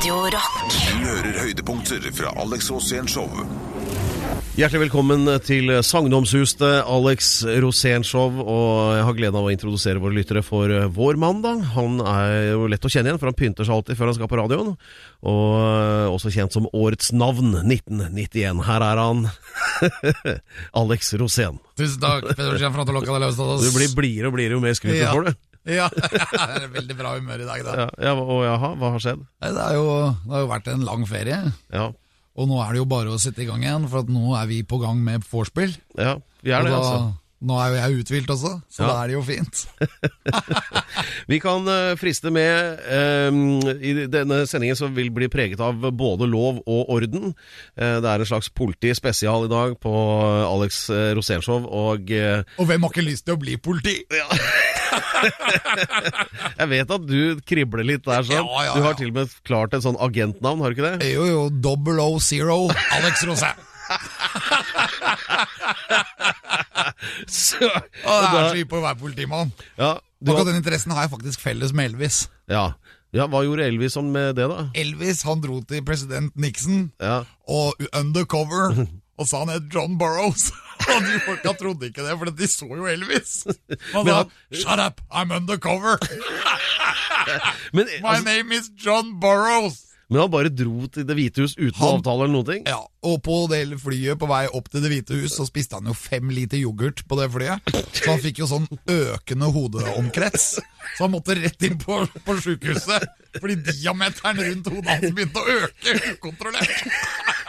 Radio 0.00 0.14
Rock. 0.32 0.54
Du 0.72 1.02
hører 1.04 1.34
høydepunkter 1.42 2.06
fra 2.16 2.30
Alex 2.40 2.70
Rosén 2.72 3.04
Show. 3.10 3.26
Hjertelig 4.56 4.86
velkommen 4.86 5.28
til 5.44 5.68
Sagnomsuste 5.84 6.70
Alex 6.88 7.28
Rosén-show. 7.44 8.38
Og 8.40 8.94
jeg 8.96 9.04
har 9.04 9.18
gleden 9.18 9.36
av 9.36 9.44
å 9.44 9.52
introdusere 9.52 10.00
våre 10.00 10.16
lyttere 10.16 10.40
for 10.46 10.72
vår 10.96 11.20
mann. 11.20 11.42
da. 11.44 11.52
Han 11.76 12.00
er 12.00 12.32
jo 12.54 12.64
lett 12.72 12.88
å 12.88 12.92
kjenne 12.94 13.12
igjen, 13.12 13.20
for 13.20 13.28
han 13.28 13.36
pynter 13.36 13.68
seg 13.68 13.76
alltid 13.76 14.00
før 14.00 14.08
han 14.08 14.16
skal 14.22 14.32
på 14.32 14.40
radioen. 14.40 14.72
Og 15.20 16.16
også 16.16 16.32
kjent 16.32 16.56
som 16.56 16.70
Årets 16.72 17.12
navn 17.12 17.52
1991. 17.60 18.64
Her 18.70 18.86
er 18.88 19.02
han, 19.04 19.26
Alex 20.80 21.12
Rosén. 21.20 21.60
Tusen 21.76 22.00
takk, 22.00 22.24
Peder 22.32 22.56
Skien 22.56 22.72
deg 22.72 22.88
Toloka 22.88 23.20
av 23.20 23.28
oss. 23.28 23.68
Du 23.68 23.76
blir 23.76 23.92
blidere 24.00 24.32
og 24.32 24.38
blidere 24.40 24.56
jo 24.56 24.64
mer 24.64 24.80
skryt 24.80 24.96
du 24.96 25.02
Ja. 25.04 25.12
får, 25.12 25.28
du. 25.28 25.49
Ja, 25.68 25.88
det 25.94 26.62
er 26.64 26.68
veldig 26.72 26.96
bra 26.96 27.14
humør 27.18 27.42
i 27.44 27.48
dag, 27.48 27.64
da. 27.66 27.74
Ja, 27.82 27.88
ja, 28.08 28.14
og 28.16 28.40
jaha, 28.46 28.70
hva 28.80 28.92
har 28.94 29.02
skjedd? 29.04 29.24
Nei, 29.44 29.50
Det, 29.52 29.64
er 29.66 29.74
jo, 29.76 29.86
det 30.24 30.32
har 30.36 30.44
jo 30.46 30.52
vært 30.54 30.70
en 30.72 30.86
lang 30.88 31.04
ferie, 31.10 31.40
Ja, 31.74 31.90
og 32.40 32.46
nå 32.48 32.60
er 32.64 32.70
det 32.72 32.78
jo 32.80 32.86
bare 32.88 33.12
å 33.12 33.18
sette 33.20 33.42
i 33.44 33.48
gang 33.48 33.60
igjen, 33.66 33.88
for 33.90 34.00
at 34.04 34.08
nå 34.12 34.30
er 34.38 34.46
vi 34.48 34.62
på 34.64 34.78
gang 34.80 35.02
med 35.04 35.26
vorspiel. 35.28 35.74
ja 35.98 36.14
vi 36.40 36.54
er 36.56 36.64
det, 36.64 36.70
da, 36.72 36.78
altså. 36.78 37.10
nå 37.44 37.56
er 37.60 37.68
jo 37.74 37.76
jeg 37.82 37.98
uthvilt 38.00 38.30
også, 38.32 38.52
så 38.72 38.80
Ja. 38.80 38.86
da 38.88 38.94
er 39.02 39.10
det 39.10 39.16
jo 39.18 39.22
fint. 39.26 39.66
Vi 41.30 41.38
kan 41.40 41.66
eh, 41.68 41.92
friste 42.00 42.30
med 42.34 42.80
um, 43.30 43.60
I 43.80 43.92
denne 44.10 44.40
sendingen 44.50 44.76
som 44.78 44.94
vil 44.96 45.10
bli 45.14 45.28
preget 45.30 45.60
av 45.62 45.76
både 45.94 46.26
lov 46.26 46.58
og 46.66 46.88
orden. 46.90 47.34
Eh, 47.76 47.98
det 48.02 48.08
er 48.10 48.24
en 48.24 48.28
slags 48.32 48.48
politispesial 48.50 49.46
i 49.46 49.52
dag 49.52 49.76
på 49.80 49.92
Alex 50.48 50.86
Rosenshov 51.16 51.68
og 51.68 52.10
eh, 52.10 52.42
Og 52.58 52.66
hvem 52.70 52.82
har 52.88 52.90
ikke 52.94 53.06
lyst 53.06 53.28
til 53.28 53.36
å 53.36 53.42
bli 53.42 53.56
politi? 53.62 53.98
jeg 56.60 56.68
vet 56.72 56.92
at 56.96 57.06
du 57.08 57.40
kribler 57.46 57.84
litt 57.86 58.04
der, 58.06 58.22
sånn. 58.26 58.36
Ja, 58.46 58.64
ja, 58.68 58.74
Du 58.76 58.84
har 58.84 58.94
til 58.98 59.10
og 59.12 59.18
med 59.20 59.32
klart 59.48 59.74
et 59.76 59.84
sånn 59.86 59.98
agentnavn, 60.00 60.60
har 60.64 60.72
du 60.72 60.78
ikke 60.78 60.90
det? 60.98 61.10
Jo, 61.14 61.24
jo, 61.28 61.42
double 61.64 61.98
O 62.04 62.18
zero, 62.22 62.62
Alex 62.98 63.24
Rosé. 63.28 63.50
Så, 67.30 67.56
Og 67.64 68.22
det 68.22 68.38
er 68.38 68.48
så 68.52 68.56
hypp 68.58 68.72
å 68.76 68.80
være 68.84 68.98
politimann. 69.00 69.50
ja, 69.80 69.94
du 70.20 70.30
Akkurat 70.30 70.44
har, 70.44 70.50
den 70.52 70.60
interessen 70.60 70.92
har 70.94 71.06
jeg 71.06 71.12
faktisk 71.14 71.42
felles 71.42 71.72
med 71.76 71.90
Elvis. 71.92 72.22
ja. 72.50 72.66
ja, 73.16 73.24
hva 73.26 73.40
gjorde 73.46 73.64
Elvis 73.66 73.96
sånn 73.96 74.10
med 74.14 74.36
det, 74.38 74.46
da? 74.50 74.66
Elvis 74.78 75.24
han 75.26 75.40
dro 75.42 75.58
til 75.66 75.82
president 75.86 76.30
Nixon 76.38 76.90
Ja, 77.02 77.22
og 77.50 77.80
undercover 77.96 78.76
og 79.20 79.26
sa 79.28 79.42
han 79.42 79.50
het 79.52 79.66
John 79.74 79.98
Burrows. 80.00 80.50
Og 80.80 81.04
de 81.04 81.18
folka 81.26 81.52
trodde 81.60 81.90
ikke 81.90 82.04
det, 82.06 82.16
for 82.18 82.30
de 82.32 82.46
så 82.48 82.66
jo 82.70 82.86
Elvis. 82.88 83.44
Han 83.94 84.06
sa 84.08 84.24
'shut 84.52 84.80
up, 84.86 85.00
I'm 85.12 85.30
undercover'. 85.36 85.98
men, 87.76 87.86
My 88.02 88.16
altså, 88.16 88.24
name 88.24 88.54
is 88.56 88.70
John 88.84 89.20
Burrows. 89.20 89.86
men 90.10 90.20
han 90.24 90.30
bare 90.32 90.48
dro 90.50 90.88
til 90.90 91.04
Det 91.06 91.14
hvite 91.14 91.44
hus 91.44 91.52
uten 91.54 91.76
Han- 91.78 92.00
avtale 92.00 92.24
eller 92.24 92.32
noen 92.34 92.46
ting? 92.48 92.64
Ja, 92.66 92.80
Og 93.06 93.20
på 93.22 93.46
det 93.50 93.60
flyet 93.80 94.18
på 94.18 94.26
vei 94.26 94.46
opp 94.50 94.66
til 94.72 94.82
Det 94.82 94.90
hvite 94.90 95.14
hus 95.20 95.36
så 95.38 95.46
spiste 95.46 95.78
han 95.78 95.86
jo 95.86 95.94
fem 95.94 96.28
liter 96.34 96.58
yoghurt 96.58 97.04
på 97.08 97.16
det 97.20 97.28
flyet. 97.30 97.60
Så 97.94 98.10
han 98.10 98.18
fikk 98.24 98.40
jo 98.42 98.48
sånn 98.50 98.66
økende 98.90 99.52
hodeomkrets. 99.54 100.48
Så 100.96 101.06
han 101.06 101.12
måtte 101.14 101.36
rett 101.38 101.62
inn 101.62 101.78
på, 101.78 102.00
på 102.26 102.36
sjukehuset. 102.42 103.06
Fordi 103.38 103.54
diameteren 103.62 104.42
rundt 104.42 104.66
hodet 104.74 104.90
hans 104.90 105.14
begynte 105.14 105.38
å 105.38 105.58
øke 105.60 105.94
ukontrollert. 106.16 106.82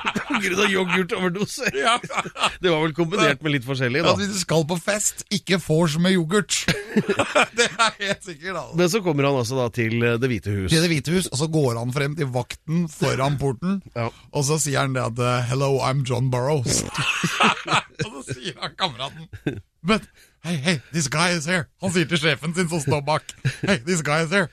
På 0.02 0.40
grunn 0.42 0.60
av 0.64 0.72
yoghurtoverdose? 0.72 1.70
Ja. 1.82 1.96
Det 2.62 2.70
var 2.72 2.82
vel 2.84 2.94
kombinert 2.98 3.42
med 3.44 3.56
litt 3.56 3.66
forskjellig, 3.66 4.02
At 4.04 4.08
da. 4.12 4.14
hvis 4.20 4.32
du 4.36 4.40
skal 4.42 4.64
på 4.70 4.78
fest, 4.82 5.24
ikke 5.34 5.58
vors 5.64 5.96
med 6.02 6.16
yoghurt. 6.16 6.58
det 7.58 7.68
er 7.70 7.96
helt 8.00 8.24
sikkert, 8.26 8.56
altså. 8.56 8.78
Men 8.80 8.90
så 8.94 9.02
kommer 9.06 9.28
han 9.30 9.38
altså 9.42 9.58
da 9.60 9.68
til 9.74 9.96
eh, 10.06 10.18
Det 10.22 10.30
hvite 10.32 10.54
hus. 10.56 10.70
Til 10.74 10.84
Det 10.86 10.90
hvite 10.92 11.16
hus, 11.16 11.30
og 11.32 11.40
så 11.42 11.48
går 11.54 11.80
han 11.80 11.94
frem 11.96 12.16
til 12.20 12.30
vakten 12.34 12.88
foran 12.92 13.38
porten, 13.42 13.80
Ja. 14.00 14.10
og 14.32 14.46
så 14.48 14.58
sier 14.62 14.84
han 14.86 14.94
det 14.98 15.04
at 15.06 15.20
uh, 15.22 15.42
'Hello, 15.50 15.72
I'm 15.86 16.04
John 16.08 16.30
Burrows'. 16.34 16.82
og 18.06 18.12
så 18.26 18.34
sier 18.34 18.58
han 18.62 18.76
kameraten 18.78 19.60
But, 19.84 20.02
hey, 20.46 20.56
hey, 20.58 20.78
this 20.94 21.08
guy 21.10 21.32
is 21.38 21.46
here. 21.50 21.66
Han 21.82 21.92
sier 21.94 22.06
til 22.06 22.18
sjefen 22.22 22.54
sin 22.56 22.70
som 22.70 22.80
står 22.84 23.02
bak. 23.06 23.24
Hey, 23.66 23.80
this 23.86 24.02
guy 24.06 24.22
is 24.24 24.30
here. 24.30 24.50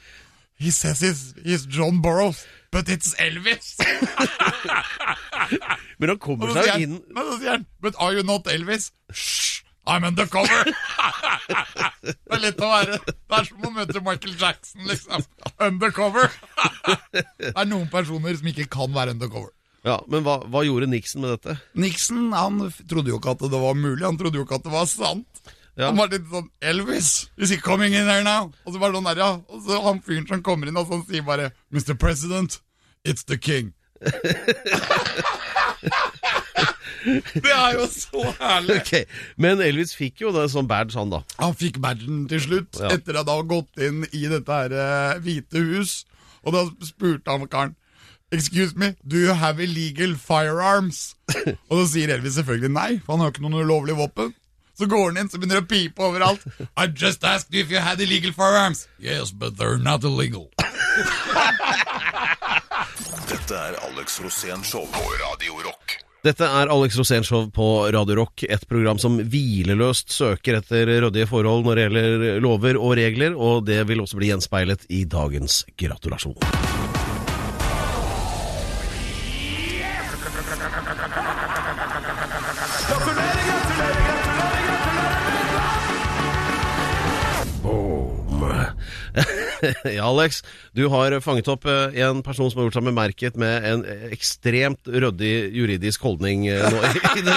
He 0.58 0.70
says 0.72 1.00
he's, 1.04 1.34
he's 1.44 1.66
John 1.68 2.00
Burrows, 2.02 2.46
but 2.70 2.88
it's 2.88 3.14
Elvis. 3.18 3.76
Men 5.98 6.12
han 6.12 6.18
kommer 6.22 6.52
seg 6.54 6.68
jo 6.68 6.74
inn 6.84 6.96
men 7.14 7.30
så 7.30 7.36
sier 7.40 7.54
han 7.56 7.64
But 7.82 7.96
are 7.98 8.14
you 8.18 8.24
not 8.26 8.46
Elvis? 8.50 8.90
Shh, 9.10 9.62
I'm 9.88 10.04
undercover. 10.06 10.68
det 10.68 12.36
er 12.36 12.42
lett 12.42 12.60
å 12.60 12.68
være 12.70 12.98
Det 13.00 13.38
er 13.38 13.46
som 13.48 13.64
å 13.64 13.70
møte 13.72 14.02
Michael 14.04 14.34
Jackson, 14.40 14.84
liksom. 14.90 15.24
Undercover. 15.64 16.28
det 17.16 17.54
er 17.54 17.70
noen 17.70 17.88
personer 17.92 18.36
som 18.38 18.50
ikke 18.52 18.68
kan 18.76 18.92
være 18.94 19.16
undercover. 19.16 19.54
Ja, 19.86 19.96
Men 20.10 20.24
hva, 20.26 20.40
hva 20.50 20.64
gjorde 20.66 20.88
Nixon 20.90 21.22
med 21.24 21.36
dette? 21.36 21.54
Nixon 21.78 22.32
han 22.34 22.58
trodde 22.90 23.12
jo 23.14 23.20
ikke 23.20 23.36
at 23.36 23.44
det 23.46 23.60
var 23.62 23.78
mulig, 23.78 24.02
han 24.04 24.18
trodde 24.20 24.40
jo 24.40 24.44
ikke 24.44 24.58
at 24.58 24.66
det 24.66 24.74
var 24.74 24.88
sant. 24.90 25.37
Ja. 25.78 25.92
Han 25.92 25.96
var 26.00 26.10
litt 26.10 26.26
sånn 26.26 26.48
Elvis, 26.60 27.28
is 27.38 27.52
he 27.54 27.56
coming 27.62 27.94
in 27.94 28.08
here 28.10 28.24
now? 28.26 28.48
Og 28.66 28.74
så 28.74 28.80
var 28.82 28.90
det 28.90 28.98
sånn 28.98 29.10
der, 29.12 29.20
ja. 29.22 29.30
Og 29.46 29.62
så 29.62 29.78
han 29.84 30.00
fyren 30.02 30.26
som 30.26 30.42
kommer 30.42 30.66
inn 30.70 30.78
og 30.80 30.88
sånn 30.90 31.04
sier 31.06 31.22
bare 31.26 31.52
Mr. 31.70 31.94
President, 31.94 32.58
it's 33.06 33.22
the 33.30 33.38
king. 33.38 33.70
det 37.38 37.52
er 37.54 37.76
jo 37.78 37.86
så 37.90 38.24
herlig. 38.40 38.80
Ok, 38.82 38.92
Men 39.38 39.62
Elvis 39.64 39.94
fikk 39.96 40.22
jo 40.24 40.32
det 40.34 40.48
som 40.52 40.66
badge, 40.70 40.96
han 40.98 41.12
da. 41.14 41.22
Han 41.38 41.54
fikk 41.58 41.78
badgen 41.82 42.24
til 42.30 42.42
slutt, 42.42 42.80
Ja. 42.82 42.90
etter 42.96 43.18
at 43.20 43.26
han 43.28 43.36
hadde 43.38 43.52
gått 43.54 43.82
inn 43.86 44.02
i 44.12 44.24
dette 44.30 44.50
her 44.60 44.74
uh, 44.74 45.18
hvite 45.22 45.62
hus. 45.70 46.00
Og 46.42 46.54
da 46.54 46.66
spurte 46.86 47.30
han 47.30 47.46
karen 47.50 47.76
Excuse 48.30 48.76
me, 48.76 48.90
do 49.08 49.16
you 49.16 49.32
have 49.32 49.58
illegal 49.62 50.12
firearms? 50.20 51.14
og 51.70 51.78
så 51.78 51.86
sier 51.94 52.10
Elvis 52.12 52.34
selvfølgelig 52.36 52.70
nei, 52.74 52.90
for 53.00 53.14
han 53.14 53.22
har 53.24 53.30
jo 53.30 53.38
ikke 53.38 53.44
noen 53.46 53.62
ulovlige 53.64 53.96
våpen. 54.02 54.34
Så 54.78 54.86
går 54.86 55.08
han 55.10 55.18
inn, 55.18 55.30
så 55.30 55.40
begynner 55.40 55.60
det 55.60 55.66
å 55.66 55.70
pipe 55.70 56.04
overalt. 56.06 56.44
I 56.78 56.86
just 56.86 57.24
asked 57.24 57.54
you 57.54 57.64
if 57.64 57.70
you 57.70 57.82
had 57.82 58.00
illegal 58.00 58.32
firearms. 58.32 58.86
Yes, 59.02 59.32
but 59.32 59.56
they're 59.58 59.78
not 59.78 60.04
illegal. 60.04 60.50
Dette 63.28 63.56
er 63.56 63.78
Alex 63.90 64.20
Rosén 64.22 64.62
Show 64.64 64.86
på 64.92 65.08
Radio 65.24 65.58
Rock. 65.66 65.98
Dette 66.26 66.42
er 66.44 66.66
Alex 66.66 66.96
Rosénshow 66.98 67.46
på 67.54 67.66
Radio 67.94 68.16
Rock, 68.18 68.42
et 68.42 68.64
program 68.68 68.98
som 68.98 69.20
hvileløst 69.22 70.10
søker 70.10 70.58
etter 70.58 70.90
ryddige 71.04 71.28
forhold 71.30 71.62
når 71.66 71.78
det 71.78 71.84
gjelder 71.86 72.42
lover 72.42 72.80
og 72.80 72.96
regler, 72.98 73.38
og 73.38 73.62
det 73.68 73.84
vil 73.86 74.02
også 74.02 74.18
bli 74.18 74.32
gjenspeilet 74.32 74.88
i 74.90 75.04
dagens 75.06 75.62
gratulasjon. 75.78 76.34
ja, 89.96 90.04
Alex, 90.06 90.42
du 90.72 90.86
har 90.92 91.14
fanget 91.24 91.48
opp 91.50 91.66
eh, 91.68 91.96
en 92.04 92.22
person 92.22 92.50
som 92.50 92.60
har 92.60 92.68
gjort 92.68 92.78
seg 92.78 92.86
bemerket 92.88 93.38
med 93.40 93.66
en 93.68 93.84
eh, 93.88 94.06
ekstremt 94.14 94.88
ryddig 94.88 95.32
juridisk 95.56 96.04
holdning 96.06 96.46
eh, 96.50 96.62
nå, 96.62 96.82
i, 97.18 97.24
det, 97.26 97.36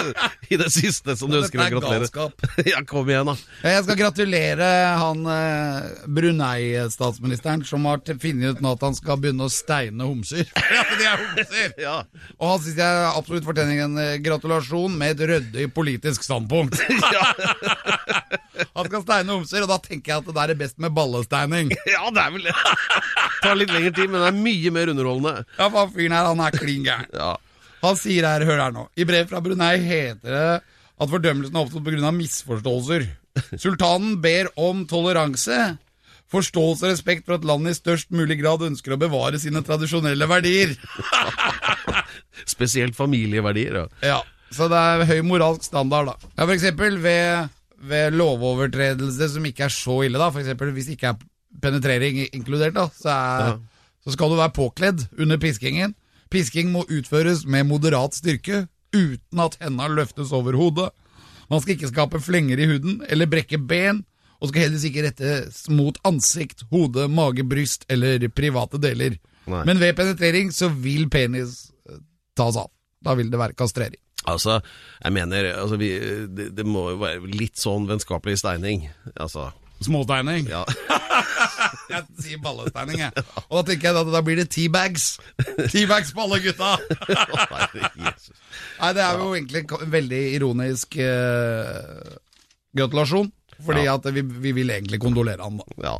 i 0.54 0.60
det 0.62 0.70
siste 0.74 1.16
som 1.20 1.32
du 1.32 1.40
ønsker 1.42 1.62
å 1.62 1.66
er 1.66 1.76
gratulere. 1.76 2.08
galskap. 2.08 2.48
Ja, 2.72 2.84
kom 2.88 3.10
igjen, 3.10 3.28
da. 3.28 3.36
Jeg 3.66 3.86
skal 3.86 3.98
gratulere 4.00 4.68
han 5.02 5.24
Brunei-statsministeren 6.14 7.66
som 7.68 7.88
har 7.90 8.04
funnet 8.06 8.58
ut 8.58 8.62
nå 8.64 8.76
at 8.78 8.86
han 8.86 8.96
skal 8.98 9.20
begynne 9.22 9.48
å 9.48 9.54
steine 9.54 10.08
homser. 10.08 10.46
Ja, 10.72 10.84
de 10.98 11.08
er 11.08 11.20
homser! 11.20 11.74
Ja. 11.82 11.96
Og 12.38 12.54
han 12.54 12.62
syns 12.64 12.78
jeg 12.80 13.08
absolutt 13.12 13.46
fortjener 13.48 13.82
en 13.84 13.98
gratulasjon 14.24 14.94
med 14.98 15.18
et 15.18 15.28
ryddig 15.32 15.68
politisk 15.76 16.24
standpunkt. 16.26 16.78
han 18.76 18.88
skal 18.88 19.04
steine 19.04 19.36
homser, 19.36 19.66
og 19.66 19.72
da 19.72 19.80
tenker 19.84 20.14
jeg 20.14 20.22
at 20.22 20.30
det 20.30 20.38
der 20.38 20.54
er 20.54 20.60
best 20.60 20.80
med 20.82 20.94
ballesteining. 20.96 21.74
ja, 21.90 22.11
det 22.16 22.24
er 22.26 22.34
vel 22.36 22.48
det. 22.50 22.56
tar 23.44 23.58
litt 23.60 23.72
lengre 23.74 23.94
tid, 23.98 24.10
men 24.12 24.22
det 24.24 24.30
er 24.32 24.42
mye 24.42 24.74
mer 24.76 24.92
underholdende. 24.94 25.46
Ja, 25.58 25.70
for 25.74 25.92
fyren 25.96 26.16
her, 26.18 26.30
han 26.32 26.44
er 26.46 26.58
klin 26.58 26.86
gæren. 26.88 27.10
Ja. 27.18 27.32
Han 27.82 27.98
sier 27.98 28.28
her, 28.30 28.46
hør 28.46 28.60
her 28.62 28.76
nå. 28.76 28.88
I 29.00 29.08
brev 29.10 29.30
fra 29.32 29.40
Brunei 29.42 29.76
heter 29.82 30.36
det 30.36 30.50
at 31.02 31.10
fordømmelsen 31.10 31.56
har 31.58 31.64
oppstått 31.66 31.88
pga. 31.88 32.12
misforståelser. 32.14 33.08
Sultanen 33.58 34.20
ber 34.22 34.52
om 34.60 34.84
toleranse, 34.86 35.58
forståelse 36.32 36.86
og 36.86 36.92
respekt 36.92 37.26
for 37.26 37.40
at 37.40 37.48
landet 37.48 37.74
i 37.74 37.80
størst 37.80 38.12
mulig 38.14 38.38
grad 38.44 38.62
ønsker 38.68 38.94
å 38.94 39.00
bevare 39.02 39.40
sine 39.42 39.64
tradisjonelle 39.66 40.28
verdier. 40.30 40.76
Spesielt 42.54 42.96
familieverdier. 42.96 43.82
Ja. 43.82 43.88
Ja, 44.06 44.20
Så 44.54 44.68
det 44.72 44.78
er 44.78 45.06
høy 45.10 45.22
moralsk 45.26 45.66
standard, 45.66 46.12
da. 46.12 46.30
Ja, 46.36 46.46
For 46.46 46.54
eksempel 46.54 46.98
ved, 47.04 47.50
ved 47.82 48.14
lovovertredelse 48.20 49.30
som 49.36 49.46
ikke 49.48 49.66
er 49.68 49.74
så 49.74 50.02
ille, 50.06 50.20
da. 50.22 50.30
Eksempel 50.42 50.74
hvis 50.76 50.92
det 50.92 50.98
ikke 51.00 51.14
er 51.16 51.22
penetrering 51.62 52.22
inkludert, 52.32 52.74
da, 52.78 52.88
så, 52.96 53.10
er, 53.10 53.48
Ja. 53.52 53.58
så 54.06 54.14
skal 54.16 54.30
du 54.32 54.38
være 54.40 54.54
påkledd 54.56 55.08
under 55.20 55.38
piskingen. 55.42 55.96
Pisking 56.32 56.72
må 56.72 56.86
utføres 56.88 57.44
med 57.46 57.68
moderat 57.68 58.16
styrke, 58.16 58.68
uten 58.96 59.40
at 59.44 59.58
henda 59.62 59.88
løftes 59.92 60.32
over 60.36 60.56
hodet. 60.56 60.90
Man 61.52 61.60
skal 61.62 61.76
ikke 61.76 61.92
skape 61.92 62.22
flenger 62.24 62.60
i 62.60 62.68
huden 62.70 63.02
eller 63.12 63.28
brekke 63.28 63.58
ben, 63.60 64.06
og 64.42 64.50
skal 64.50 64.64
heller 64.66 64.86
ikke 64.88 65.04
rettes 65.06 65.66
mot 65.70 65.98
ansikt, 66.08 66.64
hode, 66.72 67.08
mage, 67.12 67.44
bryst 67.46 67.84
eller 67.92 68.24
private 68.34 68.80
deler. 68.82 69.20
Nei. 69.52 69.64
Men 69.68 69.80
ved 69.82 69.96
penetrering 70.00 70.52
så 70.56 70.70
vil 70.72 71.10
penis 71.14 71.72
eh, 71.90 72.00
tas 72.38 72.58
av. 72.58 72.72
Da 73.04 73.14
vil 73.18 73.30
det 73.34 73.38
være 73.42 73.54
kastrering. 73.58 74.00
Altså, 74.30 74.60
jeg 75.04 75.14
mener 75.14 75.48
altså, 75.58 75.78
vi, 75.82 75.92
det, 76.30 76.52
det 76.56 76.66
må 76.66 76.92
jo 76.92 77.00
være 77.02 77.26
litt 77.34 77.58
sånn 77.58 77.88
vennskapelig 77.90 78.38
steining. 78.38 78.88
Altså, 79.16 79.48
Småsteining. 79.86 80.48
ja. 80.52 80.64
Jeg 81.92 82.06
sier 82.24 82.40
balletegning, 82.42 83.02
jeg. 83.04 83.24
Og 83.50 83.58
da 83.58 83.62
tenker 83.68 83.90
jeg 83.92 83.98
at 84.00 84.10
da 84.14 84.22
blir 84.26 84.38
det 84.40 84.46
teabags. 84.54 85.06
Teabags 85.72 86.14
på 86.16 86.24
alle 86.24 86.40
gutta! 86.44 86.70
Nei, 88.82 88.92
det 88.96 89.04
er 89.04 89.20
jo 89.20 89.28
egentlig 89.36 89.64
en 89.68 89.92
veldig 89.94 90.22
ironisk 90.38 90.98
uh, 91.04 92.16
gratulasjon. 92.78 93.30
Fordi 93.62 93.84
Ja. 93.86 93.94
at 94.00 94.08
vi, 94.16 94.24
vi 94.26 94.52
vil 94.58 94.72
egentlig 94.74 94.98
kondolere 95.04 95.44
han, 95.46 95.60
da. 95.60 95.66
Ja, 95.86 95.94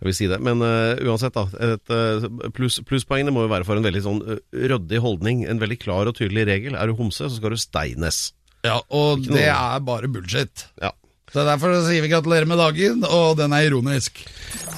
jeg 0.00 0.08
vil 0.08 0.16
si 0.18 0.26
det. 0.32 0.40
Men 0.42 0.58
uh, 0.64 0.96
uansett, 1.06 1.36
da. 1.36 1.44
Et 1.76 1.92
uh, 1.94 2.48
pluss, 2.56 2.80
plusspoengene 2.88 3.30
må 3.34 3.44
jo 3.44 3.52
være 3.52 3.68
for 3.68 3.78
en 3.78 3.86
veldig 3.86 4.02
sånn 4.02 4.22
uh, 4.26 4.40
ryddig 4.56 4.98
holdning. 5.04 5.44
En 5.46 5.60
veldig 5.62 5.78
klar 5.84 6.10
og 6.10 6.16
tydelig 6.18 6.48
regel. 6.50 6.74
Er 6.74 6.90
du 6.90 6.96
homse, 6.98 7.28
så 7.28 7.36
skal 7.38 7.54
du 7.54 7.60
steines. 7.62 8.32
Ja, 8.66 8.80
Og 8.90 9.20
Ikke 9.22 9.36
noe- 9.36 9.38
det 9.38 9.46
er 9.52 9.84
bare 9.86 10.10
bullshit. 10.10 10.66
Ja. 10.82 10.90
Så 11.36 11.42
Derfor 11.44 11.74
sier 11.84 12.00
vi 12.00 12.08
gratulerer 12.08 12.48
med 12.48 12.56
dagen, 12.56 13.02
og 13.04 13.34
den 13.36 13.52
er 13.52 13.66
ironisk. 13.66 14.22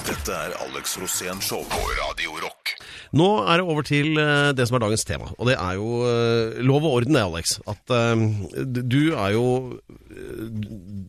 Dette 0.03 0.33
er 0.35 0.57
Alex 0.65 0.97
Rosén 0.99 1.39
Show 1.39 1.61
på 1.71 1.79
Radio 2.01 2.33
Rock. 2.41 2.73
Nå 3.15 3.27
er 3.47 3.61
det 3.61 3.63
over 3.71 3.87
til 3.87 4.19
eh, 4.19 4.49
det 4.51 4.65
som 4.67 4.75
er 4.75 4.83
dagens 4.83 5.07
tema, 5.07 5.29
og 5.37 5.47
det 5.47 5.55
er 5.55 5.77
jo 5.79 6.01
eh, 6.03 6.59
lov 6.59 6.83
og 6.83 6.97
orden 6.97 7.15
det, 7.15 7.23
Alex. 7.23 7.55
At 7.63 7.95
eh, 7.95 8.25
du 8.75 9.15
er 9.15 9.37
jo 9.37 9.45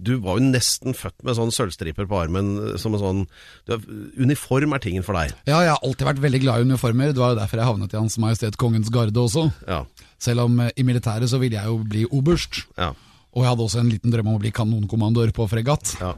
Du 0.06 0.14
var 0.22 0.38
jo 0.38 0.46
nesten 0.52 0.94
født 0.94 1.18
med 1.26 1.34
sånn 1.34 1.50
sølvstriper 1.50 2.06
på 2.06 2.22
armen 2.22 2.78
som 2.78 2.94
en 2.94 3.02
sånn 3.02 3.26
du 3.66 3.74
er, 3.74 3.84
Uniform 4.22 4.78
er 4.78 4.86
tingen 4.86 5.02
for 5.02 5.18
deg. 5.18 5.34
Ja, 5.50 5.64
jeg 5.66 5.74
har 5.74 5.82
alltid 5.82 6.12
vært 6.12 6.24
veldig 6.30 6.44
glad 6.46 6.62
i 6.62 6.70
uniformer. 6.70 7.10
Det 7.10 7.26
var 7.26 7.34
jo 7.34 7.42
derfor 7.42 7.58
jeg 7.58 7.72
havnet 7.74 7.98
i 7.98 7.98
Hans 8.04 8.22
Majestet 8.22 8.62
Kongens 8.62 8.94
Garde 8.94 9.18
også. 9.18 9.48
Ja. 9.66 9.82
Selv 10.22 10.46
om 10.46 10.62
i 10.70 10.86
militæret 10.86 11.26
så 11.34 11.42
ville 11.42 11.58
jeg 11.58 11.74
jo 11.74 11.82
bli 11.90 12.06
oberst. 12.06 12.68
Ja. 12.78 12.94
Og 13.34 13.44
jeg 13.44 13.50
hadde 13.52 13.62
også 13.68 13.80
en 13.84 13.90
liten 13.92 14.10
drøm 14.14 14.32
om 14.32 14.38
å 14.38 14.42
bli 14.42 14.50
kanonkommandør 14.54 15.30
på 15.36 15.48
fregatt. 15.50 15.96
ja. 16.02 16.14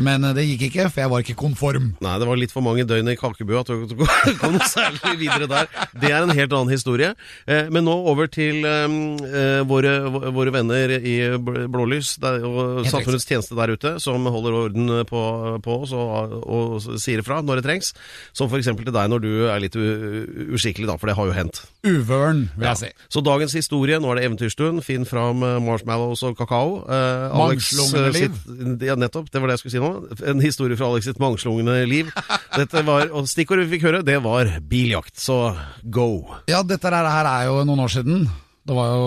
Men 0.00 0.22
eh, 0.24 0.32
det 0.32 0.44
gikk 0.46 0.62
ikke, 0.70 0.84
for 0.88 1.02
jeg 1.02 1.10
var 1.12 1.22
ikke 1.24 1.34
konform. 1.36 1.90
Nei, 2.00 2.12
det 2.22 2.26
var 2.28 2.38
litt 2.38 2.52
for 2.54 2.64
mange 2.64 2.86
døgn 2.88 3.10
i 3.12 3.16
kakebua 3.20 3.60
til 3.68 3.82
å 3.84 3.88
gå 3.98 4.06
noe 4.54 4.68
særlig 4.70 5.12
videre 5.20 5.48
der. 5.50 5.66
Det 6.00 6.08
er 6.14 6.22
en 6.24 6.32
helt 6.32 6.54
annen 6.56 6.72
historie. 6.72 7.10
Eh, 7.44 7.68
Men 7.74 7.84
nå 7.84 7.96
over 8.08 8.30
til 8.32 8.64
eh, 8.64 8.86
eh, 9.28 9.60
våre, 9.68 9.92
våre 10.32 10.54
venner 10.54 10.94
i 10.96 11.16
Blålys 11.36 12.14
der, 12.22 12.38
og 12.48 12.86
samfunnets 12.88 13.26
tjeneste 13.28 13.58
der 13.58 13.74
ute, 13.74 13.92
som 14.00 14.24
holder 14.30 14.56
orden 14.62 14.94
på, 15.10 15.24
på 15.66 15.76
oss 15.84 15.92
og, 15.92 16.38
og 16.48 16.88
sier 17.02 17.20
ifra 17.20 17.42
når 17.44 17.60
det 17.60 17.66
trengs. 17.68 17.92
Som 18.32 18.48
f.eks. 18.48 18.70
til 18.80 18.94
deg 18.96 19.12
når 19.12 19.24
du 19.26 19.30
er 19.50 19.60
litt 19.66 19.76
uskikkelig, 19.76 20.88
da, 20.94 20.96
for 21.02 21.10
det 21.12 21.18
har 21.18 21.28
jo 21.28 21.36
hendt. 21.36 21.60
Uvøren, 21.84 22.46
vil 22.56 22.70
jeg 22.70 22.80
si. 22.86 22.90
Så 23.12 23.22
dagens 23.26 23.58
historie, 23.58 24.00
nå 24.00 24.14
er 24.14 24.20
det 24.22 24.26
eventyrstund. 24.30 24.80
Finn 24.86 25.04
fram 25.08 25.44
marshmallows 25.66 26.24
og 26.30 26.39
kakao. 26.40 26.80
Eh, 26.88 27.24
Alex, 27.36 27.70
Mangslungne 27.76 28.12
liv? 28.16 28.34
sitt- 28.34 28.84
Ja, 28.88 28.96
nettopp. 28.98 29.28
Det 29.30 29.40
var 29.42 29.48
det 29.52 29.58
jeg 29.58 29.62
skulle 29.62 29.76
si 29.76 29.82
nå. 29.84 30.28
En 30.32 30.40
historie 30.40 30.76
fra 30.80 30.88
Alex 30.90 31.04
sitt 31.10 31.20
mangslungne 31.22 31.76
liv. 31.88 32.10
Dette 32.56 32.82
var, 32.88 33.10
og 33.12 33.28
Stikkordet 33.30 33.68
vi 33.68 33.76
fikk 33.78 33.86
høre, 33.90 34.02
det 34.04 34.16
var 34.24 34.48
biljakt. 34.66 35.14
Så 35.20 35.54
go. 35.90 36.08
Ja, 36.48 36.62
dette 36.64 36.88
her 36.90 37.26
er 37.28 37.44
jo 37.50 37.60
noen 37.68 37.84
år 37.84 37.92
siden. 37.92 38.26
Det 38.66 38.74
var 38.76 38.90
jo 38.96 39.06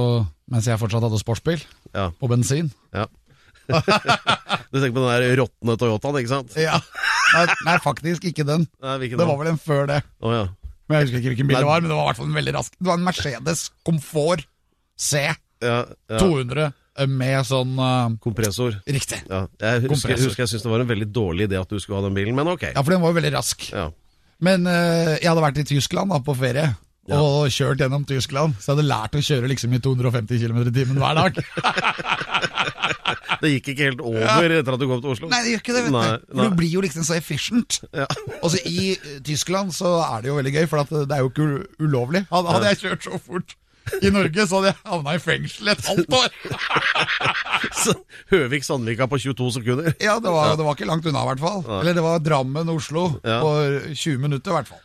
mens 0.51 0.65
jeg 0.69 0.77
fortsatt 0.79 1.01
hadde 1.05 1.19
sportsbil 1.21 1.61
Ja. 1.93 2.11
på 2.21 2.29
bensin. 2.29 2.71
ja. 2.93 3.05
du 3.69 4.75
tenker 4.81 4.91
på 4.91 4.99
den 4.99 5.07
der 5.07 5.37
råtne 5.39 5.77
Toyotaen, 5.79 6.17
ikke 6.19 6.31
sant? 6.33 6.51
Ja. 6.59 6.81
Nei, 7.33 7.45
nei, 7.65 7.77
faktisk 7.79 8.25
ikke 8.27 8.43
den. 8.45 8.65
Nei, 8.83 8.97
Det 9.07 9.17
var 9.17 9.37
vel 9.39 9.53
en 9.53 9.57
før 9.61 9.87
det. 9.87 10.01
Oh, 10.21 10.33
ja. 10.35 10.47
Men 10.89 10.99
Jeg 10.99 11.07
husker 11.07 11.19
ikke 11.21 11.31
hvilken 11.31 11.47
bil 11.47 11.55
Nei. 11.55 11.61
det 11.63 11.69
var, 11.69 11.79
men 11.81 11.89
det 11.89 11.95
var 11.95 12.03
i 12.03 12.09
hvert 12.11 12.19
fall 12.19 12.27
en 12.27 12.35
veldig 12.37 12.53
rask. 12.57 12.73
Det 12.77 12.87
var 12.89 12.97
en 12.99 13.05
Mercedes 13.07 13.61
Comfort 13.87 14.43
C 14.99 15.21
Ja, 15.63 15.77
ja. 16.11 16.19
200 16.19 16.73
med 17.09 17.47
sånn 17.47 17.73
uh, 17.79 18.13
Kompressor. 18.23 18.77
Riktig. 18.85 19.23
Ja. 19.29 19.45
Jeg 19.61 19.83
husker, 19.83 19.95
Kompressor. 19.95 20.29
husker 20.29 20.45
jeg 20.45 20.53
syntes 20.53 20.65
det 20.67 20.73
var 20.75 20.85
en 20.85 20.93
veldig 20.93 21.09
dårlig 21.13 21.49
idé 21.49 21.59
at 21.59 21.69
du 21.69 21.79
skulle 21.81 21.99
ha 21.99 22.05
den 22.07 22.17
bilen, 22.17 22.35
men 22.37 22.53
ok. 22.53 22.69
Ja, 22.71 22.81
for 22.81 22.93
den 22.93 23.03
var 23.03 23.13
jo 23.13 23.19
veldig 23.19 23.33
rask. 23.35 23.67
Ja. 23.73 23.89
Men 24.43 24.67
uh, 24.69 25.15
jeg 25.17 25.29
hadde 25.29 25.45
vært 25.45 25.61
i 25.63 25.67
Tyskland 25.73 26.13
da, 26.13 26.21
på 26.23 26.35
ferie. 26.37 26.73
Ja. 27.11 27.19
Og 27.19 27.51
kjørt 27.51 27.81
gjennom 27.83 28.05
Tyskland, 28.07 28.55
så 28.61 28.71
jeg 28.71 28.77
hadde 28.77 28.87
lært 28.87 29.17
å 29.19 29.23
kjøre 29.27 29.49
liksom 29.51 29.73
i 29.75 29.81
250 29.83 30.39
km 30.39 30.61
i 30.63 30.75
timen 30.75 31.01
hver 31.01 31.19
dag. 31.19 31.39
Det 33.43 33.49
gikk 33.57 33.73
ikke 33.73 33.87
helt 33.89 34.03
over 34.03 34.53
etter 34.55 34.75
at 34.75 34.79
du 34.79 34.85
kom 34.87 35.01
til 35.03 35.11
Oslo? 35.11 35.27
Nei, 35.31 35.41
det 35.43 35.51
gjør 35.51 35.63
ikke 35.63 35.73
det, 35.75 35.81
Nei. 35.91 36.03
Nei. 36.31 36.45
du 36.47 36.55
blir 36.55 36.71
jo 36.71 36.83
liksom 36.83 37.03
så 37.03 37.17
efficient. 37.17 37.81
Ja. 37.91 38.05
Og 38.43 38.53
så 38.53 38.61
I 38.63 38.93
eh, 38.93 39.17
Tyskland 39.25 39.73
så 39.75 39.97
er 40.05 40.23
det 40.23 40.31
jo 40.31 40.37
veldig 40.37 40.53
gøy, 40.55 40.67
for 40.71 40.93
det 40.93 41.17
er 41.17 41.25
jo 41.25 41.31
ikke 41.31 41.49
ulovlig. 41.83 42.23
Hadde 42.31 42.71
jeg 42.71 42.81
kjørt 42.85 43.09
så 43.09 43.19
fort 43.19 43.57
i 44.01 44.09
Norge, 44.13 44.47
så 44.47 44.59
hadde 44.61 44.71
jeg 44.71 44.79
havna 44.87 45.13
i 45.17 45.21
fengsel 45.23 45.67
et 45.73 45.85
halvt 45.85 46.17
år. 46.19 46.29
Høvik-Sandvika 48.33 49.07
på 49.11 49.19
22 49.21 49.51
sekunder. 49.59 49.93
Ja, 50.03 50.17
det 50.23 50.31
var, 50.33 50.55
det 50.59 50.65
var 50.65 50.75
ikke 50.77 50.89
langt 50.89 51.05
unna, 51.09 51.23
i 51.25 51.31
hvert 51.33 51.43
fall. 51.43 51.63
Eller 51.81 51.93
det 51.97 52.03
var 52.05 52.19
Drammen-Oslo 52.23 53.05
Ja. 53.23 53.39
på 53.43 53.53
20 53.93 54.17
minutter, 54.23 54.51
i 54.51 54.59
hvert 54.59 54.71
fall. 54.73 54.83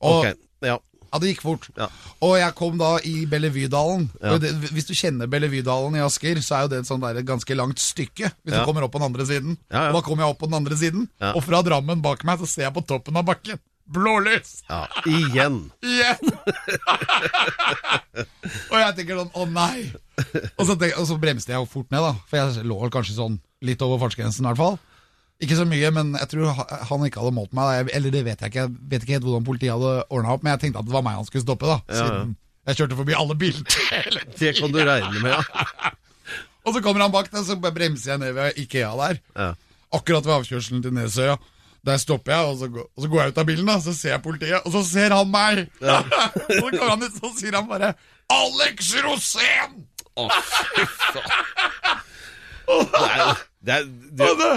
Og, 0.00 0.20
okay. 0.22 0.34
ja. 0.64 0.78
Ja, 1.08 1.16
det 1.22 1.30
gikk 1.30 1.40
fort. 1.40 1.62
Ja. 1.72 1.86
Og 2.20 2.34
jeg 2.36 2.52
kom 2.58 2.74
da 2.76 2.90
i 3.08 3.22
Bellevue-dalen. 3.30 4.10
Ja. 4.20 4.34
Hvis 4.68 4.84
du 4.90 4.92
kjenner 4.92 5.24
Bellevue-dalen 5.32 5.94
i 5.96 6.02
Asker, 6.04 6.36
så 6.44 6.58
er 6.58 6.66
jo 6.66 6.72
det 6.74 6.80
et 6.82 6.90
sånn 6.90 7.00
der 7.00 7.22
ganske 7.24 7.56
langt 7.56 7.80
stykke. 7.80 8.28
Hvis 8.44 8.52
Ja. 8.52 8.60
du 8.60 8.68
kommer 8.68 8.84
opp 8.84 8.92
på 8.92 9.00
den 9.00 9.06
andre 9.08 9.24
siden. 9.24 9.56
Ja, 9.72 9.86
ja. 9.86 9.88
Og 9.88 9.94
da 9.96 10.02
kommer 10.04 10.26
jeg 10.26 10.34
opp 10.34 10.38
på 10.42 10.50
den 10.50 10.58
andre 10.60 10.76
siden, 10.76 11.08
Ja. 11.16 11.32
og 11.32 11.40
fra 11.46 11.62
Drammen 11.64 12.02
bak 12.04 12.24
meg 12.28 12.38
så 12.44 12.46
ser 12.46 12.62
jeg 12.68 12.74
på 12.76 12.84
toppen 12.86 13.16
av 13.16 13.24
bakken. 13.24 13.56
Blålys! 13.88 14.62
ja. 14.68 14.82
Igjen. 15.08 15.62
Igjen! 15.84 16.32
og 18.72 18.76
jeg 18.76 18.96
tenker 18.98 19.20
sånn, 19.22 19.32
å 19.32 19.46
nei! 19.48 19.88
Og 20.58 20.66
så, 20.68 20.74
tenk, 20.76 20.96
og 20.98 21.06
så 21.08 21.16
bremste 21.20 21.54
jeg 21.54 21.62
jo 21.62 21.68
fort 21.70 21.88
ned, 21.94 22.04
da. 22.04 22.12
For 22.28 22.40
jeg 22.40 22.68
lå 22.68 22.78
kanskje 22.92 23.16
sånn 23.16 23.38
litt 23.64 23.82
over 23.84 24.00
fartsgrensen, 24.02 24.44
i 24.44 24.50
hvert 24.50 24.60
fall. 24.60 24.76
Ikke 25.42 25.54
så 25.54 25.64
mye, 25.70 25.92
men 25.94 26.16
jeg 26.18 26.32
tror 26.32 26.50
han 26.90 27.06
ikke 27.06 27.22
hadde 27.22 27.36
målt 27.36 27.54
meg. 27.56 27.70
Da. 27.70 27.94
Eller 27.96 28.12
det 28.14 28.24
vet 28.26 28.42
jeg 28.42 28.52
ikke. 28.52 28.64
Jeg 28.66 28.90
vet 28.90 29.06
ikke 29.06 29.16
helt 29.16 29.28
hvordan 29.28 29.46
politiet 29.46 29.74
hadde 29.76 29.94
ordna 30.10 30.34
opp, 30.34 30.44
men 30.44 30.56
jeg 30.56 30.64
tenkte 30.66 30.82
at 30.82 30.88
det 30.88 30.96
var 30.96 31.04
meg 31.06 31.20
han 31.20 31.28
skulle 31.28 31.46
stoppe, 31.46 31.70
da. 31.70 31.78
Ja, 31.86 31.94
ja. 31.94 32.02
Siden 32.02 32.36
jeg 32.68 32.76
kjørte 32.82 32.98
forbi 32.98 33.14
alle 33.16 33.36
bilene. 33.38 33.64
Det 34.38 34.50
kan 34.58 34.74
du 34.74 34.82
regne 34.84 35.22
med, 35.24 35.32
ja. 35.32 35.92
Og 36.66 36.74
så 36.74 36.82
kommer 36.84 37.00
han 37.00 37.14
bak 37.14 37.30
deg, 37.32 37.46
så 37.46 37.56
bremser 37.56 38.12
jeg 38.12 38.20
ned 38.20 38.34
ved 38.36 38.58
Ikea 38.60 38.90
der. 38.98 39.22
ja. 39.38 39.54
Akkurat 39.88 40.26
ved 40.26 40.34
avkjørselen 40.34 40.82
til 40.84 40.92
Nesøya. 40.92 41.38
Der 41.86 42.00
stopper 42.02 42.34
jeg, 42.34 42.46
og 42.50 42.56
så, 42.58 42.68
går, 42.72 42.86
og 42.96 43.02
så 43.04 43.08
går 43.10 43.20
jeg 43.22 43.32
ut 43.32 43.38
av 43.38 43.46
bilen, 43.48 43.68
da, 43.70 43.76
så 43.80 43.94
ser 43.96 44.16
jeg 44.16 44.22
politiet, 44.24 44.64
og 44.64 44.72
så 44.74 44.82
ser 44.84 45.14
han 45.14 45.30
meg! 45.30 45.68
og 45.80 46.08
så 46.58 46.64
kommer 46.72 46.90
han 46.90 47.04
ut, 47.06 47.20
så 47.20 47.30
sier 47.38 47.54
han 47.58 47.68
bare 47.70 47.92
'Alex 48.28 48.90
Rosén!' 49.04 49.78
Å, 50.18 50.26
fy 50.42 50.84
faen. 50.90 51.46
Det 52.68 53.06
er, 53.14 53.38
det 53.62 53.74
er, 53.78 53.86
det, 53.86 54.26
Og, 54.26 54.40
det, 54.40 54.50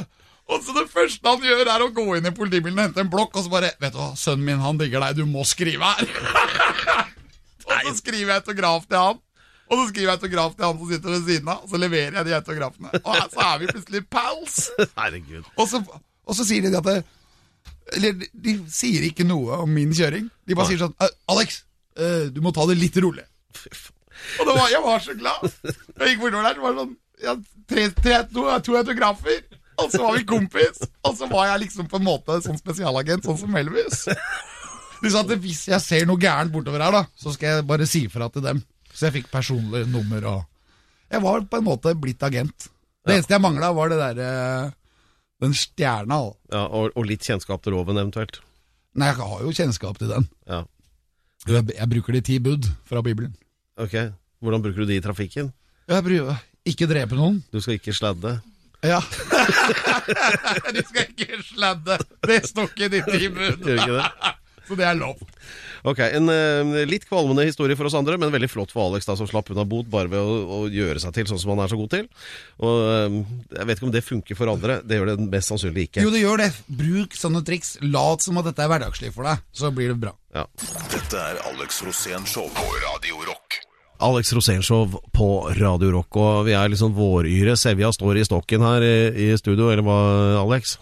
og 0.51 0.63
så 0.65 0.73
det 0.75 0.87
første 0.91 1.29
han 1.29 1.45
gjør, 1.45 1.69
er 1.69 1.83
å 1.85 1.91
gå 1.95 2.05
inn 2.17 2.27
i 2.27 2.33
politibilen 2.35 2.79
og 2.79 2.87
hente 2.89 3.03
en 3.05 3.11
blokk, 3.13 3.37
og 3.37 3.45
så 3.45 3.53
bare 3.53 3.71
'Vet 3.79 3.93
du 3.93 3.99
hva, 4.01 4.11
sønnen 4.19 4.47
min, 4.49 4.63
han 4.65 4.81
digger 4.81 5.05
deg, 5.05 5.21
du 5.21 5.29
må 5.29 5.45
skrive 5.47 5.93
her'. 5.93 6.09
og 7.67 7.77
så 7.85 7.93
skriver 8.01 8.33
jeg 8.33 8.41
autograf 8.41 8.89
til 8.89 8.99
han. 8.99 9.21
Og 9.71 9.77
så 9.79 9.87
skriver 9.93 10.09
jeg 10.09 10.17
autograf 10.17 10.55
til 10.57 10.65
han 10.67 10.79
som 10.81 10.89
sitter 10.91 11.13
ved 11.13 11.21
siden 11.29 11.49
av, 11.53 11.63
og 11.63 11.71
så 11.71 11.79
leverer 11.79 12.17
jeg 12.19 12.27
de 12.27 12.35
autografene. 12.35 12.89
Og 12.99 13.21
så 13.31 13.45
er 13.45 13.59
vi 13.61 13.69
plutselig 13.71 14.01
pals! 14.11 14.57
herregud. 14.99 15.45
Og 15.55 15.69
så, 15.71 15.79
og 16.27 16.35
så 16.35 16.47
sier 16.47 16.65
de 16.67 16.75
at 16.75 16.89
det, 16.89 16.97
Eller 17.97 18.15
de, 18.17 18.27
de 18.31 18.55
sier 18.71 19.05
ikke 19.07 19.25
noe 19.27 19.61
om 19.65 19.71
min 19.73 19.93
kjøring. 19.95 20.29
De 20.47 20.57
bare 20.57 20.69
sier 20.71 20.81
sånn 20.83 20.95
«Eh, 21.01 21.15
'Alex, 21.31 21.63
eh, 21.97 22.27
du 22.33 22.39
må 22.45 22.53
ta 22.55 22.65
det 22.69 22.77
litt 22.79 22.99
rolig'. 23.03 23.25
Og 24.39 24.45
da 24.47 24.53
var, 24.53 24.67
jeg 24.69 24.83
var 24.85 25.01
så 25.01 25.15
glad. 25.17 25.47
Jeg 25.65 26.13
gikk 26.13 26.21
bortover 26.21 26.45
der, 26.45 26.59
det 26.59 26.65
var 26.65 26.77
sånn 26.77 26.93
ja, 27.21 27.35
tre, 27.69 27.87
tre, 27.97 28.21
to, 28.31 28.45
to 28.65 28.77
autografer. 28.79 29.41
Og 29.81 29.89
så 29.89 30.01
var 30.03 30.17
vi 30.17 30.25
kompis. 30.29 30.81
Og 31.07 31.15
så 31.17 31.27
var 31.31 31.47
jeg 31.51 31.63
liksom 31.65 31.89
på 31.89 31.99
en 31.99 32.05
måte 32.05 32.37
sånn 32.45 32.59
spesialagent, 32.59 33.25
sånn 33.25 33.39
som 33.39 33.57
Elvis. 33.57 34.05
De 35.01 35.09
sa 35.09 35.23
at 35.23 35.33
hvis 35.41 35.63
jeg 35.71 35.81
ser 35.81 36.05
noe 36.05 36.21
gærent 36.21 36.53
bortover 36.53 36.83
her, 36.85 36.93
da, 36.93 37.03
så 37.17 37.33
skal 37.33 37.57
jeg 37.57 37.67
bare 37.69 37.87
si 37.89 38.03
fra 38.13 38.27
til 38.33 38.45
dem. 38.45 38.61
Så 38.91 39.07
jeg 39.07 39.21
fikk 39.21 39.31
personlig 39.33 39.87
nummer 39.89 40.27
og 40.35 40.41
Jeg 41.11 41.19
var 41.23 41.41
på 41.43 41.59
en 41.59 41.65
måte 41.65 41.91
blitt 41.99 42.21
agent. 42.23 42.69
Det 43.03 43.17
eneste 43.17 43.33
jeg 43.33 43.43
mangla, 43.43 43.73
var 43.75 43.89
det 43.91 43.97
derre 43.99 44.27
Den 45.41 45.55
stjerna. 45.57 46.19
Ja, 46.53 46.67
og, 46.67 46.91
og 46.95 47.07
litt 47.09 47.25
kjennskap 47.25 47.63
til 47.65 47.73
loven 47.75 47.97
eventuelt. 47.97 48.41
Nei, 48.97 49.09
jeg 49.09 49.17
har 49.21 49.41
jo 49.41 49.53
kjennskap 49.55 49.97
til 50.01 50.11
den. 50.11 50.27
Ja. 50.49 50.63
Jeg, 51.47 51.65
jeg 51.73 51.89
bruker 51.89 52.17
de 52.17 52.21
ti 52.27 52.37
bud 52.43 52.67
fra 52.85 53.01
Bibelen. 53.05 53.33
Ok, 53.81 53.95
hvordan 54.43 54.61
bruker 54.61 54.83
du 54.83 54.91
de 54.91 54.99
i 54.99 55.03
trafikken? 55.03 55.49
Jeg 55.89 56.05
bruker 56.05 56.41
Ikke 56.69 56.87
drepe 56.89 57.17
noen. 57.17 57.39
Du 57.49 57.57
skal 57.63 57.79
ikke 57.79 57.95
sladde. 57.97 58.35
Ja. 58.85 58.99
du 60.75 60.81
skal 60.85 61.07
ikke 61.07 61.41
sladde. 61.45 61.97
Det 62.27 62.41
står 62.49 62.69
ikke 62.69 62.85
i 62.85 62.93
de 62.93 63.01
ti 63.07 63.31
bud. 63.33 63.65
Gjør 63.65 63.81
ikke 63.81 63.97
det? 63.97 64.35
Så 64.71 64.77
det 64.79 64.85
er 64.87 64.95
lov. 64.95 65.19
Ok, 65.83 65.99
En 66.05 66.29
eh, 66.31 66.85
litt 66.87 67.03
kvalmende 67.09 67.43
historie 67.43 67.75
for 67.75 67.89
oss 67.89 67.95
andre, 67.97 68.15
men 68.21 68.31
veldig 68.31 68.47
flott 68.51 68.71
for 68.71 68.85
Alex, 68.87 69.09
da, 69.09 69.17
som 69.19 69.27
slapp 69.27 69.49
unna 69.51 69.65
bot 69.67 69.89
bare 69.91 70.07
ved 70.11 70.21
å, 70.21 70.35
å 70.45 70.59
gjøre 70.71 71.01
seg 71.03 71.15
til 71.17 71.27
sånn 71.27 71.41
som 71.41 71.51
han 71.51 71.63
er 71.65 71.71
så 71.73 71.79
god 71.79 71.91
til. 71.91 72.05
Og 72.63 72.83
eh, 72.93 73.17
Jeg 73.57 73.67
vet 73.67 73.81
ikke 73.81 73.89
om 73.89 73.95
det 73.97 74.03
funker 74.05 74.39
for 74.39 74.53
andre. 74.53 74.79
Det 74.87 74.99
gjør 75.01 75.11
det 75.11 75.27
mest 75.33 75.51
sannsynlig 75.51 75.89
ikke. 75.89 76.05
Jo, 76.05 76.13
det 76.13 76.21
gjør 76.23 76.45
det. 76.45 76.51
Bruk 76.81 77.17
sånne 77.19 77.43
triks. 77.47 77.75
Lat 77.83 78.23
som 78.23 78.39
at 78.39 78.47
dette 78.47 78.63
er 78.63 78.71
hverdagslig 78.71 79.11
for 79.17 79.27
deg, 79.27 79.43
så 79.51 79.73
blir 79.75 79.91
det 79.91 79.99
bra. 80.05 80.15
Ja. 80.37 80.45
Dette 80.93 81.19
er 81.19 81.41
Alex 81.51 81.83
Rosén 81.83 82.23
Show 82.29 82.47
på 82.55 82.69
Radio 82.85 83.19
Rock. 83.27 83.59
Alex 84.01 84.31
Rosénshow 84.33 84.95
på 85.13 85.27
Radio 85.59 85.91
Rock, 85.93 86.15
og 86.17 86.47
vi 86.47 86.55
er 86.57 86.71
liksom 86.73 86.95
våryre. 86.97 87.53
Sevja 87.59 87.91
står 87.93 88.17
i 88.17 88.23
stokken 88.25 88.63
her 88.65 88.81
i, 88.81 88.95
i 89.27 89.27
studio, 89.37 89.67
eller 89.69 89.85
hva, 89.85 89.97
Alex? 90.41 90.79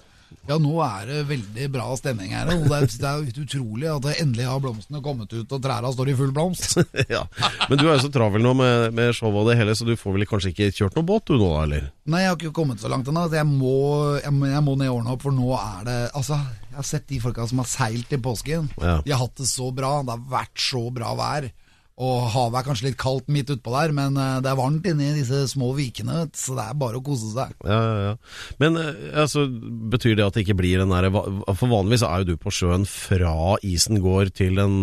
Ja, 0.47 0.55
nå 0.61 0.79
er 0.81 1.09
det 1.09 1.23
veldig 1.29 1.67
bra 1.73 1.87
stemning 1.99 2.31
her. 2.33 2.49
Og 2.53 2.65
det 2.69 2.77
er, 2.77 2.87
det 3.01 3.09
er 3.09 3.43
utrolig 3.43 3.89
at 3.91 4.05
det 4.05 4.15
endelig 4.23 4.47
har 4.49 4.61
blomstene 4.63 5.01
kommet 5.05 5.33
ut, 5.35 5.45
og 5.45 5.61
trærne 5.63 5.91
står 5.93 6.11
i 6.11 6.15
full 6.17 6.31
blomst. 6.35 6.79
ja. 7.15 7.25
Men 7.69 7.81
du 7.81 7.85
er 7.85 7.97
jo 7.97 8.05
så 8.07 8.11
travel 8.13 8.45
nå 8.45 8.55
med, 8.57 8.89
med 8.97 9.13
showet 9.17 9.43
og 9.43 9.51
det 9.51 9.59
hele, 9.59 9.75
så 9.77 9.85
du 9.85 9.93
får 9.99 10.17
vel 10.17 10.27
kanskje 10.29 10.53
ikke 10.53 10.71
kjørt 10.73 10.97
noen 10.97 11.09
båt 11.11 11.29
du 11.29 11.35
nå, 11.37 11.51
eller? 11.65 11.91
Nei, 12.09 12.23
jeg 12.23 12.31
har 12.31 12.39
ikke 12.39 12.55
kommet 12.61 12.81
så 12.81 12.89
langt 12.91 13.09
ennå. 13.11 13.27
Jeg, 13.33 13.49
må, 13.49 13.75
jeg, 14.17 14.33
jeg 14.55 14.65
må 14.65 14.75
ned 14.79 14.93
årene 14.93 15.13
opp, 15.13 15.27
for 15.27 15.35
nå 15.35 15.53
er 15.59 15.87
det 15.89 15.97
Altså, 16.17 16.39
jeg 16.69 16.77
har 16.79 16.87
sett 16.87 17.09
de 17.11 17.21
folka 17.21 17.45
som 17.49 17.61
har 17.61 17.69
seilt 17.69 18.13
i 18.15 18.21
påsken. 18.23 18.71
Ja. 18.81 18.99
De 19.05 19.13
har 19.13 19.21
hatt 19.21 19.37
det 19.37 19.49
så 19.49 19.69
bra. 19.75 19.99
Det 20.05 20.15
har 20.15 20.29
vært 20.33 20.69
så 20.69 20.85
bra 20.95 21.13
vær. 21.19 21.49
Og 21.99 22.29
havet 22.31 22.61
er 22.61 22.63
kanskje 22.63 22.85
litt 22.87 22.99
kaldt 22.99 23.27
midt 23.31 23.49
utpå 23.51 23.73
der, 23.73 23.91
men 23.95 24.15
eh, 24.15 24.37
det 24.43 24.47
er 24.51 24.59
varmt 24.59 24.85
inni 24.87 25.09
disse 25.17 25.41
små 25.51 25.73
vikene, 25.75 26.21
så 26.37 26.55
det 26.55 26.67
er 26.69 26.77
bare 26.79 27.01
å 27.01 27.03
kose 27.03 27.31
seg. 27.33 27.51
Ja, 27.67 27.79
ja, 27.79 27.97
ja. 28.05 28.13
Men 28.61 28.79
eh, 28.79 29.01
altså, 29.25 29.43
betyr 29.91 30.15
det 30.15 30.27
at 30.27 30.37
det 30.37 30.45
ikke 30.45 30.55
blir 30.61 30.79
den 30.79 30.93
derre 30.93 31.11
For 31.11 31.67
vanligvis 31.67 32.05
er 32.07 32.23
jo 32.23 32.29
du 32.31 32.39
på 32.39 32.53
sjøen 32.55 32.87
fra 32.87 33.57
isen 33.67 33.99
går 34.03 34.31
til 34.35 34.55
den 34.61 34.77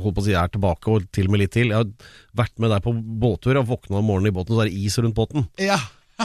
holdt 0.00 0.16
på 0.16 0.24
å 0.24 0.28
si 0.28 0.36
er 0.40 0.54
tilbake, 0.54 0.94
og 0.94 1.10
til 1.12 1.28
og 1.28 1.34
med 1.34 1.44
litt 1.44 1.52
til. 1.56 1.74
Jeg 1.74 1.82
har 1.82 2.14
vært 2.40 2.56
med 2.62 2.72
deg 2.72 2.86
på 2.86 2.94
båttur 2.96 3.60
og 3.60 3.68
våkna 3.68 4.00
om 4.00 4.08
morgenen 4.08 4.32
i 4.32 4.36
båten, 4.38 4.56
så 4.56 4.64
er 4.64 4.72
det 4.72 4.80
is 4.80 4.96
rundt 5.02 5.18
båten. 5.18 5.44
Ja. 5.60 5.76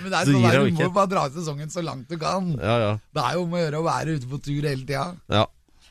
men 0.00 0.08
det 0.08 0.16
er 0.16 0.30
sånn 0.32 0.42
der, 0.42 0.64
du 0.64 0.78
må 0.80 0.88
bare 0.96 1.10
dra 1.12 1.26
ut 1.28 1.36
sesongen 1.36 1.70
så 1.70 1.84
langt 1.84 2.10
du 2.10 2.18
kan. 2.18 2.50
Ja, 2.56 2.76
ja. 2.82 2.90
Det 3.14 3.22
er 3.22 3.38
jo 3.38 3.46
om 3.46 3.54
å 3.54 3.62
gjøre 3.62 3.84
å 3.84 3.86
være 3.86 4.18
ute 4.18 4.30
på 4.32 4.42
tur 4.42 4.58
hele 4.64 4.82
tida. 4.82 5.12
ja. 5.30 5.46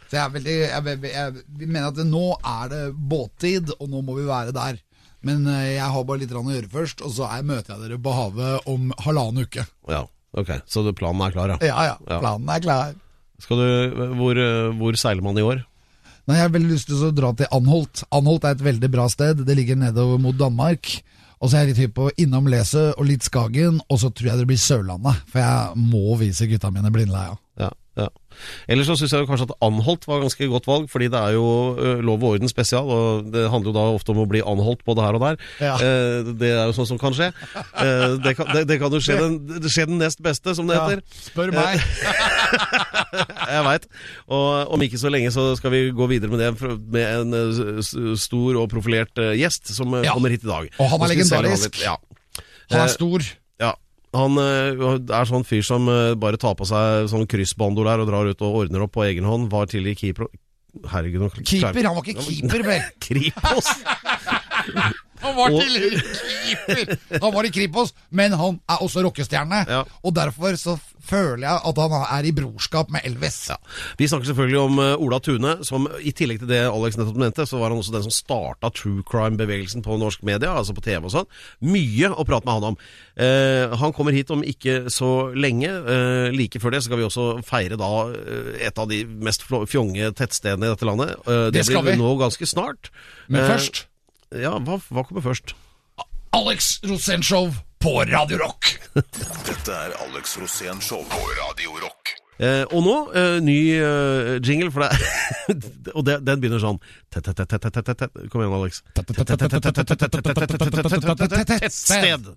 Så 0.08 0.16
jeg, 0.16 0.24
er 0.24 0.34
veldig, 0.34 0.58
jeg, 0.64 0.84
jeg, 0.88 1.46
jeg, 1.60 1.68
mener 1.68 1.90
at 1.90 1.98
det, 2.00 2.08
nå 2.08 2.26
er 2.40 2.70
det 2.72 2.84
båttid, 2.96 3.74
og 3.78 3.90
nå 3.92 4.04
må 4.08 4.16
vi 4.20 4.28
være 4.28 4.56
der. 4.56 4.80
Men 5.28 5.48
eh, 5.52 5.74
jeg 5.76 5.90
har 5.94 6.06
bare 6.08 6.24
litt 6.24 6.36
å 6.36 6.44
gjøre 6.46 6.72
først, 6.72 7.04
og 7.04 7.16
så 7.16 7.28
er, 7.28 7.48
møter 7.48 7.76
jeg 7.76 7.84
dere 7.84 8.00
på 8.00 8.14
havet 8.16 8.70
om 8.72 8.94
halvannen 9.06 9.48
uke. 9.48 9.68
ja. 9.92 10.06
Ok, 10.38 10.52
så 10.70 10.84
planen 10.94 11.24
er 11.24 11.34
klar, 11.34 11.50
ja. 11.50 11.58
Ja 11.66 11.84
ja, 11.88 11.94
Ja. 12.06 12.18
planen 12.22 12.50
er 12.52 12.62
klar. 12.62 12.96
Skal 13.42 13.58
du, 13.58 14.04
hvor, 14.20 14.38
eh, 14.38 14.74
hvor 14.78 14.98
seiler 15.00 15.24
man 15.26 15.38
i 15.40 15.46
år? 15.46 15.64
Nei, 16.28 16.36
Jeg 16.36 16.44
har 16.44 16.52
veldig 16.52 16.74
lyst 16.74 16.90
til 16.90 17.06
å 17.08 17.12
dra 17.16 17.32
til 17.34 17.48
Anholt. 17.56 18.04
Anholt 18.12 18.44
er 18.44 18.58
et 18.58 18.64
veldig 18.66 18.90
bra 18.92 19.08
sted. 19.10 19.46
Det 19.48 19.56
ligger 19.56 19.80
nedover 19.80 20.20
mot 20.20 20.36
Danmark. 20.38 21.02
Og 21.40 21.50
så 21.50 21.58
er 21.58 21.66
jeg 21.66 21.70
litt 21.72 21.82
hypp 21.86 21.96
på 21.96 22.10
innom 22.20 22.50
Leset 22.52 22.98
og 22.98 23.06
litt 23.08 23.24
Skagen, 23.24 23.80
og 23.88 24.00
så 24.02 24.10
tror 24.12 24.32
jeg 24.32 24.42
det 24.42 24.48
blir 24.50 24.60
Sørlandet. 24.60 25.22
For 25.32 25.40
jeg 25.40 25.78
må 25.80 26.18
vise 26.20 26.50
gutta 26.50 26.72
mine 26.74 26.92
blindleia. 26.92 27.38
Ja, 28.38 28.44
ja. 28.68 28.74
Ellers 28.74 28.88
så 28.90 28.96
syns 29.00 29.12
jeg 29.16 29.28
kanskje 29.28 29.48
at 29.50 29.56
anholdt 29.66 30.08
var 30.08 30.22
ganske 30.24 30.48
godt 30.52 30.68
valg, 30.68 30.90
fordi 30.92 31.08
det 31.14 31.20
er 31.20 31.34
jo 31.38 31.46
lov 32.06 32.24
og 32.24 32.36
orden 32.38 32.50
spesial, 32.52 32.88
og 32.90 33.32
det 33.34 33.48
handler 33.52 33.72
jo 33.72 33.76
da 33.78 33.86
ofte 33.98 34.12
om 34.14 34.22
å 34.24 34.28
bli 34.30 34.42
anholdt 34.46 34.84
både 34.88 35.02
her 35.06 35.18
og 35.18 35.24
der. 35.26 35.38
Ja. 35.62 35.76
Eh, 35.82 36.32
det 36.38 36.52
er 36.54 36.66
jo 36.70 36.76
sånn 36.78 36.90
som 36.94 37.00
kan 37.02 37.16
skje. 37.18 37.32
Eh, 37.56 38.18
det, 38.24 38.36
kan, 38.38 38.50
det, 38.54 38.66
det 38.70 38.80
kan 38.82 38.94
jo 38.94 39.02
skje 39.04 39.18
den, 39.22 39.38
det 39.62 39.72
skjer 39.74 39.90
den 39.90 40.00
nest 40.02 40.22
beste, 40.26 40.54
som 40.58 40.68
det 40.70 40.78
heter. 40.78 41.02
spør 41.30 41.52
meg. 41.56 41.82
Jeg 43.48 43.64
veit. 43.66 43.88
Og 44.34 44.74
om 44.76 44.84
ikke 44.86 45.00
så 45.02 45.10
lenge 45.14 45.32
så 45.34 45.50
skal 45.58 45.72
vi 45.74 45.82
gå 45.96 46.08
videre 46.12 46.32
med 46.32 46.44
det 46.44 46.78
med 46.94 47.34
en 47.34 48.18
stor 48.20 48.60
og 48.62 48.70
profilert 48.72 49.16
gjest 49.40 49.72
som 49.76 49.96
Ja. 50.04 50.14
kommer 50.14 50.30
hit 50.34 50.44
i 50.46 50.50
dag. 50.52 50.70
Og 50.80 50.90
han 50.92 51.02
er 51.08 51.14
legendarisk. 51.16 51.80
Ja. 51.84 51.98
Han 52.72 52.80
Eh, 52.82 52.84
er 52.84 52.92
stor. 52.92 53.24
Han 54.18 54.42
øh, 54.42 54.98
er 55.14 55.30
sånn 55.30 55.46
fyr 55.48 55.64
som 55.66 55.88
øh, 55.92 56.16
bare 56.20 56.40
tar 56.42 56.58
på 56.58 56.68
seg 56.68 57.10
sånn 57.12 57.28
kryssbando 57.30 57.86
der 57.88 58.04
og 58.04 58.10
drar 58.10 58.30
ut 58.30 58.44
og 58.46 58.62
ordner 58.64 58.86
opp 58.88 58.96
på 58.98 59.06
egen 59.08 59.28
hånd. 59.30 59.50
Var 59.54 59.72
tidligere 59.72 60.02
keeper. 60.02 60.32
Herregud, 60.92 61.32
Keeper? 61.42 61.88
Han 61.88 61.98
var 61.98 62.06
ikke 62.06 62.22
keeper, 62.28 62.64
vel? 62.68 62.88
Kripos! 63.08 63.72
Han 65.28 65.36
var 65.38 65.52
Og- 65.54 65.62
tidligere 65.62 66.02
keeper! 66.48 66.98
Han 67.22 67.34
var 67.36 67.48
i 67.48 67.52
Kripos, 67.54 67.94
men 68.12 68.32
han 68.40 68.60
er 68.70 68.84
også 68.86 69.04
rockestjerne. 69.06 69.64
Ja. 69.70 69.84
Og 70.04 70.16
derfor 70.16 70.56
så 70.60 70.78
føler 71.08 71.46
jeg 71.48 71.60
at 71.70 71.78
han 71.80 71.94
er 72.18 72.26
i 72.28 72.32
brorskap 72.36 72.90
med 72.92 73.06
Elvis. 73.08 73.38
Ja. 73.52 73.56
Vi 74.00 74.08
snakker 74.12 74.28
selvfølgelig 74.32 74.60
om 74.60 74.80
øh, 74.84 74.94
Ola 75.06 75.20
Tune, 75.24 75.54
som 75.68 75.86
i 76.04 76.12
tillegg 76.12 76.42
til 76.42 76.50
det 76.52 76.62
Alex 76.68 76.98
nettopp 77.00 77.20
nevnte, 77.22 77.46
så 77.48 77.60
var 77.62 77.72
han 77.72 77.80
også 77.80 77.94
den 77.96 78.04
som 78.08 78.12
starta 78.16 78.72
true 78.76 79.04
crime-bevegelsen 79.08 79.84
på 79.86 79.96
norsk 80.02 80.24
media, 80.28 80.52
altså 80.58 80.76
på 80.76 80.84
TV 80.86 81.08
og 81.08 81.14
sånn. 81.14 81.30
Mye 81.64 82.12
å 82.12 82.26
prate 82.28 82.48
med 82.50 82.58
han 82.58 82.68
om. 82.74 82.80
Eh, 83.18 83.78
han 83.80 83.96
kommer 83.96 84.16
hit 84.16 84.32
om 84.36 84.44
ikke 84.44 84.90
så 84.94 85.12
lenge. 85.36 85.72
Eh, 85.72 86.30
like 86.36 86.60
før 86.64 86.76
det 86.76 86.84
så 86.84 86.90
skal 86.92 87.02
vi 87.02 87.08
også 87.08 87.28
feire 87.48 87.80
da 87.80 87.92
eh, 88.12 88.68
et 88.68 88.78
av 88.84 88.90
de 88.92 89.04
mest 89.08 89.48
fjonge 89.48 90.12
tettstedene 90.18 90.68
i 90.68 90.74
dette 90.76 90.88
landet. 90.88 91.16
Eh, 91.28 91.48
Det 91.56 91.64
skal 91.70 91.84
blir 91.88 91.96
vi. 91.96 92.02
nå 92.04 92.16
ganske 92.20 92.46
snart. 92.52 92.92
Men 93.32 93.42
Eh, 93.46 93.50
først 93.54 93.86
Ja, 94.36 94.58
hva, 94.60 94.76
hva 94.92 95.04
kommer 95.08 95.24
først? 95.24 95.54
Alex 96.36 96.80
Rosénshow 96.86 97.48
på 97.82 97.94
Radio 98.10 98.38
Rock. 98.42 98.74
Dette 99.48 99.72
er 99.74 99.94
Alex 100.04 100.36
Rosénshow 100.42 101.06
på 101.08 101.22
Radio 101.40 101.78
Rock. 101.82 102.16
Eh, 102.38 102.66
og 102.70 102.84
nå, 102.86 102.92
eh, 103.18 103.40
ny 103.42 103.56
eh, 103.82 104.36
jingle, 104.46 104.70
for 104.70 104.84
det 104.86 104.92
Og 105.98 106.04
det, 106.06 106.20
den 106.22 106.38
begynner 106.44 106.62
sånn 106.62 106.78
tett, 107.10 107.24
tett, 107.26 107.34
tett, 107.40 107.50
tett, 107.56 107.66
tett, 107.74 107.88
tett, 107.88 107.98
tett. 108.04 108.28
Kom 108.30 108.44
igjen, 108.44 108.54
Alex. 108.54 108.84
Tettsted. 111.48 112.28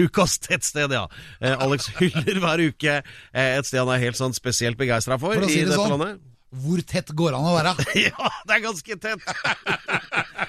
Ukas 0.00 0.38
tettsted, 0.46 0.92
ja. 0.96 1.04
Eh, 1.44 1.56
Alex 1.60 1.90
hyller 1.98 2.40
hver 2.40 2.62
uke 2.70 2.96
eh, 3.02 3.58
et 3.58 3.68
sted 3.68 3.82
han 3.82 3.92
er 3.96 4.00
helt 4.06 4.16
sånn 4.18 4.32
spesielt 4.36 4.78
begeistra 4.80 5.18
for, 5.20 5.34
For 5.36 5.44
å 5.44 5.50
si 5.50 5.60
i 5.60 5.64
det 5.66 5.74
dette 5.74 5.82
sånn. 5.82 5.92
landet. 5.98 6.24
Hvor 6.50 6.80
tett 6.82 7.12
går 7.14 7.36
han 7.36 7.46
å 7.46 7.52
være? 7.54 7.72
Ja, 8.08 8.30
det 8.48 8.56
er 8.56 8.62
ganske 8.64 8.96
tett! 9.02 9.22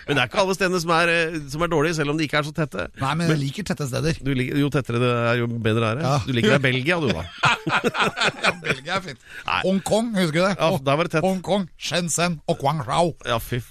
Men 0.08 0.18
det 0.18 0.24
er 0.24 0.30
ikke 0.30 0.42
alle 0.44 0.56
stedene 0.58 0.82
som 0.84 0.94
er, 0.96 1.12
eh, 1.14 1.38
som 1.52 1.66
er 1.66 1.72
dårlige, 1.72 1.98
selv 2.00 2.14
om 2.14 2.20
de 2.20 2.28
ikke 2.28 2.40
er 2.42 2.48
så 2.48 2.54
tette. 2.56 2.88
Nei, 3.02 3.12
men 3.20 3.32
jeg 3.32 3.42
liker 3.42 3.68
tette 3.72 3.88
steder. 3.90 4.18
Du 4.24 4.32
liker, 4.38 4.60
jo 4.62 4.72
tettere 4.74 5.02
det 5.02 5.12
er, 5.12 5.42
jo 5.42 5.50
bedre 5.52 5.92
er 5.92 6.02
det. 6.02 6.08
Ja. 6.08 6.16
Du 6.26 6.34
liker 6.38 6.56
deg 6.56 6.66
Belgia, 6.66 7.00
du, 7.04 7.12
da. 7.14 7.26
Ja, 8.42 8.52
Belgia 8.64 8.98
er 8.98 9.06
fint. 9.06 9.22
Hongkong, 9.62 10.12
husker 10.18 10.38
du 10.38 10.42
det? 10.44 10.56
Ja, 10.58 10.72
der 10.82 10.98
var 11.00 11.08
det 11.08 11.14
tett. 11.16 11.26
Hongkong, 11.26 11.68
Shenzhen 11.80 12.40
og 12.50 12.60
Guangzhou. 12.62 13.14
Ja, 13.28 13.38
fy. 13.42 13.62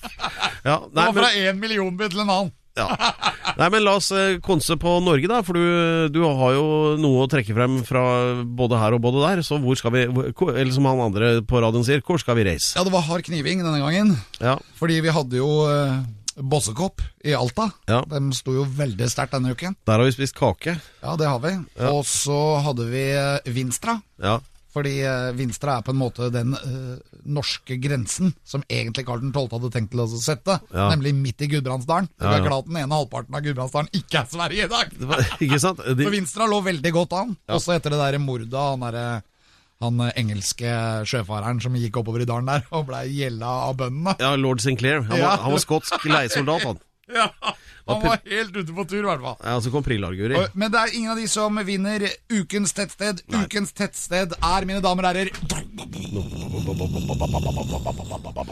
Ja, 0.64 0.78
nei, 0.92 1.10
men, 1.10 1.16
fra 1.18 1.30
én 1.36 1.60
millionby 1.60 2.08
til 2.10 2.24
en 2.24 2.30
annen. 2.30 2.54
Ja. 2.80 2.88
nei, 3.60 3.68
men 3.72 3.84
la 3.84 3.96
oss 4.00 4.10
eh, 4.16 4.38
konse 4.44 4.76
på 4.80 4.96
Norge, 5.04 5.30
da. 5.30 5.40
For 5.46 5.58
du, 5.58 6.12
du 6.12 6.20
har 6.24 6.54
jo 6.56 6.66
noe 7.00 7.24
å 7.24 7.30
trekke 7.30 7.56
frem 7.56 7.80
fra 7.86 8.04
både 8.44 8.80
her 8.80 8.96
og 8.96 9.04
både 9.04 9.24
der. 9.24 9.44
Så 9.46 9.60
hvor 9.62 9.78
skal 9.78 9.94
vi 9.94 10.06
Eller 10.08 10.72
som 10.74 10.88
han 10.88 11.04
andre 11.10 11.34
på 11.46 11.60
radioen 11.62 11.86
sier, 11.86 12.04
hvor 12.06 12.20
skal 12.22 12.38
vi 12.40 12.48
reise? 12.50 12.74
Ja, 12.78 12.86
det 12.86 12.94
var 12.94 13.06
hard 13.08 13.28
kniving 13.28 13.64
denne 13.64 13.82
gangen. 13.82 14.16
Ja, 14.40 14.58
Fordi 14.80 15.00
vi 15.04 15.12
hadde 15.14 15.40
jo 15.40 15.48
uh, 15.68 16.00
Bossekopp 16.40 17.02
i 17.24 17.34
Alta. 17.36 17.68
Ja. 17.90 18.00
De 18.08 18.20
sto 18.36 18.54
jo 18.54 18.64
veldig 18.64 19.08
sterkt 19.10 19.34
denne 19.36 19.52
uken. 19.52 19.76
Der 19.86 20.00
har 20.00 20.06
vi 20.06 20.14
spist 20.14 20.36
kake. 20.38 20.76
Ja, 21.02 21.16
det 21.20 21.28
har 21.28 21.40
vi. 21.44 21.56
Og 21.90 22.04
så 22.08 22.38
hadde 22.64 22.86
vi 22.90 23.04
eh, 23.12 23.50
Vinstra. 23.52 23.98
Ja, 24.22 24.38
Fordi 24.70 24.92
eh, 25.02 25.32
Vinstra 25.34 25.78
er 25.80 25.82
på 25.82 25.90
en 25.90 25.98
måte 25.98 26.28
den 26.30 26.52
eh, 26.54 26.98
norske 27.26 27.74
grensen 27.82 28.30
som 28.46 28.62
egentlig 28.70 29.02
Karl 29.08 29.24
12. 29.32 29.48
hadde 29.56 29.70
tenkt 29.74 29.90
til 29.90 30.04
å 30.04 30.06
sette. 30.14 30.60
Ja. 30.70 30.84
Nemlig 30.92 31.10
midt 31.18 31.42
i 31.42 31.48
Gudbrandsdalen. 31.50 32.06
Det 32.14 32.22
Ja, 32.28 32.36
er 32.36 32.44
ja. 32.44 32.46
klart 32.46 32.68
den 32.70 32.78
ene 32.84 32.94
halvparten 33.00 33.34
av 33.34 33.42
Gudbrandsdalen 33.48 33.90
ikke 33.98 34.20
er 34.22 34.28
Sverige 34.30 34.68
i 34.68 34.70
dag. 34.70 34.92
det 35.00 35.08
var, 35.10 35.24
ikke 35.42 35.58
sant? 35.58 35.82
De, 35.98 36.04
For 36.06 36.14
Vinstra 36.14 36.46
lå 36.46 36.60
veldig 36.68 36.92
godt 36.94 37.16
an. 37.18 37.34
Også 37.50 37.74
etter 37.74 37.96
det 37.96 37.98
der 38.04 38.18
mordet 38.22 38.54
av 38.54 38.76
han 38.76 38.86
derre 38.86 39.08
han 39.80 40.00
eh, 40.04 40.12
engelske 40.20 40.70
sjøfareren 41.08 41.58
som 41.64 41.74
gikk 41.80 41.96
oppover 42.02 42.20
i 42.22 42.28
dalen 42.28 42.46
der 42.52 42.66
og 42.76 42.86
blei 42.90 43.06
gjella 43.16 43.48
av 43.70 43.78
bøndene. 43.80 44.12
ja, 44.20 44.34
lord 44.36 44.60
Sinclair. 44.60 45.00
Han 45.08 45.16
var, 45.16 45.18
Ja. 45.24 45.30
han 45.40 45.54
var 45.56 45.62
skotsk 45.66 46.04
leiesoldat, 46.04 46.62
han. 46.68 46.78
Ja, 47.90 47.94
Han 47.96 48.02
var 48.04 48.20
helt 48.30 48.56
ute 48.56 48.72
på 48.72 48.84
tur, 48.84 49.00
i 49.00 49.06
hvert 49.08 49.22
fall. 49.24 49.36
Ja, 49.42 49.56
så 49.64 49.70
kom 49.72 49.82
Prillarguri. 49.82 50.36
Men 50.54 50.70
det 50.70 50.78
er 50.78 50.92
ingen 50.94 51.10
av 51.10 51.18
de 51.18 51.26
som 51.30 51.56
vinner 51.66 52.04
Ukens 52.30 52.74
tettsted. 52.76 53.24
Ukens 53.34 53.72
tettsted 53.74 54.36
er, 54.36 54.66
mine 54.68 54.82
damer 54.84 55.08
og 55.08 55.10
herrer 55.10 55.32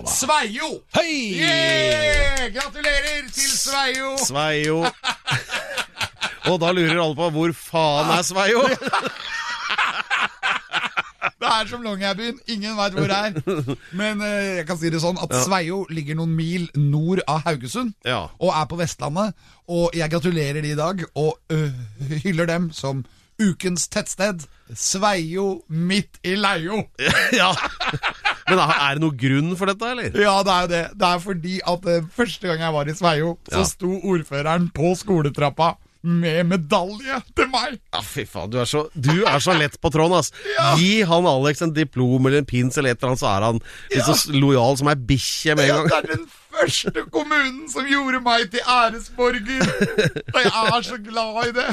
Sveio! 0.08 0.70
Hei! 0.96 1.38
Yeah! 1.38 2.48
Gratulerer 2.56 3.28
til 3.36 3.52
Sveio! 3.52 4.16
Sveio. 4.26 4.80
Og 6.48 6.56
da 6.62 6.70
lurer 6.72 6.96
alle 6.96 7.16
på 7.16 7.28
hvor 7.34 7.52
faen 7.52 8.10
er 8.14 8.24
Sveio? 8.26 8.64
Er 11.58 11.66
som 11.70 11.82
Longyearbyen. 11.82 12.38
Ingen 12.54 12.76
veit 12.78 12.94
hvor 12.96 13.08
det 13.10 13.18
er. 13.18 13.76
Men 13.98 14.20
eh, 14.22 14.56
jeg 14.60 14.66
kan 14.68 14.78
si 14.80 14.90
det 14.92 15.00
sånn 15.02 15.18
at 15.22 15.32
Sveio 15.44 15.84
ligger 15.90 16.18
noen 16.18 16.34
mil 16.38 16.68
nord 16.78 17.22
av 17.26 17.42
Haugesund. 17.46 17.94
Ja. 18.06 18.26
Og 18.38 18.52
er 18.54 18.66
på 18.70 18.78
Vestlandet. 18.80 19.34
Og 19.68 19.90
jeg 19.96 20.10
gratulerer 20.12 20.62
de 20.64 20.72
i 20.72 20.78
dag, 20.78 21.02
og 21.18 21.38
øh, 21.52 21.72
hyller 22.24 22.46
dem 22.48 22.70
som 22.72 23.02
ukens 23.38 23.88
tettsted. 23.92 24.46
Sveio 24.74 25.62
midt 25.68 26.18
i 26.26 26.34
Leio. 26.38 26.84
ja. 27.40 27.50
Men 28.48 28.62
er 28.64 28.72
er 28.80 28.96
det 28.96 29.02
noe 29.04 29.16
grunn 29.20 29.50
for 29.60 29.68
dette, 29.68 29.90
eller? 29.92 30.08
Ja, 30.16 30.38
det 30.46 30.54
er 30.54 30.62
jo 30.64 30.70
det. 30.72 30.82
Det 31.00 31.08
er 31.10 31.18
fordi 31.26 31.58
at 31.74 31.88
eh, 31.92 32.06
første 32.16 32.48
gang 32.48 32.64
jeg 32.64 32.74
var 32.78 32.88
i 32.88 32.96
Sveio, 32.96 33.34
så 33.50 33.60
Ja. 33.62 33.68
sto 33.68 33.90
ordføreren 34.14 34.70
på 34.74 34.94
skoletrappa 34.96 35.74
med 36.06 36.46
medalje 36.46 37.18
til 37.36 37.48
meg. 37.52 37.78
Ja, 37.94 38.02
fy 38.06 38.24
faen, 38.28 38.50
du 38.52 38.58
er 38.62 38.68
så, 38.70 38.84
du 38.94 39.24
er 39.26 39.40
så 39.42 39.56
lett 39.58 39.78
på 39.82 39.90
tråden, 39.94 40.18
ass. 40.20 40.30
Gi 40.80 41.02
han 41.08 41.26
Alex 41.28 41.64
en 41.66 41.74
diplom 41.76 42.28
eller 42.28 42.42
en 42.42 42.48
pins 42.48 42.78
eller 42.78 42.94
et 42.94 43.00
eller 43.02 43.14
annet, 43.14 43.22
så 43.24 43.30
er 43.32 43.48
han 43.48 43.62
litt 43.94 44.06
så 44.06 44.36
lojal 44.36 44.78
som 44.80 44.92
ei 44.92 44.98
bikkje 45.10 45.58
med 45.58 45.66
en 45.66 45.74
gang. 45.74 45.90
Ja, 45.90 45.98
det 45.98 45.98
er 45.98 46.16
den 46.16 46.28
første 46.58 47.02
kommunen 47.14 47.68
som 47.72 47.86
gjorde 47.88 48.20
meg 48.24 48.48
til 48.52 48.60
æresborger. 48.68 49.64
Og 50.34 50.40
jeg 50.44 50.52
er 50.74 50.82
så 50.86 50.98
glad 51.06 51.38
i 51.48 51.52
det. 51.56 51.66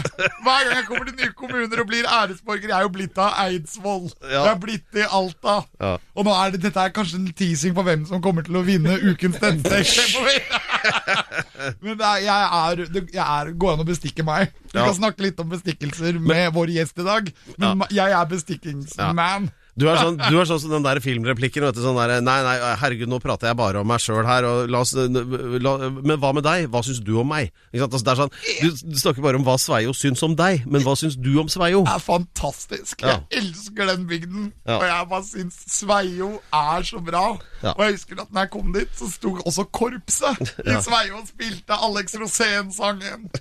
Hver 0.46 0.64
gang 0.68 0.76
jeg 0.80 0.86
kommer 0.90 1.06
til 1.10 1.18
nye 1.22 1.34
kommuner 1.38 1.82
og 1.84 1.88
blir 1.90 2.06
æresborger 2.10 2.70
Jeg 2.70 2.78
er 2.78 2.86
jo 2.88 2.92
blitt 2.96 3.18
av 3.22 3.34
Eidsvoll. 3.46 4.08
Ja. 4.24 4.44
Jeg 4.46 4.52
er 4.54 4.60
blitt 4.66 5.00
i 5.02 5.06
Alta. 5.20 5.58
Ja. 5.82 5.94
Og 6.16 6.28
nå 6.28 6.36
er 6.44 6.54
det, 6.56 6.62
dette 6.68 6.80
er 6.86 6.94
kanskje 6.96 7.20
en 7.22 7.28
teasing 7.38 7.76
på 7.78 7.84
hvem 7.88 8.06
som 8.10 8.22
kommer 8.24 8.46
til 8.46 8.58
å 8.60 8.64
vinne 8.68 8.98
ukens 9.10 9.40
tentekst. 9.42 10.16
Men 11.82 12.00
er, 12.00 12.18
jeg 12.26 12.48
er, 12.62 12.86
jeg 13.14 13.22
er, 13.26 13.52
går 13.58 13.74
an 13.76 13.84
å 13.86 13.88
bestikke 13.88 14.26
meg. 14.28 14.52
Vi 14.72 14.78
Ja. 14.80 14.84
skal 14.86 14.98
snakke 15.00 15.24
litt 15.24 15.40
om 15.40 15.50
bestikkelser 15.50 16.18
med 16.20 16.52
vår 16.54 16.74
gjest 16.76 17.00
i 17.00 17.06
dag. 17.08 17.30
Men 17.58 17.86
jeg 17.94 18.12
er 18.12 18.26
bestikkingsman. 18.30 19.50
Du 19.76 19.84
er 19.92 19.98
sånn, 20.00 20.16
du 20.16 20.38
er 20.40 20.48
sånn 20.48 20.60
som 20.64 20.72
den 20.72 20.86
der 20.86 21.02
filmreplikken. 21.04 21.66
Vet 21.68 21.76
du, 21.76 21.82
sånn 21.84 21.98
der, 22.00 22.14
nei, 22.24 22.36
nei, 22.46 22.54
herregud, 22.80 23.10
nå 23.12 23.20
prater 23.24 23.50
jeg 23.50 23.58
bare 23.60 23.82
om 23.82 23.90
meg 23.92 24.00
sjøl 24.00 24.24
her. 24.24 24.48
Oss, 24.80 24.94
la, 24.96 25.74
men 25.92 26.16
hva 26.22 26.32
med 26.38 26.46
deg? 26.48 26.70
Hva 26.72 26.80
syns 26.86 27.02
du 27.04 27.12
om 27.20 27.28
meg? 27.34 27.52
Altså, 27.76 28.00
sånn, 28.22 28.32
du, 28.62 28.70
du 28.72 28.96
snakker 29.02 29.26
bare 29.26 29.42
om 29.42 29.44
hva 29.48 29.58
Sveio 29.60 29.92
syns 29.98 30.24
om 30.24 30.38
deg, 30.40 30.64
men 30.72 30.86
hva 30.86 30.96
syns 31.00 31.18
du 31.20 31.34
om 31.42 31.52
Sveio? 31.52 31.84
Det 31.88 31.96
er 31.98 32.06
fantastisk. 32.06 33.04
Ja. 33.04 33.18
Jeg 33.34 33.44
elsker 33.44 33.92
den 33.92 34.08
bygden. 34.08 34.50
Ja. 34.64 34.80
Og 34.80 34.88
jeg 34.88 35.10
bare 35.12 35.28
syns 35.28 35.60
Sveio 35.76 36.32
er 36.56 36.88
så 36.88 37.04
bra. 37.04 37.26
Ja. 37.60 37.76
Og 37.76 37.84
jeg 37.84 37.98
husker 37.98 38.24
at 38.24 38.32
når 38.32 38.48
jeg 38.48 38.54
kom 38.56 38.72
dit, 38.78 38.96
så 38.96 39.12
sto 39.12 39.36
også 39.44 39.68
korpset 39.76 40.56
i 40.64 40.80
Sveio 40.88 41.20
og 41.20 41.28
spilte 41.34 41.84
Alex 41.90 42.16
Rosén-sangen. 42.24 43.28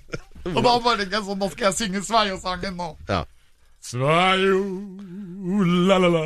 Og 0.44 0.58
da 0.60 0.74
bare 0.84 0.98
tenkte 1.00 1.16
jeg 1.16 1.24
sånn, 1.24 1.38
nå 1.40 1.46
skal 1.54 1.70
jeg 1.70 1.76
synge 1.78 2.02
Sveio-sangen 2.04 2.74
nå. 2.76 2.90
Ja. 3.08 3.22
Sveio, 3.84 4.60
la-la-la. 5.88 6.22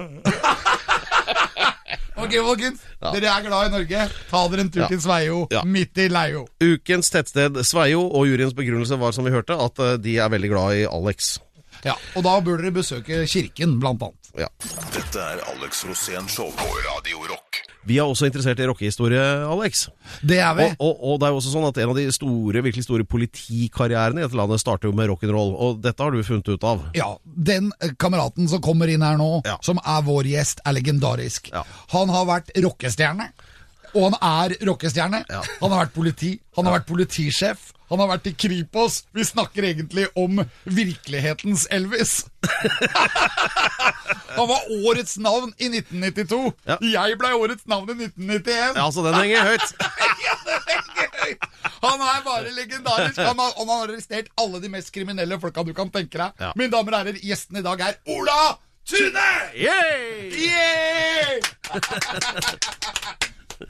ok, 2.22 2.36
folkens. 2.46 2.84
Ja. 3.02 3.10
Dere 3.14 3.32
er 3.32 3.42
glad 3.48 3.66
i 3.66 3.72
Norge. 3.74 4.04
Ta 4.30 4.42
dere 4.52 4.62
en 4.64 4.70
tur 4.74 4.84
Ja. 4.84 4.88
til 4.92 5.00
Sveio, 5.02 5.40
Ja. 5.50 5.62
midt 5.66 5.98
i 5.98 6.06
Leio. 6.08 6.44
Ukens 6.62 7.10
tettsted 7.10 7.58
Sveio 7.66 8.04
og 8.06 8.26
juryens 8.30 8.54
begrunnelse 8.54 8.98
var, 9.00 9.12
som 9.12 9.24
vi 9.26 9.34
hørte, 9.34 9.58
at 9.58 9.78
eh, 9.82 9.96
de 9.98 10.16
er 10.18 10.28
veldig 10.30 10.50
glad 10.54 10.76
i 10.76 10.86
Alex. 10.86 11.38
Ja, 11.84 11.94
Og 12.16 12.22
da 12.26 12.40
bør 12.40 12.56
dere 12.62 12.72
besøke 12.74 13.24
kirken, 13.26 13.78
blant 13.80 14.02
annet. 14.02 14.30
Ja. 14.38 14.48
Dette 14.94 15.18
er 15.18 15.42
Alex 15.54 15.84
Rosén 15.86 16.28
Show 16.30 16.50
på 16.54 16.66
Radio 16.86 17.18
Rock. 17.28 17.62
Vi 17.88 17.96
er 17.96 18.04
også 18.04 18.28
interessert 18.28 18.60
i 18.60 18.66
rockehistorie, 18.68 19.22
Alex. 19.48 19.86
Det 20.20 20.38
er 20.44 20.54
vi. 20.58 20.66
Og, 20.76 20.90
og, 20.92 21.02
og 21.14 21.20
det 21.22 21.28
er 21.28 21.32
jo 21.32 21.40
også 21.40 21.52
sånn 21.54 21.66
at 21.70 21.80
en 21.80 21.92
av 21.94 21.96
de 21.96 22.04
store, 22.12 22.62
virkelig 22.66 22.84
store 22.84 23.06
politikarrierene 23.08 24.20
i 24.20 24.26
dette 24.26 24.36
landet 24.38 24.60
starter 24.62 24.90
jo 24.90 24.96
med 24.98 25.08
rock'n'roll, 25.10 25.54
og 25.56 25.80
dette 25.84 26.04
har 26.04 26.12
du 26.14 26.20
funnet 26.26 26.50
ut 26.52 26.66
av. 26.68 26.84
Ja, 26.98 27.10
Den 27.24 27.70
eh, 27.80 27.94
kameraten 28.00 28.48
som 28.52 28.60
kommer 28.64 28.90
inn 28.92 29.04
her 29.06 29.16
nå, 29.20 29.30
Ja. 29.48 29.56
som 29.64 29.80
er 29.84 30.02
vår 30.06 30.28
gjest, 30.34 30.60
er 30.68 30.76
legendarisk. 30.76 31.48
Ja. 31.54 31.64
Han 31.94 32.12
har 32.12 32.26
vært 32.28 32.52
rockestjerne, 32.60 33.30
og 33.94 34.08
han 34.08 34.16
er 34.20 34.56
rockestjerne. 34.68 35.24
Ja. 35.28 35.42
Han 35.62 35.74
har 35.74 35.86
vært 35.86 35.96
politi, 35.96 36.30
han 36.56 36.68
har 36.68 36.78
vært 36.78 36.88
politisjef, 36.90 37.72
han 37.88 38.02
har 38.02 38.10
vært 38.10 38.26
i 38.28 38.34
Kripos. 38.36 38.98
Vi 39.16 39.24
snakker 39.24 39.64
egentlig 39.70 40.06
om 40.18 40.42
virkelighetens 40.68 41.66
Elvis. 41.72 42.26
han 44.36 44.48
var 44.50 44.66
årets 44.84 45.16
navn 45.24 45.54
i 45.56 45.70
1992. 45.72 46.52
Ja. 46.68 46.76
Jeg 46.84 47.16
ble 47.20 47.32
årets 47.38 47.64
navn 47.70 47.88
i 47.94 47.96
1991. 48.10 48.76
Ja, 48.76 48.90
Så 48.92 49.04
den 49.06 49.16
henger 49.16 49.52
høyt. 49.54 49.68
Ja, 50.28 50.34
det 50.44 50.54
er 50.58 51.12
høyt. 51.22 51.44
Han 51.80 52.02
er 52.04 52.22
bare 52.26 52.52
legendarisk. 52.52 53.20
Han 53.22 53.38
har, 53.40 53.52
han 53.56 53.68
har 53.72 53.86
arrestert 53.86 54.28
alle 54.40 54.60
de 54.60 54.68
mest 54.72 54.92
kriminelle 54.92 55.38
folka 55.40 55.64
du 55.64 55.72
kan 55.76 55.88
tenke 55.94 56.18
deg. 56.20 56.36
Ja. 56.42 56.52
Mine 56.58 56.72
damer 56.74 56.92
og 56.92 57.00
herrer, 57.00 57.20
gjesten 57.24 57.60
i 57.60 57.64
dag 57.64 57.80
er 57.86 57.96
Ola 58.12 58.58
Tune! 58.88 59.28
Yeah! 59.56 60.28
Yeah! 60.32 61.40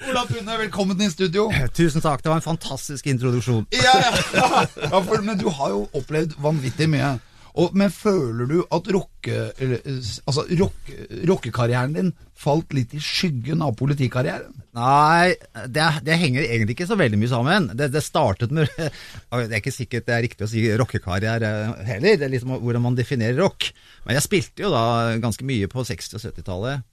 Ola 0.06 0.22
Pune, 0.28 0.56
velkommen 0.60 1.00
i 1.02 1.08
studio. 1.10 1.48
Tusen 1.74 2.02
takk, 2.04 2.22
det 2.22 2.30
var 2.30 2.38
en 2.38 2.44
fantastisk 2.44 3.08
introduksjon. 3.10 3.66
Ja, 3.74 3.96
ja. 4.34 4.66
ja 4.78 5.00
for, 5.02 5.24
men 5.26 5.38
du 5.40 5.48
har 5.50 5.72
jo 5.74 5.88
opplevd 5.98 6.36
vanvittig 6.42 6.86
mye. 6.92 7.16
Og, 7.58 7.74
men 7.74 7.90
føler 7.90 8.46
du 8.46 8.58
at 8.62 8.86
rocke, 8.94 9.38
altså, 9.58 10.44
rock, 10.60 10.92
rockekarrieren 11.26 11.96
din 11.96 12.12
falt 12.38 12.70
litt 12.76 12.92
i 12.94 13.00
skyggen 13.02 13.64
av 13.66 13.74
politikarrieren? 13.80 14.52
Nei, 14.78 15.34
det, 15.66 15.86
det 16.06 16.18
henger 16.20 16.46
egentlig 16.46 16.76
ikke 16.76 16.86
så 16.92 16.98
veldig 17.00 17.18
mye 17.18 17.32
sammen. 17.32 17.66
Det, 17.74 17.88
det 17.90 18.04
startet 18.06 18.54
med 18.54 18.70
Det 18.78 19.48
er 19.48 19.58
ikke 19.58 19.74
sikkert 19.74 20.06
det 20.06 20.14
er 20.14 20.24
riktig 20.28 20.46
å 20.46 20.50
si 20.52 20.62
rockekarriere 20.78 21.50
heller, 21.88 22.20
det 22.20 22.28
er 22.28 22.34
liksom 22.36 22.54
hvordan 22.62 22.86
man 22.86 22.98
definerer 22.98 23.40
rock. 23.42 23.72
Men 24.06 24.20
jeg 24.20 24.28
spilte 24.28 24.68
jo 24.68 24.70
da 24.70 25.18
ganske 25.18 25.48
mye 25.48 25.66
på 25.72 25.82
60- 25.90 26.20
og 26.20 26.24
70-tallet. 26.28 26.86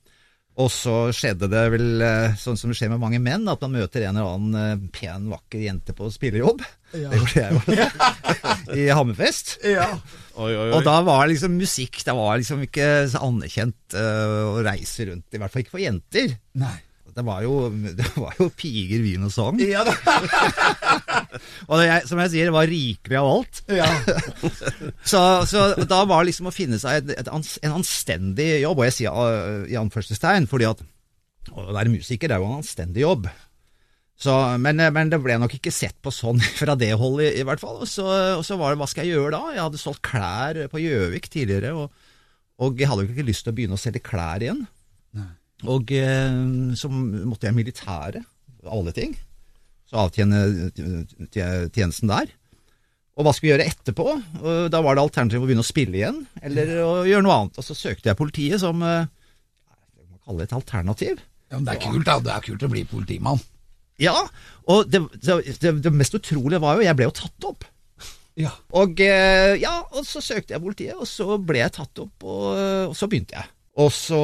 Og 0.56 0.70
så 0.72 1.10
skjedde 1.16 1.50
det 1.52 1.64
vel 1.74 2.04
eh, 2.06 2.36
sånn 2.40 2.56
som 2.56 2.72
det 2.72 2.78
skjer 2.80 2.94
med 2.94 3.02
mange 3.02 3.20
menn, 3.20 3.44
at 3.52 3.60
man 3.66 3.74
møter 3.76 4.06
en 4.06 4.16
eller 4.16 4.38
annen 4.38 4.56
eh, 4.60 4.86
pen, 4.96 5.28
vakker 5.34 5.66
jente 5.66 5.96
på 5.98 6.08
spillejobb. 6.14 6.64
Det 6.94 7.02
gjorde 7.04 7.42
jeg 7.42 7.58
jo 7.58 8.78
i 8.80 8.86
Hammerfest. 8.96 9.58
Ja. 9.68 9.90
Oi, 10.40 10.54
oi, 10.54 10.70
oi. 10.70 10.72
Og 10.78 10.86
da 10.88 10.96
var 11.08 11.28
liksom 11.32 11.54
musikk 11.56 12.02
Det 12.04 12.12
var 12.16 12.40
liksom 12.42 12.64
ikke 12.66 12.88
så 13.12 13.22
anerkjent 13.28 13.96
eh, 14.00 14.40
å 14.56 14.64
reise 14.64 15.10
rundt, 15.12 15.28
i 15.36 15.42
hvert 15.42 15.52
fall 15.52 15.66
ikke 15.66 15.76
for 15.76 15.84
jenter. 15.84 16.38
Nei. 16.62 16.78
Det 17.16 17.24
var 17.24 17.46
jo, 17.46 17.54
det 18.00 18.08
var 18.18 18.36
jo 18.40 18.50
piger, 18.52 19.04
vin 19.06 19.24
og 19.28 19.32
sang. 19.34 19.60
Ja, 19.64 19.86
da. 19.88 19.96
Og 21.70 21.80
det, 21.80 21.88
som 22.10 22.20
jeg 22.24 22.34
sier, 22.34 22.50
det 22.50 22.56
var 22.56 22.70
rikelig 22.70 23.20
av 23.20 23.30
alt. 23.30 23.62
ja. 23.72 23.88
Så, 25.12 25.20
så 25.48 25.62
da 25.88 26.02
var 26.10 26.26
liksom 26.26 26.50
å 26.50 26.54
finne 26.54 26.80
seg 26.82 27.04
et, 27.04 27.12
et, 27.22 27.30
en 27.30 27.76
anstendig 27.78 28.48
jobb, 28.64 28.80
og 28.82 28.88
jeg 28.88 28.96
sier 28.98 29.16
uh, 29.16 29.66
i 29.70 29.78
anførselstegn, 29.80 30.48
fordi 30.50 30.68
at 30.70 30.82
å 31.54 31.66
være 31.70 31.92
musiker 31.94 32.30
det 32.30 32.38
er 32.38 32.42
jo 32.42 32.50
en 32.50 32.62
anstendig 32.64 33.04
jobb. 33.04 33.28
Så, 34.18 34.34
men, 34.64 34.80
eh, 34.80 34.94
men 34.96 35.12
det 35.12 35.20
ble 35.24 35.36
nok 35.42 35.58
ikke 35.58 35.74
sett 35.76 35.98
på 36.04 36.14
sånn 36.14 36.40
fra 36.60 36.78
det 36.80 36.94
holdet, 36.98 37.34
i, 37.34 37.44
i 37.44 37.48
hvert 37.48 37.62
fall. 37.62 37.82
Og 37.84 37.90
så, 37.90 38.06
og 38.40 38.46
så 38.48 38.58
var 38.60 38.74
det 38.74 38.82
hva 38.82 38.90
skal 38.90 39.06
jeg 39.06 39.18
gjøre 39.20 39.36
da? 39.36 39.54
Jeg 39.54 39.66
hadde 39.68 39.82
solgt 39.82 40.04
klær 40.08 40.62
på 40.72 40.82
Gjøvik 40.82 41.30
tidligere, 41.32 41.76
og, 41.76 42.08
og 42.64 42.80
jeg 42.82 42.90
hadde 42.92 43.06
jo 43.06 43.14
ikke 43.14 43.28
lyst 43.28 43.46
til 43.46 43.54
å 43.54 43.58
begynne 43.60 43.78
å 43.78 43.82
selge 43.82 44.04
klær 44.06 44.46
igjen. 44.46 44.64
Og 45.72 45.92
eh, 45.96 46.40
så 46.80 46.90
måtte 46.92 47.48
jeg 47.48 47.56
i 47.56 47.60
militæret, 47.60 48.26
alle 48.66 48.94
ting. 48.96 49.14
Så 49.86 50.00
avtjene 50.02 50.40
t- 50.74 51.70
tjenesten 51.76 52.10
der. 52.10 52.32
Og 53.16 53.24
hva 53.24 53.32
skulle 53.32 53.48
vi 53.48 53.54
gjøre 53.54 53.68
etterpå? 53.72 54.06
Da 54.74 54.80
var 54.84 54.98
det 54.98 55.04
alternativ 55.06 55.44
å 55.44 55.46
begynne 55.48 55.64
å 55.64 55.68
spille 55.68 55.96
igjen, 56.02 56.18
eller 56.44 56.72
å 56.84 56.90
gjøre 57.08 57.24
noe 57.24 57.36
annet. 57.40 57.60
Og 57.62 57.68
så 57.68 57.78
søkte 57.78 58.10
jeg 58.10 58.18
politiet 58.20 58.60
som 58.64 58.82
eh, 58.84 59.06
jeg 59.96 60.10
må 60.10 60.18
kalle 60.26 60.42
det 60.42 60.50
et 60.50 60.58
alternativ. 60.58 61.22
ja, 61.52 61.60
men 61.60 61.68
det 61.70 61.78
er 61.78 61.84
kult, 61.86 62.08
da. 62.10 62.18
Det 62.26 62.34
er 62.34 62.44
kult 62.50 62.66
å 62.68 62.72
bli 62.74 62.84
politimann. 62.90 63.40
Ja, 64.02 64.18
og 64.68 64.90
det, 64.92 65.00
det, 65.24 65.38
det, 65.86 65.94
mest 65.96 66.18
utrolige 66.18 66.60
var 66.60 66.76
jo, 66.76 66.84
jeg 66.84 66.98
ble 67.00 67.08
jo 67.08 67.16
tatt 67.16 67.48
opp. 67.48 67.64
Ja. 68.36 68.52
Og 68.76 69.00
eh, 69.00 69.54
ja, 69.62 69.78
og 69.96 70.04
så 70.04 70.20
søkte 70.20 70.58
jeg 70.58 70.66
politiet, 70.66 70.98
og 71.00 71.08
så 71.08 71.38
ble 71.40 71.62
jeg 71.62 71.72
tatt 71.78 72.02
opp, 72.04 72.26
og, 72.28 72.50
og 72.90 72.98
så 73.00 73.08
begynte 73.08 73.38
jeg. 73.38 73.48
Og 73.76 73.90
så, 73.92 74.18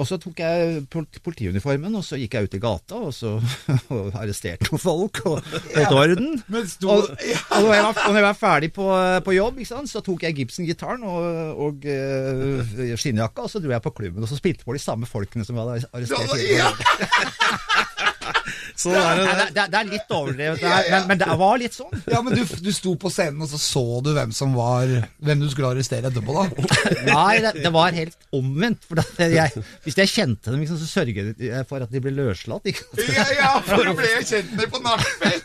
og 0.00 0.06
så 0.08 0.16
tok 0.16 0.38
jeg 0.40 0.84
politiuniformen, 0.88 1.98
og 1.98 2.04
så 2.06 2.16
gikk 2.16 2.38
jeg 2.38 2.48
ut 2.48 2.54
i 2.56 2.60
gata, 2.62 3.00
og 3.10 3.12
så 3.12 3.34
og 3.92 4.14
arresterte 4.16 4.70
noen 4.70 4.80
folk, 4.80 5.20
og 5.28 5.50
holdt 5.74 5.92
orden. 5.92 6.40
Sto 6.70 6.94
Og, 6.94 7.10
og 7.58 7.66
når 7.66 7.74
jeg 7.76 7.84
var, 7.84 8.00
når 8.06 8.20
jeg 8.22 8.26
var 8.28 8.38
ferdig 8.40 8.72
på, 8.72 8.88
på 9.26 9.36
jobb, 9.36 9.60
sant, 9.68 9.92
så 9.92 10.00
tok 10.04 10.24
jeg 10.24 10.38
Gibson-gitaren 10.38 11.04
og, 11.04 11.84
eh, 11.84 12.96
skinnjakka, 12.96 13.44
og 13.44 13.52
så 13.52 13.60
dro 13.60 13.74
jeg 13.74 13.84
på 13.84 13.92
klubben, 14.00 14.24
og 14.24 14.32
så 14.32 14.40
spilte 14.40 14.64
på 14.64 14.78
de 14.78 14.82
samme 14.82 15.10
folkene 15.10 15.44
som 15.44 15.60
jeg 15.60 15.68
hadde 15.68 15.92
arrestert. 15.92 16.40
Ja. 16.48 16.72
tidligere. 16.80 18.06
Så 18.80 18.92
det, 18.94 19.00
er 19.00 19.20
det, 19.20 19.46
det, 19.54 19.64
det, 19.72 19.78
er 19.80 19.88
litt 19.90 20.12
overdrevet, 20.14 20.60
det 20.62 20.70
her, 20.70 20.86
men, 20.94 21.06
men 21.10 21.20
det 21.20 21.36
var 21.40 21.60
litt 21.60 21.76
sånn. 21.76 22.02
Ja, 22.10 22.22
men 22.24 22.36
du, 22.36 22.42
du 22.44 22.70
sto 22.74 22.94
på 23.00 23.10
scenen, 23.12 23.42
og 23.44 23.50
så 23.52 23.60
så 23.60 23.84
du 24.04 24.12
hvem 24.16 24.32
som 24.36 24.54
var 24.56 24.88
Hvem 25.20 25.42
du 25.42 25.48
skulle 25.52 25.72
arrestere 25.74 26.08
etterpå, 26.10 26.34
da? 26.36 26.44
Nei, 27.10 27.40
det, 27.44 27.52
det 27.64 27.72
var 27.74 27.94
helt 27.96 28.16
omvendt. 28.36 28.88
Jeg, 29.20 29.64
hvis 29.84 29.98
jeg 30.00 30.12
kjente 30.12 30.52
dem, 30.52 30.62
liksom, 30.64 30.78
så 30.80 30.88
sørget 30.88 31.40
jeg 31.40 31.68
for 31.68 31.84
at 31.84 31.92
de 31.92 32.02
ble 32.02 32.14
løslatt. 32.16 32.70
Ikke? 32.70 32.86
Ja, 33.10 33.26
ja, 33.36 33.52
for 33.66 33.84
du 33.86 33.94
ble 33.98 34.08
jo 34.14 34.22
kjent 34.26 34.54
med 34.58 34.72
på 34.72 34.82
nachspiel. 34.84 35.40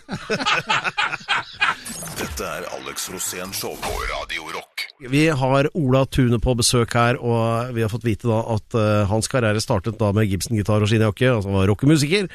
Dette 2.20 2.44
er 2.48 2.68
Alex 2.78 3.10
Rosén 3.14 3.54
Show 3.56 3.76
på 3.82 3.94
Radio 4.14 4.52
Rock. 4.56 4.75
Vi 5.00 5.28
har 5.28 5.68
Ola 5.76 6.06
Tune 6.06 6.38
på 6.40 6.54
besøk 6.56 6.94
her, 6.96 7.18
og 7.20 7.74
vi 7.76 7.84
har 7.84 7.90
fått 7.92 8.06
vite 8.08 8.30
da 8.30 8.38
at 8.54 8.78
uh, 8.80 9.04
hans 9.10 9.28
karriere 9.28 9.60
startet 9.60 9.98
da 10.00 10.14
med 10.16 10.30
Gibson-gitar 10.32 10.86
og 10.86 10.88
skinnjakke. 10.88 11.34
Altså 11.34 11.52
han 11.52 11.58
var 11.58 11.68
rockemusiker, 11.68 12.30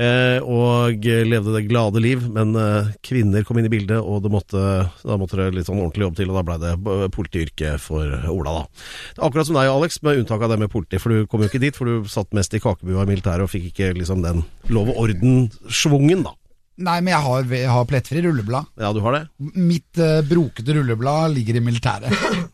uh, 0.00 0.38
og 0.40 1.04
levde 1.04 1.52
det 1.58 1.66
glade 1.68 2.00
liv. 2.00 2.24
Men 2.32 2.56
uh, 2.56 2.88
kvinner 3.04 3.44
kom 3.44 3.60
inn 3.60 3.68
i 3.68 3.72
bildet, 3.74 4.00
og 4.00 4.24
det 4.24 4.32
måtte, 4.32 4.62
da 5.04 5.18
måtte 5.20 5.42
det 5.42 5.50
litt 5.58 5.68
sånn 5.68 5.82
ordentlig 5.82 6.06
jobb 6.06 6.16
til, 6.22 6.32
og 6.32 6.40
da 6.40 6.46
blei 6.48 6.58
det 6.64 7.10
politiyrke 7.18 7.74
for 7.84 8.16
Ola, 8.32 8.62
da. 8.62 8.88
Akkurat 9.28 9.50
som 9.50 9.60
deg, 9.60 9.68
Alex, 9.74 10.00
med 10.06 10.22
unntak 10.22 10.40
av 10.40 10.54
det 10.54 10.60
med 10.64 10.72
politi, 10.72 11.02
for 11.02 11.12
du 11.12 11.28
kom 11.28 11.44
jo 11.44 11.52
ikke 11.52 11.62
dit, 11.68 11.76
for 11.76 11.84
du 11.84 12.08
satt 12.08 12.32
mest 12.36 12.56
i 12.56 12.62
kakebua 12.64 13.04
i 13.04 13.12
militæret 13.12 13.44
og 13.44 13.52
fikk 13.52 13.74
ikke 13.74 13.92
liksom 14.00 14.24
den 14.24 14.40
lov 14.72 14.88
og 14.94 15.04
orden-schwungen, 15.04 16.24
da. 16.30 16.32
Nei, 16.76 16.98
men 17.00 17.14
jeg 17.14 17.24
har, 17.24 17.46
jeg 17.56 17.72
har 17.72 17.86
plettfri 17.88 18.20
rulleblad. 18.26 18.68
Ja, 18.76 18.90
du 18.92 19.00
har 19.00 19.14
det? 19.16 19.22
Mitt 19.56 19.96
uh, 19.96 20.20
brokete 20.28 20.74
rulleblad 20.76 21.32
ligger 21.32 21.56
i 21.56 21.62
militæret. 21.64 22.12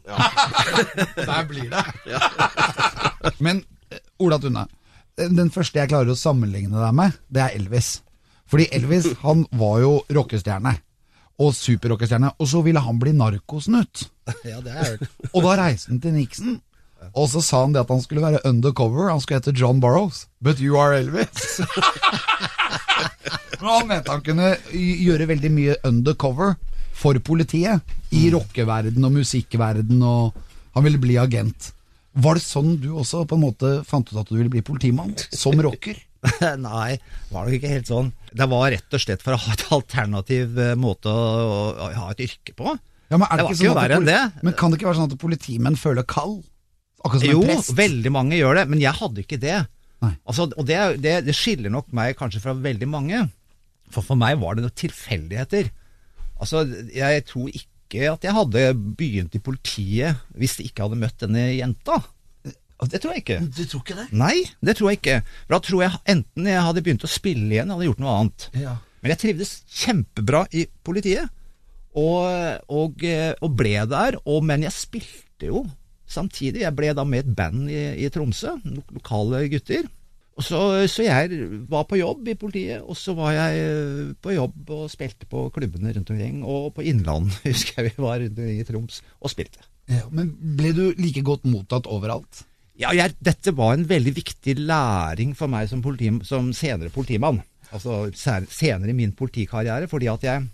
Der 1.17 1.45
blir 1.49 1.71
det. 1.71 1.85
Men 3.45 3.65
eh, 3.91 3.99
Ola 4.23 4.39
Tunne, 4.39 4.67
eh, 5.19 5.27
den 5.27 5.51
første 5.51 5.83
jeg 5.83 5.91
klarer 5.91 6.15
å 6.15 6.19
sammenligne 6.19 6.79
deg 6.79 6.97
med, 6.97 7.19
det 7.33 7.45
er 7.45 7.59
Elvis. 7.59 7.97
Fordi 8.51 8.69
Elvis 8.75 9.09
han 9.23 9.47
var 9.59 9.81
jo 9.83 9.93
rockestjerne. 10.13 10.77
Og 11.43 11.55
superrockestjerne. 11.57 12.35
Og 12.39 12.51
så 12.51 12.61
ville 12.63 12.83
han 12.85 12.99
bli 13.01 13.15
narkosnutt. 13.17 14.05
Ja, 14.45 14.61
det 14.63 14.75
har 14.75 14.85
jeg 14.85 14.99
hørt. 14.99 15.17
Og 15.33 15.47
da 15.47 15.57
reiste 15.59 15.91
han 15.91 16.03
til 16.05 16.15
Nixon. 16.15 16.61
Og 17.19 17.27
så 17.33 17.41
sa 17.43 17.65
han 17.65 17.73
det 17.75 17.81
at 17.83 17.91
han 17.91 18.03
skulle 18.05 18.23
være 18.23 18.43
undercover. 18.47 19.09
Han 19.11 19.23
skulle 19.25 19.41
hete 19.41 19.57
John 19.57 19.81
Burroughs. 19.83 20.27
But 20.45 20.61
you 20.61 20.77
are 20.79 21.01
Elvis. 21.01 21.59
Men 23.63 23.71
han 23.71 23.89
mente 23.91 24.11
han 24.11 24.25
kunne 24.27 24.49
gjøre 24.75 25.29
veldig 25.31 25.51
mye 25.55 25.77
undercover 25.87 26.57
for 26.99 27.19
politiet. 27.25 27.83
I 28.13 28.27
rockeverden 28.35 29.07
og 29.07 29.15
musikkverden, 29.15 30.03
og 30.03 30.35
han 30.77 30.85
ville 30.87 31.01
bli 31.03 31.17
agent. 31.23 31.71
Var 32.13 32.37
det 32.37 32.45
sånn 32.45 32.75
du 32.83 32.91
også 33.01 33.23
på 33.29 33.39
en 33.39 33.45
måte 33.47 33.71
fant 33.89 34.09
ut 34.11 34.19
at 34.21 34.29
du 34.29 34.37
ville 34.37 34.53
bli 34.53 34.61
politimann? 34.67 35.15
Som 35.33 35.63
rocker? 35.65 35.97
Nei, 36.61 36.99
var 37.33 37.47
nok 37.49 37.55
ikke 37.57 37.71
helt 37.73 37.89
sånn. 37.89 38.13
Det 38.31 38.47
var 38.51 38.69
rett 38.75 38.95
og 38.95 39.03
slett 39.03 39.25
for 39.25 39.35
å 39.35 39.41
ha 39.43 39.55
et 39.57 39.65
alternativ 39.75 40.59
eh, 40.61 40.75
måte 40.79 41.11
å, 41.11 41.71
å 41.73 41.89
ha 41.97 42.11
et 42.13 42.23
yrke 42.27 42.55
på. 42.59 42.75
Ja, 43.11 43.19
men, 43.19 43.27
er 43.29 43.43
Det 43.43 43.49
det 43.57 43.71
sånn 43.73 43.95
enn 43.97 44.07
det. 44.09 44.21
men 44.45 44.55
kan 44.57 44.71
det 44.73 44.79
ikke 44.79 44.91
være 44.91 45.01
sånn 45.01 45.11
at 45.11 45.19
politimenn 45.21 45.79
føler 45.81 46.07
kall? 46.09 46.39
Akkurat 47.03 47.25
som 47.25 47.33
Jo, 47.33 47.43
en 47.43 47.51
prest? 47.57 47.73
veldig 47.77 48.13
mange 48.15 48.39
gjør 48.39 48.61
det, 48.61 48.67
men 48.71 48.83
jeg 48.85 48.95
hadde 49.01 49.25
ikke 49.25 49.41
det. 49.43 49.59
Altså, 50.03 50.49
og 50.59 50.67
det, 50.67 50.79
det, 51.03 51.17
det 51.27 51.35
skiller 51.37 51.71
nok 51.73 51.91
meg 51.95 52.17
kanskje 52.19 52.41
fra 52.43 52.55
veldig 52.59 52.89
mange. 52.91 53.25
For 53.93 54.05
for 54.05 54.19
meg 54.19 54.41
var 54.41 54.57
det 54.57 54.65
noen 54.65 54.79
tilfeldigheter. 54.83 55.71
Altså, 56.43 56.65
jeg 56.95 57.25
tror 57.29 57.53
ikke 57.53 58.09
at 58.09 58.25
jeg 58.25 58.35
hadde 58.35 58.65
begynt 58.97 59.37
i 59.37 59.43
politiet 59.45 60.23
hvis 60.39 60.57
jeg 60.59 60.71
ikke 60.71 60.87
hadde 60.87 61.01
møtt 61.03 61.21
denne 61.21 61.51
jenta. 61.53 62.01
Det 62.83 62.99
tror 62.99 63.15
jeg 63.15 63.23
ikke. 63.23 63.37
Du 63.47 63.63
tror 63.63 63.83
ikke 63.85 63.99
det? 64.01 64.07
Nei, 64.17 64.39
det 64.65 64.75
tror 64.79 64.91
jeg 64.91 64.99
ikke. 64.99 65.19
For 65.45 65.55
da 65.55 65.61
tror 65.63 65.85
jeg 65.85 66.01
enten 66.17 66.49
jeg 66.51 66.65
hadde 66.67 66.83
begynt 66.83 67.07
å 67.07 67.11
spille 67.11 67.47
igjen, 67.53 67.69
eller 67.69 67.79
hadde 67.79 67.91
gjort 67.93 68.03
noe 68.03 68.17
annet. 68.17 68.47
Ja. 68.59 68.73
Men 69.03 69.13
jeg 69.15 69.21
trivdes 69.23 69.53
kjempebra 69.83 70.41
i 70.59 70.65
politiet, 70.87 71.31
og, 71.99 72.27
og, 72.73 73.05
og 73.05 73.55
ble 73.59 73.77
der. 73.93 74.19
Og, 74.25 74.43
men 74.49 74.67
jeg 74.67 74.75
spilte 74.75 75.53
jo 75.53 75.63
samtidig. 76.11 76.65
Jeg 76.65 76.75
ble 76.79 76.93
da 76.97 77.05
med 77.07 77.27
et 77.27 77.35
band 77.39 77.71
i, 77.71 77.83
i 78.03 78.11
Tromsø, 78.13 78.57
lokale 78.97 79.45
gutter. 79.53 79.87
Og 80.33 80.45
så, 80.47 80.61
så 80.89 81.05
jeg 81.05 81.49
var 81.69 81.85
på 81.89 81.99
jobb 82.01 82.31
i 82.33 82.37
politiet, 82.41 82.81
og 82.81 82.97
så 82.97 83.13
var 83.17 83.35
jeg 83.37 83.65
eh, 83.67 84.13
på 84.17 84.33
jobb 84.33 84.71
og 84.73 84.87
spilte 84.91 85.29
på 85.29 85.45
klubbene 85.53 85.93
rundt 85.93 86.13
omkring. 86.15 86.41
Og 86.41 86.71
på 86.77 86.87
Innlandet 86.89 87.37
husker 87.51 87.83
jeg 87.83 87.93
vi 87.93 88.07
var 88.07 88.23
rundt 88.23 88.39
omkring 88.39 88.63
i 88.63 88.67
Troms 88.69 89.03
og 89.21 89.33
spilte. 89.33 89.61
Ja, 89.91 90.07
men 90.15 90.33
ble 90.57 90.73
du 90.77 90.85
like 90.97 91.25
godt 91.27 91.45
mottatt 91.49 91.91
overalt? 91.91 92.47
Ja, 92.81 92.95
jeg, 92.97 93.13
dette 93.21 93.53
var 93.55 93.75
en 93.77 93.85
veldig 93.89 94.15
viktig 94.17 94.57
læring 94.63 95.35
for 95.37 95.53
meg 95.53 95.69
som, 95.69 95.83
politi, 95.85 96.09
som 96.25 96.49
senere 96.57 96.93
politimann. 96.95 97.43
Altså 97.73 98.07
senere 98.17 98.93
i 98.93 98.97
min 98.97 99.13
politikarriere, 99.17 99.89
fordi 99.89 100.09
at 100.13 100.25
jeg, 100.27 100.49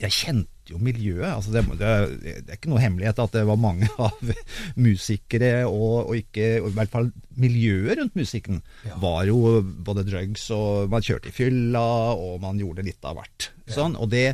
jeg 0.00 0.14
kjente 0.14 0.57
jo 0.74 0.80
miljøet. 0.82 1.28
Altså 1.30 1.54
det, 1.54 1.62
det, 1.80 1.92
det 2.24 2.52
er 2.52 2.58
ikke 2.58 2.72
noe 2.72 2.82
hemmelighet 2.82 3.22
at 3.22 3.36
det 3.36 3.44
var 3.48 3.60
mange 3.60 3.88
av 4.08 4.32
musikere, 4.78 5.52
og, 5.68 6.10
og 6.10 6.18
ikke, 6.20 6.50
og 6.62 6.70
i 6.70 6.76
hvert 6.78 6.92
fall 6.92 7.10
miljøet 7.38 8.00
rundt 8.00 8.18
musikken, 8.18 8.62
var 9.02 9.28
jo 9.28 9.60
både 9.62 10.06
drugs 10.08 10.48
og 10.54 10.90
Man 10.92 11.04
kjørte 11.04 11.30
i 11.30 11.34
fylla, 11.34 11.86
og 12.18 12.40
man 12.42 12.60
gjorde 12.60 12.86
litt 12.86 13.04
av 13.06 13.18
hvert. 13.18 13.50
Sånn, 13.70 13.96
og 13.98 14.10
det, 14.12 14.32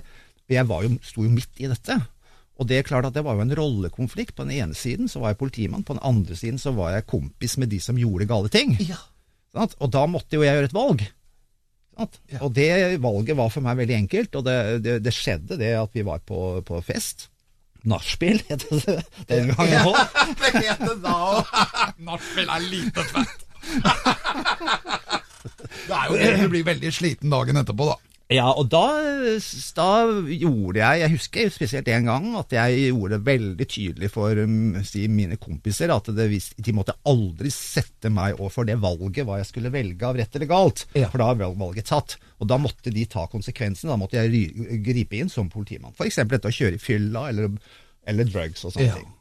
jeg 0.50 0.68
var 0.70 0.84
jo, 0.86 0.94
sto 1.04 1.24
jo 1.26 1.32
midt 1.32 1.62
i 1.62 1.70
dette. 1.70 1.98
Og 2.54 2.68
det 2.70 2.78
er 2.78 2.86
klart 2.86 3.08
at 3.08 3.16
det 3.16 3.24
var 3.26 3.34
jo 3.34 3.42
en 3.42 3.54
rollekonflikt. 3.58 4.36
På 4.36 4.46
den 4.46 4.54
ene 4.60 4.78
siden 4.78 5.10
så 5.10 5.22
var 5.22 5.32
jeg 5.32 5.40
politimann, 5.42 5.82
på 5.86 5.96
den 5.96 6.04
andre 6.06 6.38
siden 6.38 6.60
så 6.62 6.74
var 6.76 6.94
jeg 6.94 7.08
kompis 7.10 7.58
med 7.58 7.72
de 7.72 7.80
som 7.82 7.98
gjorde 7.98 8.28
gale 8.30 8.52
ting. 8.52 8.76
Sant? 9.54 9.74
Og 9.82 9.90
da 9.94 10.04
måtte 10.10 10.38
jo 10.38 10.44
jeg 10.46 10.54
gjøre 10.54 10.70
et 10.70 10.76
valg. 10.76 11.04
Og 12.40 12.50
det 12.54 12.70
valget 13.02 13.37
var 13.38 13.52
for 13.52 13.64
meg 13.64 13.78
veldig 13.83 13.96
enkelt, 14.04 14.35
og 14.38 14.44
det, 14.46 14.57
det, 14.85 14.96
det 15.04 15.12
skjedde 15.14 15.59
det 15.61 15.72
at 15.78 15.94
vi 15.94 16.02
var 16.07 16.22
på, 16.26 16.61
på 16.66 16.80
fest. 16.85 17.28
Nachspiel, 17.85 18.40
het 18.48 18.64
det 18.70 18.96
den 19.28 19.50
gangen 19.52 19.90
òg. 19.90 19.98
Det 20.40 20.52
het 20.57 20.80
det 20.80 20.96
da 21.04 21.14
òg! 21.37 21.50
Nachspiel 22.09 22.48
er 22.48 22.64
lite 22.64 23.04
fett. 23.12 23.44
Det 25.85 25.92
er 25.92 26.09
jo 26.09 26.16
det 26.16 26.28
du 26.40 26.48
blir 26.48 26.64
veldig 26.64 26.90
sliten 26.94 27.33
dagen 27.33 27.59
etterpå, 27.61 27.90
da. 27.90 28.13
Ja, 28.32 28.46
og 28.56 28.70
da, 28.72 28.80
da 29.76 29.88
gjorde 30.32 30.78
jeg 30.80 31.00
Jeg 31.02 31.12
husker 31.12 31.50
spesielt 31.52 31.88
en 31.92 32.06
gang 32.08 32.28
at 32.40 32.54
jeg 32.56 32.87
gjorde 32.87 33.18
det 33.18 33.26
veldig 33.26 33.66
tydelig 33.68 34.08
for 34.14 34.40
um, 34.40 34.78
si, 34.88 35.02
mine 35.12 35.37
kompiser 35.37 35.92
at 35.92 36.08
det, 36.16 36.30
de 36.56 36.72
måtte 36.76 36.94
aldri 37.04 37.52
sette 37.52 38.08
meg 38.08 38.38
overfor 38.40 38.64
det 38.64 38.78
valget 38.80 39.28
hva 39.28 39.37
jeg 39.42 39.50
skulle 39.50 39.72
velge 39.74 40.08
av 40.08 40.16
rett 40.16 40.38
eller 40.40 40.48
galt. 40.50 40.87
Ja. 40.96 41.10
For 41.12 41.20
da 41.20 41.28
var 41.37 41.52
valget 41.60 41.90
tatt. 41.92 42.16
Og 42.40 42.48
da 42.48 42.56
måtte 42.60 42.92
de 42.94 43.04
ta 43.12 43.26
konsekvensen. 43.30 43.92
Da 43.92 43.98
måtte 44.00 44.16
jeg 44.24 44.80
gripe 44.87 45.20
inn 45.20 45.28
som 45.32 45.52
politimann. 45.52 45.92
F.eks. 45.92 46.22
dette 46.24 46.48
å 46.48 46.56
kjøre 46.56 46.80
i 46.80 46.82
fylla 46.82 47.28
eller, 47.28 47.52
eller 48.08 48.24
drugs 48.32 48.64
og 48.64 48.72
sånne 48.72 48.88
Ja. 48.88 48.96
ting. 49.02 49.12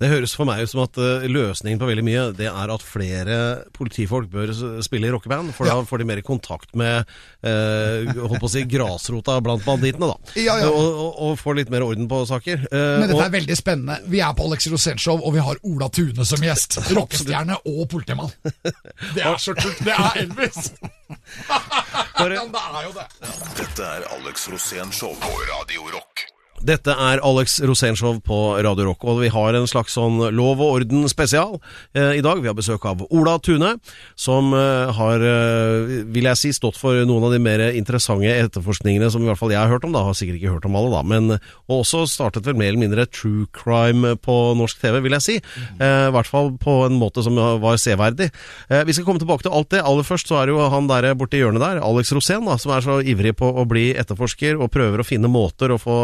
Det 0.00 0.08
høres 0.10 0.32
for 0.36 0.48
meg 0.48 0.62
ut 0.64 0.70
som 0.72 0.80
at 0.84 0.96
eh, 1.02 1.26
løsningen 1.28 1.78
på 1.80 1.88
veldig 1.90 2.04
mye 2.06 2.22
Det 2.38 2.46
er 2.50 2.70
at 2.74 2.84
flere 2.84 3.38
politifolk 3.76 4.28
bør 4.32 4.52
spille 4.84 5.08
i 5.08 5.12
rockeband, 5.14 5.52
for 5.56 5.68
da 5.68 5.76
får 5.86 6.02
de 6.02 6.06
mer 6.08 6.22
kontakt 6.26 6.72
med 6.78 7.02
eh, 7.42 8.08
holdt 8.16 8.40
på 8.42 8.48
å 8.48 8.52
si 8.52 8.62
grasrota 8.70 9.38
blant 9.44 9.64
bandittene, 9.66 10.08
da. 10.12 10.34
Ja, 10.40 10.56
ja. 10.62 10.70
Og, 10.70 10.88
og, 11.04 11.20
og 11.28 11.36
får 11.40 11.58
litt 11.60 11.72
mer 11.74 11.84
orden 11.86 12.08
på 12.10 12.22
saker. 12.30 12.64
Eh, 12.70 12.86
Men 13.02 13.06
dette 13.08 13.18
og- 13.18 13.24
er 13.26 13.34
veldig 13.38 13.58
spennende. 13.58 13.98
Vi 14.08 14.22
er 14.24 14.32
på 14.38 14.46
Alex 14.48 14.70
Rosenshov, 14.72 15.20
og 15.26 15.34
vi 15.36 15.44
har 15.44 15.60
Ola 15.68 15.88
Tune 15.92 16.24
som 16.28 16.42
gjest. 16.44 16.78
Rockestjerne 16.98 17.58
og 17.68 17.84
politimann. 17.92 18.32
Det 19.14 19.22
er 19.24 19.36
så 19.42 19.54
kult! 19.58 19.82
Det 19.84 19.94
er 19.94 20.22
Elvis! 20.24 20.72
Bare- 21.48 22.34
Ja, 22.38 22.44
det 22.50 22.60
er 22.60 22.82
jo 22.88 22.90
det. 22.96 23.04
Dette 23.58 23.86
er 23.86 24.04
Alex 24.16 24.48
Rosén 24.52 24.90
Show 24.94 25.14
på 25.22 25.30
Radio 25.52 25.86
Rock. 25.94 26.24
Dette 26.64 26.90
er 26.90 27.20
Alex 27.22 27.60
Rosénshow 27.62 28.18
på 28.24 28.38
Radio 28.64 28.88
Rock, 28.88 29.04
og 29.06 29.20
vi 29.22 29.30
har 29.30 29.54
en 29.54 29.68
slags 29.70 29.94
sånn 29.94 30.18
lov 30.34 30.58
og 30.58 30.80
orden 30.80 31.06
spesial 31.10 31.58
eh, 31.94 32.18
i 32.18 32.22
dag. 32.24 32.40
Vi 32.42 32.50
har 32.50 32.56
besøk 32.58 32.84
av 32.88 33.04
Ola 33.14 33.36
Tune, 33.42 33.76
som 34.18 34.50
eh, 34.56 34.90
har, 34.96 35.22
eh, 35.22 36.02
vil 36.10 36.28
jeg 36.30 36.40
si, 36.40 36.52
stått 36.56 36.78
for 36.80 36.98
noen 37.08 37.28
av 37.28 37.34
de 37.34 37.40
mer 37.42 37.62
interessante 37.70 38.32
etterforskningene 38.32 39.10
som 39.12 39.22
i 39.22 39.30
hvert 39.30 39.40
fall 39.40 39.54
jeg 39.54 39.60
har 39.60 39.70
hørt 39.70 39.86
om, 39.86 39.94
da. 39.94 40.02
Har 40.08 40.16
sikkert 40.18 40.40
ikke 40.40 40.56
hørt 40.56 40.66
om 40.68 40.78
alle, 40.80 40.92
da. 40.96 41.02
Men 41.06 41.38
og 41.38 41.82
også 41.82 42.04
startet 42.10 42.46
vel 42.48 42.58
mer 42.58 42.72
eller 42.72 42.82
mindre 42.82 43.06
true 43.12 43.46
crime 43.54 44.14
på 44.24 44.36
norsk 44.58 44.80
TV, 44.82 45.00
vil 45.04 45.16
jeg 45.18 45.26
si. 45.26 45.38
Eh, 45.78 46.08
I 46.08 46.14
hvert 46.14 46.30
fall 46.30 46.52
på 46.58 46.80
en 46.88 46.98
måte 46.98 47.22
som 47.24 47.38
var 47.38 47.78
severdig. 47.80 48.30
Eh, 48.68 48.84
vi 48.88 48.96
skal 48.96 49.06
komme 49.06 49.22
tilbake 49.22 49.46
til 49.46 49.54
alt 49.54 49.70
det. 49.74 49.84
Aller 49.84 50.06
først 50.06 50.30
så 50.30 50.40
er 50.40 50.48
det 50.48 50.56
jo 50.56 50.68
han 50.72 50.90
der 50.90 51.12
borti 51.18 51.42
hjørnet 51.42 51.62
der, 51.62 51.82
Alex 51.84 52.12
Rosén, 52.16 52.46
da, 52.48 52.58
som 52.58 52.74
er 52.74 52.84
så 52.84 52.98
ivrig 53.04 53.36
på 53.38 53.46
å 53.46 53.66
bli 53.68 53.90
etterforsker 53.98 54.58
og 54.58 54.72
prøver 54.74 55.04
å 55.04 55.06
finne 55.06 55.30
måter 55.30 55.74
å 55.74 55.80
få 55.80 55.98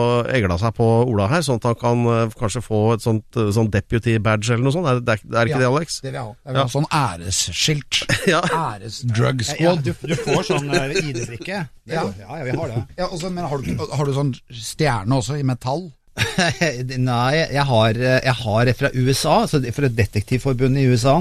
egla 0.45 0.59
seg 0.61 0.75
på 0.77 0.87
Ola 1.09 1.27
her, 1.31 1.43
sånn 1.45 1.59
at 1.61 1.67
han 1.71 1.79
kan 1.81 2.05
uh, 2.07 2.35
kanskje 2.39 2.63
få 2.65 2.81
et 2.95 3.05
sånt, 3.05 3.27
uh, 3.41 3.49
sånn 3.55 3.71
deputy 3.73 4.17
badge 4.23 4.53
eller 4.53 4.67
noe 4.67 4.75
sånt. 4.75 4.89
Er 4.91 5.01
det, 5.01 5.17
det 5.25 5.41
er 5.41 5.51
ikke 5.51 5.63
det, 5.63 5.71
Alex? 5.71 5.99
Det 6.05 6.11
vil 6.11 6.19
jeg 6.19 6.27
ha. 6.29 6.35
Jeg 6.45 6.57
vil 6.57 6.61
ha 6.63 6.73
sånn 6.77 6.91
æresskilt. 7.01 8.01
Ja. 8.35 8.39
Æresdrug 8.41 9.43
squad. 9.45 9.59
Ja, 9.61 9.73
squad. 9.75 10.09
du, 10.09 10.15
du 10.15 10.23
får 10.23 10.47
sånn 10.49 10.71
eh, 10.73 10.95
ID-brikke. 11.03 11.59
Ja. 11.85 12.07
ja, 12.17 12.39
ja, 12.39 12.45
vi 12.47 12.55
har 12.57 12.71
det. 12.73 12.79
Ja, 12.97 13.07
og 13.13 13.21
men 13.29 13.45
har 13.45 13.61
du, 13.61 13.67
har 13.77 14.09
du 14.09 14.15
sånn 14.17 14.31
stjerne 14.49 15.19
også, 15.19 15.37
i 15.37 15.45
metall? 15.45 15.83
Nei, 17.11 17.35
jeg 17.37 17.65
har, 17.69 17.99
jeg 18.01 18.37
har 18.41 18.71
fra 18.79 18.91
USA, 18.97 19.35
så 19.51 19.61
det- 19.61 19.75
fra 19.77 19.91
Detektivforbundet 19.93 20.81
i 20.81 20.89
USA, 20.95 21.19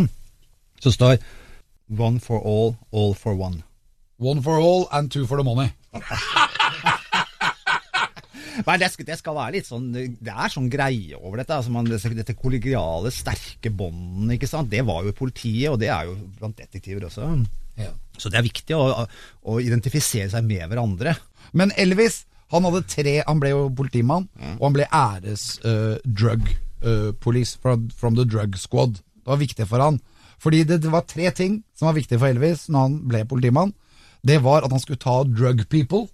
så 0.79 0.93
står 0.95 1.17
One 1.91 2.23
for 2.23 2.39
all, 2.39 2.77
all 2.95 3.13
for 3.13 3.35
one. 3.35 3.63
One 4.17 4.41
for 4.41 4.55
all 4.55 4.87
and 4.91 5.11
two 5.11 5.27
for 5.27 5.35
the 5.35 5.43
money. 5.43 5.73
Men 8.61 8.81
det 8.81 8.89
skal, 8.93 9.07
det 9.07 9.17
skal 9.19 9.37
være 9.37 9.55
litt 9.55 9.67
sånn 9.67 9.87
Det 9.93 10.31
er 10.31 10.51
sånn 10.53 10.69
greie 10.71 11.17
over 11.19 11.41
dette. 11.41 11.57
Altså 11.57 11.73
man, 11.73 11.89
dette, 11.89 12.37
kollegiale, 12.37 13.11
sterke 13.13 13.71
båndet, 13.73 14.37
ikke 14.37 14.49
sant. 14.51 14.71
Det 14.71 14.83
var 14.87 15.03
jo 15.07 15.15
politiet, 15.17 15.71
og 15.71 15.79
det 15.81 15.89
er 15.93 16.09
jo 16.09 16.17
blant 16.39 16.59
detektiver 16.59 17.07
også. 17.09 17.29
Ja. 17.79 17.89
Så 18.19 18.29
det 18.29 18.39
er 18.39 18.45
viktig 18.45 18.77
å, 18.77 19.07
å 19.49 19.57
identifisere 19.63 20.29
seg 20.31 20.45
med 20.45 20.67
hverandre. 20.69 21.15
Men 21.57 21.73
Elvis, 21.79 22.23
han 22.53 22.67
hadde 22.67 22.83
tre 22.85 23.15
Han 23.25 23.39
ble 23.41 23.49
jo 23.49 23.63
politimann, 23.73 24.27
og 24.59 24.67
han 24.67 24.75
ble 24.75 24.85
æres-drug 24.93 26.49
uh, 26.85 27.11
police 27.23 27.57
from, 27.59 27.89
from 27.89 28.17
the 28.19 28.25
drug 28.25 28.57
squad. 28.61 28.99
Det 29.23 29.31
var 29.31 29.41
viktig 29.41 29.67
for 29.69 29.81
han. 29.81 30.01
Fordi 30.43 30.65
det, 30.67 30.81
det 30.83 30.91
var 30.91 31.07
tre 31.07 31.31
ting 31.31 31.61
som 31.77 31.87
var 31.87 31.97
viktig 31.97 32.19
for 32.19 32.29
Elvis 32.29 32.67
når 32.69 32.87
han 32.87 32.99
ble 33.09 33.23
politimann. 33.29 33.71
Det 34.23 34.39
var 34.43 34.63
at 34.63 34.71
han 34.71 34.81
skulle 34.83 35.01
ta 35.01 35.21
drug 35.27 35.65
people, 35.71 36.07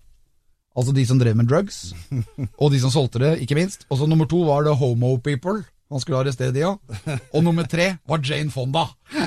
altså 0.78 0.94
de 0.96 1.06
som 1.08 1.20
drev 1.22 1.38
med 1.40 1.50
drugs, 1.50 1.94
og 2.62 2.72
de 2.74 2.80
som 2.82 2.94
solgte 2.94 3.22
det, 3.24 3.34
ikke 3.44 3.58
minst. 3.58 3.86
Og 3.90 4.02
så 4.02 4.10
nummer 4.10 4.30
to 4.30 4.44
var 4.48 4.68
det 4.68 4.78
homo 4.80 5.18
people. 5.18 5.64
Han 5.90 6.02
skulle 6.04 6.20
arrestere 6.22 6.54
de 6.54 6.68
òg. 6.68 6.78
Og 7.34 7.42
nummer 7.44 7.66
tre 7.66 7.96
var 8.08 8.22
Jane 8.22 8.54
Fonda. 8.54 8.86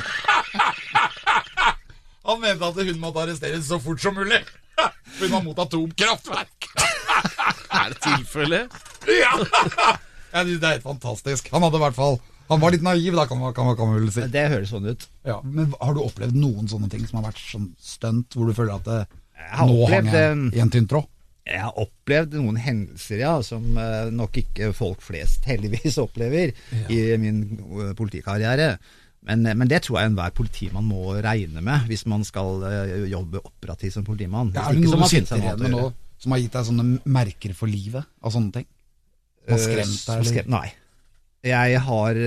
Han 2.23 2.39
mente 2.39 2.67
at 2.69 2.77
hun 2.79 3.01
måtte 3.03 3.23
arresteres 3.25 3.67
så 3.67 3.81
fort 3.83 4.01
som 4.03 4.15
mulig. 4.15 4.39
For 4.79 5.25
hun 5.27 5.33
var 5.35 5.43
mot 5.43 5.59
atomkraftverk. 5.59 6.69
Er 7.73 7.89
det 7.91 7.99
tilfelle? 8.05 8.61
Ja. 9.11 9.33
ja, 10.33 10.45
det 10.45 10.61
er 10.63 10.77
helt 10.77 10.87
fantastisk. 10.87 11.51
Han 11.51 11.65
hadde 11.67 11.81
i 11.81 11.83
hvert 11.83 11.97
fall 11.97 12.21
Han 12.53 12.61
var 12.63 12.75
litt 12.75 12.85
naiv, 12.85 13.17
da, 13.17 13.25
kan 13.27 13.41
man, 13.41 13.55
kan 13.57 13.67
man, 13.67 13.77
kan 13.79 13.91
man 13.91 13.99
vel 13.99 14.13
si. 14.15 14.27
Det 14.31 14.45
høres 14.53 14.71
sånn 14.71 14.87
ut. 14.87 15.07
Ja, 15.27 15.41
men 15.43 15.73
har 15.81 15.97
du 15.97 16.03
opplevd 16.05 16.37
noen 16.37 16.71
sånne 16.71 16.91
ting 16.93 17.03
som 17.09 17.21
har 17.21 17.31
vært 17.31 17.43
sånn 17.43 17.71
stunt, 17.81 18.37
hvor 18.37 18.51
du 18.51 18.55
føler 18.55 18.77
at 18.77 18.87
det, 18.87 19.01
nå 19.57 19.79
opplevd, 19.87 20.11
hang 20.13 20.13
jeg 20.13 20.35
eh, 20.37 20.59
i 20.61 20.63
en 20.63 20.73
tynn 20.73 20.89
tråd? 20.91 21.09
Jeg 21.43 21.59
har 21.59 21.79
opplevd 21.83 22.37
noen 22.39 22.59
hendelser, 22.63 23.19
ja, 23.25 23.33
som 23.43 23.65
eh, 23.81 24.11
nok 24.15 24.37
ikke 24.45 24.69
folk 24.77 25.01
flest 25.03 25.49
heldigvis 25.51 25.97
opplever 26.05 26.53
i 26.87 27.01
min 27.19 27.41
eh, 27.59 27.89
politikarriere. 27.99 28.77
Men, 29.27 29.43
eh, 29.51 29.57
men 29.59 29.71
det 29.71 29.81
tror 29.83 29.99
jeg 29.99 30.13
enhver 30.13 30.31
politimann 30.39 30.87
må 30.87 31.17
regne 31.19 31.65
med 31.65 31.89
hvis 31.91 32.07
man 32.11 32.23
skal 32.27 32.63
jobbe 33.11 33.43
operativt 33.43 33.97
som 33.99 34.07
politimann. 34.07 34.55
Ja, 34.55 34.69
er 34.71 34.79
det 34.79 34.85
noen 34.87 35.03
noe 35.03 35.11
du 35.11 35.17
sitter 35.17 35.43
igjen 35.43 35.67
med 35.67 35.75
nå 35.75 35.89
som 36.23 36.37
har 36.37 36.39
gitt 36.45 36.55
deg 36.55 36.67
sånne 36.69 36.89
merker 37.19 37.59
for 37.59 37.67
livet 37.71 38.07
av 38.23 38.35
sånne 38.37 38.61
ting? 38.61 38.71
Har 39.51 39.59
Eh, 39.59 39.63
skremt 39.67 40.07
deg, 40.07 40.19
eller? 40.23 40.51
Nei. 40.55 40.67
Jeg 41.43 41.87
har 41.91 42.25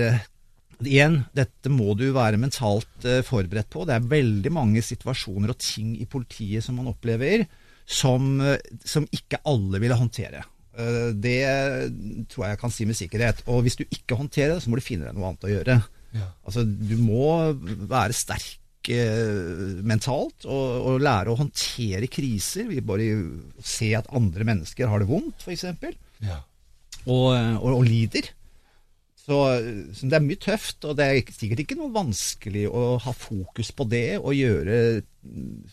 Igjen, 0.84 1.22
dette 1.32 1.70
må 1.72 1.94
du 1.96 2.10
være 2.12 2.36
mentalt 2.36 3.06
forberedt 3.24 3.70
på. 3.72 3.86
Det 3.88 3.94
er 3.94 4.08
veldig 4.10 4.50
mange 4.52 4.82
situasjoner 4.84 5.54
og 5.54 5.56
ting 5.56 5.94
i 5.96 6.04
politiet 6.04 6.60
som 6.66 6.76
man 6.76 6.90
opplever 6.90 7.46
som, 7.86 8.40
eh, 8.42 8.58
som 8.84 9.06
ikke 9.14 9.38
alle 9.46 9.80
ville 9.82 9.96
håndtere. 9.98 10.42
Eh, 10.76 11.12
Det 11.14 11.38
tror 12.28 12.44
jeg 12.44 12.52
jeg 12.56 12.60
kan 12.60 12.74
si 12.74 12.84
med 12.88 12.98
sikkerhet. 12.98 13.42
Og 13.48 13.62
hvis 13.64 13.78
du 13.78 13.84
ikke 13.86 14.18
håndterer 14.18 14.54
det, 14.56 14.62
så 14.64 14.70
må 14.72 14.76
du 14.80 14.84
finne 14.84 15.06
deg 15.08 15.16
noe 15.16 15.30
annet 15.30 15.46
å 15.48 15.52
gjøre. 15.54 15.78
Ja. 16.16 16.30
Altså, 16.46 16.64
du 16.66 16.96
må 17.00 17.52
være 17.88 18.12
sterk 18.16 18.90
eh, 18.92 19.80
mentalt 19.86 20.44
og, 20.46 20.86
og 20.92 21.00
lære 21.02 21.32
å 21.32 21.38
håndtere 21.40 22.06
kriser. 22.12 22.68
Vi 22.70 22.80
bare 22.86 23.08
se 23.62 23.92
at 23.98 24.10
andre 24.14 24.44
mennesker 24.46 24.88
har 24.90 25.02
det 25.02 25.08
vondt, 25.10 25.42
f.eks 25.46 25.64
Ja. 26.24 26.40
og, 27.06 27.32
og, 27.62 27.70
og 27.80 27.84
lider. 27.84 28.30
Så, 29.26 29.36
så 29.90 30.06
det 30.06 30.18
er 30.20 30.22
mye 30.22 30.38
tøft, 30.38 30.84
og 30.86 30.98
det 31.00 31.06
er 31.10 31.30
sikkert 31.34 31.64
ikke 31.64 31.78
noe 31.80 31.90
vanskelig 31.90 32.68
å 32.70 32.82
ha 33.02 33.14
fokus 33.16 33.72
på 33.74 33.88
det 33.90 34.20
og 34.20 34.36
gjøre 34.38 34.76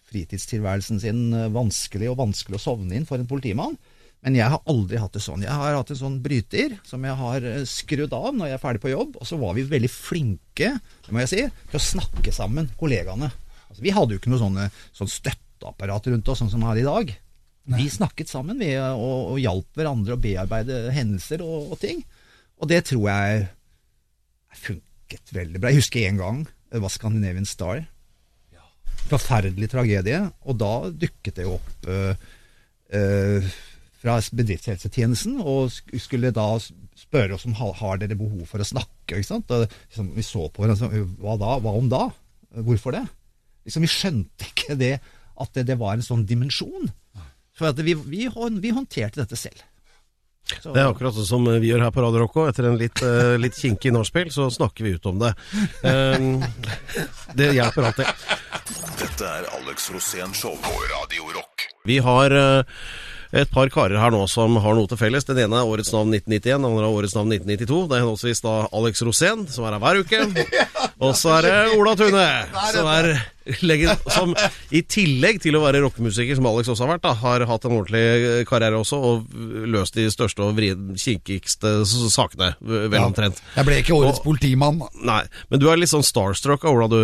fritidstilværelsen 0.09 1.01
sin 1.03 1.27
vanskelig 1.53 2.09
og 2.09 2.17
vanskelig 2.23 2.57
å 2.57 2.63
sovne 2.63 2.97
inn 2.97 3.05
for 3.05 3.21
en 3.21 3.29
politimann. 3.29 3.77
Men 4.23 4.37
jeg 4.39 4.53
har 4.53 4.61
aldri 4.71 4.99
hatt 5.01 5.15
det 5.17 5.21
sånn. 5.23 5.43
Jeg 5.43 5.51
har 5.51 5.75
hatt 5.75 5.91
en 5.91 5.99
sånn 5.99 6.19
bryter 6.23 6.77
som 6.87 7.03
jeg 7.03 7.19
har 7.19 7.45
eh, 7.47 7.65
skrudd 7.67 8.13
av 8.15 8.29
når 8.31 8.49
jeg 8.49 8.57
er 8.57 8.61
ferdig 8.61 8.83
på 8.85 8.93
jobb, 8.93 9.17
og 9.19 9.27
så 9.27 9.39
var 9.41 9.57
vi 9.57 9.65
veldig 9.67 9.91
flinke, 9.91 10.69
det 10.79 11.11
må 11.13 11.23
jeg 11.25 11.31
si, 11.33 11.41
til 11.69 11.79
å 11.79 11.83
snakke 11.91 12.33
sammen, 12.35 12.69
kollegaene. 12.79 13.29
Altså, 13.67 13.81
vi 13.83 13.93
hadde 13.95 14.15
jo 14.15 14.21
ikke 14.21 14.31
noe 14.31 14.41
sånne, 14.41 14.69
sånn 14.95 15.11
støtteapparat 15.11 16.07
rundt 16.13 16.31
oss, 16.31 16.39
sånn 16.39 16.53
som 16.53 16.63
har 16.69 16.79
i 16.79 16.87
dag. 16.87 17.11
Vi 17.73 17.85
snakket 17.91 18.31
sammen 18.31 18.63
vi, 18.63 18.71
og, 18.79 19.35
og 19.35 19.43
hjalp 19.43 19.77
hverandre 19.79 20.15
å 20.15 20.23
bearbeide 20.23 20.79
hendelser 20.95 21.43
og, 21.43 21.75
og 21.75 21.83
ting. 21.83 22.01
Og 22.63 22.69
det 22.71 22.85
tror 22.87 23.09
jeg 23.09 23.47
funket 24.63 25.33
veldig 25.35 25.59
bra. 25.59 25.71
Jeg 25.73 25.83
husker 25.83 26.07
en 26.07 26.21
gang 26.21 26.45
det 26.73 26.79
var 26.81 26.93
Scandinavian 26.93 27.45
Star. 27.45 27.83
Forferdelig 29.11 29.67
tragedie. 29.73 30.21
Og 30.47 30.57
da 30.61 30.71
dukket 30.89 31.35
det 31.37 31.45
jo 31.45 31.57
opp 31.57 31.89
uh, 31.91 32.15
uh, 32.95 33.49
fra 33.99 34.15
bedriftshelsetjenesten 34.39 35.41
og 35.43 35.75
skulle 36.01 36.31
da 36.35 36.47
spørre 36.97 37.35
oss 37.35 37.45
om 37.49 37.55
har, 37.59 37.99
dere 37.99 38.17
behov 38.19 38.47
for 38.49 38.63
å 38.63 38.67
snakke. 38.67 39.19
Ikke 39.19 39.27
sant? 39.27 39.51
Og, 39.51 39.67
liksom, 39.91 40.13
vi 40.15 40.25
så 40.25 40.47
på 40.47 40.63
hverandre 40.63 40.87
sa 40.87 41.03
hva 41.19 41.35
da? 41.41 41.57
Hva 41.63 41.75
om 41.77 41.91
da? 41.91 42.07
Hvorfor 42.63 42.95
det? 42.95 43.03
Liksom, 43.67 43.83
vi 43.83 43.91
skjønte 43.91 44.49
ikke 44.49 44.79
det, 44.79 44.95
at 45.43 45.53
det, 45.55 45.67
det 45.67 45.79
var 45.81 45.97
en 45.97 46.05
sånn 46.05 46.25
dimensjon. 46.29 46.91
For 47.53 47.83
vi, 47.85 47.93
vi, 48.07 48.25
vi 48.63 48.73
håndterte 48.73 49.21
dette 49.21 49.37
selv. 49.39 49.61
Så- 50.61 50.73
Det 50.73 50.81
er 50.81 50.89
akkurat 50.91 51.13
sånn 51.15 51.25
som 51.25 51.45
vi 51.45 51.69
gjør 51.71 51.83
her 51.85 51.91
på 51.91 52.01
Radio 52.03 52.19
Rocco. 52.19 52.47
Etter 52.47 52.65
en 52.67 52.77
litt, 52.77 53.01
uh, 53.01 53.37
litt 53.37 53.55
kinkig 53.55 53.93
nachspiel, 53.95 54.27
så 54.31 54.49
snakker 54.51 54.83
vi 54.83 54.91
ut 54.97 55.05
om 55.05 55.19
det. 55.19 55.33
Um, 55.83 56.43
det 57.35 57.53
hjelper 57.55 57.87
alltid. 57.89 58.05
Dette 58.99 59.23
er 59.25 59.47
Alex 59.57 59.89
Rosén 59.91 60.33
Show 60.35 60.55
på 60.61 60.73
Radio 60.91 61.31
Rock. 61.33 61.67
Vi 61.85 61.97
har 62.03 62.31
uh, 62.31 62.63
et 63.33 63.49
par 63.49 63.67
karer 63.73 63.97
her 63.97 64.11
nå 64.13 64.27
som 64.29 64.55
har 64.61 64.75
noe 64.77 64.87
til 64.87 64.99
felles. 64.99 65.25
Den 65.25 65.39
ene 65.41 65.57
er 65.63 65.65
årets 65.65 65.91
navn 65.95 66.11
1991, 66.13 66.59
den 66.61 66.67
andre 66.69 66.85
er 66.85 66.97
årets 66.99 67.15
navn 67.17 67.31
1992. 67.33 67.87
Det 67.89 67.95
er 67.97 68.03
henholdsvis 68.03 68.43
da 68.45 68.53
Alex 68.77 69.01
Rosén, 69.07 69.47
som 69.49 69.65
er 69.65 69.77
her 69.77 69.81
hver 69.81 70.03
uke, 70.03 70.47
og 71.07 71.15
så 71.17 71.37
er 71.39 71.47
det 71.47 71.55
Ola 71.79 71.95
Tune, 71.97 72.27
som 72.75 72.91
er 72.93 73.09
som 74.13 74.33
i 74.71 74.81
tillegg 74.87 75.41
til 75.43 75.57
å 75.57 75.61
være 75.63 75.81
rockemusiker, 75.83 76.35
som 76.37 76.47
Alex 76.47 76.69
også 76.71 76.85
har 76.85 76.93
vært, 76.95 77.03
da, 77.03 77.13
har 77.19 77.45
hatt 77.49 77.65
en 77.67 77.75
ordentlig 77.75 78.45
karriere 78.49 78.79
også, 78.79 78.99
og 78.99 79.35
løst 79.73 79.97
de 79.97 80.05
største 80.13 80.45
og 80.45 80.57
kinkigste 80.99 81.73
sakene, 82.13 82.53
vel 82.63 82.99
omtrent. 83.03 83.41
Jeg 83.57 83.67
ble 83.67 83.79
ikke 83.83 83.97
årets 83.97 84.21
Og- 84.21 84.27
politimann. 84.29 84.81
Nei, 85.03 85.23
men 85.49 85.59
du 85.59 85.69
er 85.69 85.77
litt 85.77 85.91
sånn 85.91 86.05
starstruck 86.05 86.63
av 86.63 86.71
Ola, 86.75 86.87
du, 86.87 86.99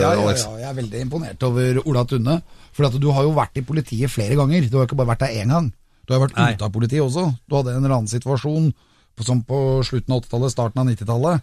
Ja, 0.00 0.14
ja, 0.14 0.22
Alex. 0.22 0.44
ja, 0.44 0.56
jeg 0.58 0.70
er 0.70 0.80
veldig 0.82 1.00
imponert 1.06 1.42
over 1.42 1.82
Ola 1.86 2.04
Tunne. 2.04 2.42
For 2.72 2.88
du 2.88 3.10
har 3.12 3.22
jo 3.24 3.34
vært 3.36 3.56
i 3.60 3.60
politiet 3.60 4.08
flere 4.08 4.34
ganger. 4.34 4.64
Du 4.70 4.78
har 4.78 4.86
ikke 4.86 4.96
bare 4.96 5.12
vært 5.14 5.26
der 5.26 5.42
én 5.44 5.48
gang. 5.52 5.72
Du 6.06 6.14
har 6.14 6.26
vært 6.26 6.32
ute 6.56 6.62
av 6.64 6.72
politiet 6.72 7.02
også. 7.04 7.36
Du 7.48 7.56
hadde 7.56 7.68
en 7.76 7.84
eller 7.84 7.96
annen 7.98 8.08
situasjon 8.08 8.72
som 9.20 9.42
på 9.44 9.84
slutten 9.84 10.10
av 10.14 10.22
80-tallet, 10.22 10.50
starten 10.50 10.80
av 10.80 10.86
90-tallet, 10.88 11.42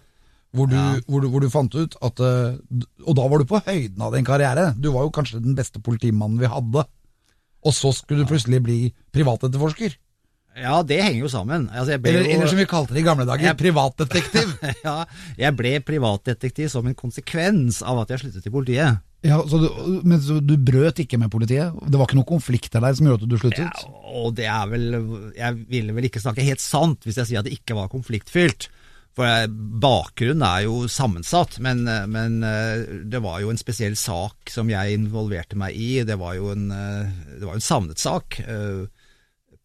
hvor, 0.55 0.67
du- 0.71 1.01
hvor, 1.07 1.21
du- 1.21 1.29
hvor 1.29 1.41
du 1.43 1.49
fant 1.53 1.75
ut 1.77 1.95
at 2.01 2.19
eh, 2.19 2.57
Og 3.05 3.15
da 3.15 3.27
var 3.29 3.37
du 3.39 3.45
på 3.45 3.59
høyden 3.65 4.01
av 4.01 4.13
din 4.15 4.25
karriere. 4.25 4.73
Du 4.79 4.91
var 4.91 5.03
jo 5.05 5.11
kanskje 5.13 5.41
den 5.43 5.55
beste 5.57 5.79
politimannen 5.81 6.39
vi 6.41 6.49
hadde. 6.49 6.85
Og 7.65 7.73
så 7.75 7.91
skulle 7.93 8.23
du 8.23 8.29
plutselig 8.31 8.61
bli 8.63 8.77
privatetterforsker. 9.13 9.97
Ja, 10.59 10.81
det 10.83 10.97
henger 11.03 11.21
jo 11.21 11.29
sammen. 11.31 11.67
Altså, 11.69 11.93
Eller, 11.99 12.23
jo- 12.25 12.31
eller 12.35 12.47
som 12.49 12.57
vi 12.57 12.65
kalte 12.65 12.93
det 12.95 13.01
i 13.03 13.05
gamle 13.05 13.25
dager, 13.27 13.45
Jeg- 13.51 13.57
privatdetektiv. 13.65 14.55
ja, 14.83 15.05
jeg 15.37 15.55
ble 15.55 15.79
privatdetektiv 15.85 16.69
som 16.73 16.87
en 16.89 16.95
konsekvens 16.97 17.81
av 17.85 17.99
at 18.01 18.09
jeg 18.15 18.19
sluttet 18.23 18.47
i 18.49 18.53
politiet. 18.53 18.99
Ja, 19.23 19.37
så 19.43 19.59
du, 19.59 19.67
men 20.07 20.19
så 20.23 20.39
du 20.39 20.55
brøt 20.57 20.99
ikke 21.03 21.19
med 21.19 21.29
politiet? 21.31 21.75
Det 21.91 21.99
var 21.99 22.07
ikke 22.07 22.15
noen 22.21 22.27
konflikter 22.31 22.79
der 22.79 22.93
som 22.95 23.05
gjorde 23.09 23.27
at 23.27 23.29
du 23.33 23.37
sluttet? 23.37 23.81
Ja, 23.83 23.95
og 24.23 24.33
det 24.37 24.45
er 24.47 24.67
vel 24.71 24.85
Jeg 25.35 25.57
ville 25.67 25.91
vel 25.93 26.07
ikke 26.07 26.21
snakke 26.23 26.41
helt 26.47 26.63
sant 26.63 27.03
hvis 27.03 27.17
jeg 27.19 27.27
sier 27.27 27.39
at 27.43 27.45
det 27.49 27.57
ikke 27.59 27.75
var 27.75 27.89
konfliktfylt. 27.91 28.69
For 29.17 29.25
eh, 29.27 29.47
bakgrunnen 29.49 30.45
er 30.45 30.65
jo 30.67 30.83
sammensatt, 30.91 31.57
men, 31.63 31.81
eh, 31.89 32.05
men 32.07 32.43
eh, 32.45 32.83
det 33.09 33.21
var 33.23 33.41
jo 33.43 33.49
en 33.51 33.59
spesiell 33.59 33.97
sak 33.99 34.51
som 34.53 34.69
jeg 34.71 34.95
involverte 34.95 35.57
meg 35.59 35.75
i. 35.75 36.03
Det 36.07 36.15
var 36.21 36.37
jo 36.37 36.51
en, 36.53 36.69
det 36.69 37.43
var 37.43 37.57
en 37.57 37.65
savnet 37.65 37.99
sak 37.99 38.39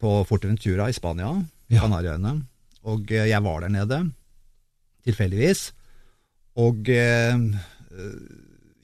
på 0.01 0.15
Forteventura 0.27 0.89
i 0.91 0.97
Spania, 0.97 1.31
Ja. 1.71 1.81
Kanariøyene. 1.81 2.35
Og 2.85 3.09
jeg 3.09 3.41
var 3.41 3.63
der 3.63 3.71
nede, 3.73 3.97
tilfeldigvis. 5.07 5.71
Og 6.61 6.85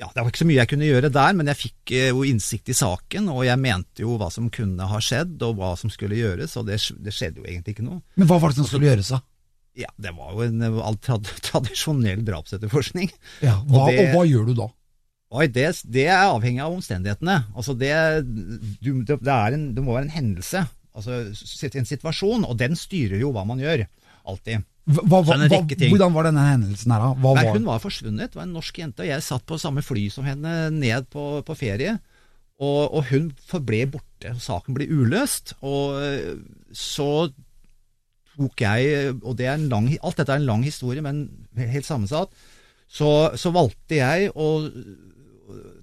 ja, 0.02 0.08
det 0.10 0.24
var 0.24 0.32
ikke 0.32 0.42
så 0.42 0.48
mye 0.50 0.58
jeg 0.64 0.72
kunne 0.72 0.88
gjøre 0.88 1.12
der, 1.14 1.36
men 1.38 1.52
jeg 1.52 1.60
fikk 1.60 1.94
jo 2.10 2.24
innsikt 2.26 2.72
i 2.74 2.78
saken, 2.78 3.30
og 3.30 3.44
jeg 3.46 3.62
mente 3.62 4.02
jo 4.02 4.16
hva 4.18 4.32
som 4.34 4.50
kunne 4.50 4.88
ha 4.90 5.02
skjedd, 5.04 5.36
og 5.46 5.60
hva 5.60 5.76
som 5.78 5.94
skulle 5.94 6.18
gjøres, 6.18 6.56
og 6.58 6.66
det, 6.72 6.80
det 7.06 7.14
skjedde 7.14 7.44
jo 7.44 7.46
egentlig 7.46 7.76
ikke 7.76 7.86
noe. 7.86 8.02
Men 8.18 8.32
hva 8.32 8.40
var 8.42 8.50
det 8.50 8.58
som 8.64 8.70
skulle 8.72 8.90
gjøres, 8.90 9.12
da? 9.14 9.22
Ja, 9.80 9.88
det 10.02 10.12
var 10.18 10.34
jo 10.36 10.44
en 10.44 10.62
eh, 10.68 10.80
trad 11.06 11.28
tradisjonell 11.48 12.26
drapsetterforskning. 12.28 13.12
Ja, 13.44 13.60
hva, 13.68 13.86
Og 13.86 13.92
det- 13.92 14.04
og 14.04 14.16
hva 14.18 14.24
gjør 14.28 14.50
du 14.52 14.54
da? 14.60 14.70
Oi, 15.32 15.46
det, 15.48 15.70
det 15.88 16.10
er 16.12 16.26
avhengig 16.28 16.60
av 16.60 16.74
omstendighetene. 16.76 17.38
Altså 17.56 17.72
det, 17.80 17.94
du, 18.84 18.90
det, 19.08 19.16
er 19.32 19.56
en, 19.56 19.70
det 19.78 19.84
må 19.86 19.94
være 19.96 20.10
en 20.10 20.18
hendelse, 20.18 20.66
altså 20.92 21.22
en 21.80 21.88
situasjon, 21.88 22.44
og 22.44 22.58
den 22.60 22.76
styrer 22.76 23.22
jo 23.22 23.30
hva 23.32 23.46
man 23.48 23.62
gjør. 23.64 23.86
Alltid. 24.28 24.66
Hva, 24.92 25.06
hva, 25.08 25.22
hva, 25.24 25.38
hvordan 25.94 26.14
var 26.18 26.28
denne 26.28 26.44
hendelsen 26.50 26.92
her, 26.92 27.00
da? 27.06 27.32
Nei, 27.38 27.46
hun 27.56 27.68
var 27.70 27.80
forsvunnet. 27.80 28.34
Det 28.34 28.40
var 28.42 28.48
en 28.50 28.56
norsk 28.58 28.82
jente. 28.82 29.06
og 29.06 29.08
Jeg 29.08 29.24
satt 29.24 29.46
på 29.48 29.60
samme 29.62 29.84
fly 29.86 30.08
som 30.12 30.28
henne 30.28 30.56
ned 30.76 31.08
på, 31.14 31.24
på 31.48 31.56
ferie. 31.56 31.96
Og, 32.62 32.82
og 33.00 33.08
hun 33.14 33.30
forble 33.48 33.86
borte. 33.94 34.34
Saken 34.42 34.76
ble 34.76 34.90
uløst. 34.92 35.56
Og 35.64 35.96
eh, 36.02 36.34
så 36.76 37.08
tok 38.36 38.64
jeg 38.64 39.14
Og 39.20 39.36
det 39.40 39.48
er 39.48 39.56
en 39.58 39.70
lang, 39.72 39.88
alt 40.02 40.20
dette 40.20 40.34
er 40.34 40.42
en 40.42 40.50
lang 40.50 40.66
historie, 40.66 41.04
men 41.04 41.26
helt 41.58 41.88
sammensatt. 41.88 42.34
Så, 42.92 43.08
så 43.40 43.54
valgte 43.56 44.00
jeg 44.02 44.32
å 44.36 44.48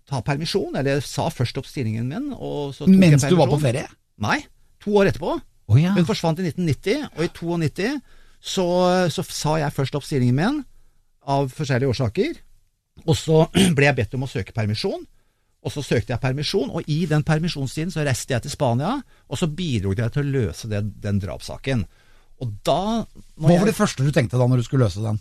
ta 0.09 0.23
permisjon. 0.25 0.77
Eller 0.77 0.99
jeg 0.99 1.07
sa 1.09 1.29
først 1.33 1.61
opp 1.61 1.69
stillingen 1.69 2.09
min. 2.09 2.33
Mens 2.99 3.27
du 3.29 3.37
var 3.39 3.51
på 3.53 3.61
ferie? 3.63 3.87
Nei, 4.23 4.41
to 4.83 4.97
år 4.99 5.13
etterpå. 5.13 5.37
Oh, 5.69 5.77
ja. 5.77 5.93
Hun 5.97 6.09
forsvant 6.09 6.41
i 6.41 6.49
1990, 6.49 7.11
og 7.13 7.27
i 7.27 7.31
92 7.69 7.91
så, 8.41 8.67
så 9.13 9.25
sa 9.27 9.59
jeg 9.61 9.75
først 9.77 9.99
opp 9.99 10.07
stillingen 10.07 10.39
min, 10.39 10.61
av 11.29 11.51
forskjellige 11.53 11.93
årsaker. 11.93 12.41
Og 13.05 13.15
så 13.19 13.45
ble 13.77 13.89
jeg 13.91 13.99
bedt 13.99 14.17
om 14.17 14.25
å 14.25 14.31
søke 14.31 14.57
permisjon. 14.57 15.05
Og 15.67 15.75
så 15.75 15.83
søkte 15.83 16.15
jeg 16.15 16.23
permisjon, 16.23 16.71
og 16.71 16.87
i 16.89 17.03
den 17.11 17.25
permisjonstiden 17.27 17.91
så 17.93 18.05
reiste 18.07 18.37
jeg 18.37 18.45
til 18.45 18.53
Spania, 18.55 18.95
og 19.27 19.41
så 19.41 19.49
bidro 19.51 19.91
jeg 19.97 20.15
til 20.15 20.23
å 20.23 20.37
løse 20.37 20.71
det, 20.71 20.85
den 21.03 21.19
drapssaken. 21.21 21.83
Og 22.39 22.55
da 22.67 23.05
Hva 23.39 23.57
var 23.57 23.67
det 23.67 23.77
første 23.77 24.07
du 24.07 24.13
tenkte 24.15 24.39
da 24.39 24.47
når 24.47 24.63
du 24.63 24.69
skulle 24.69 24.87
løse 24.87 25.03
den? 25.03 25.19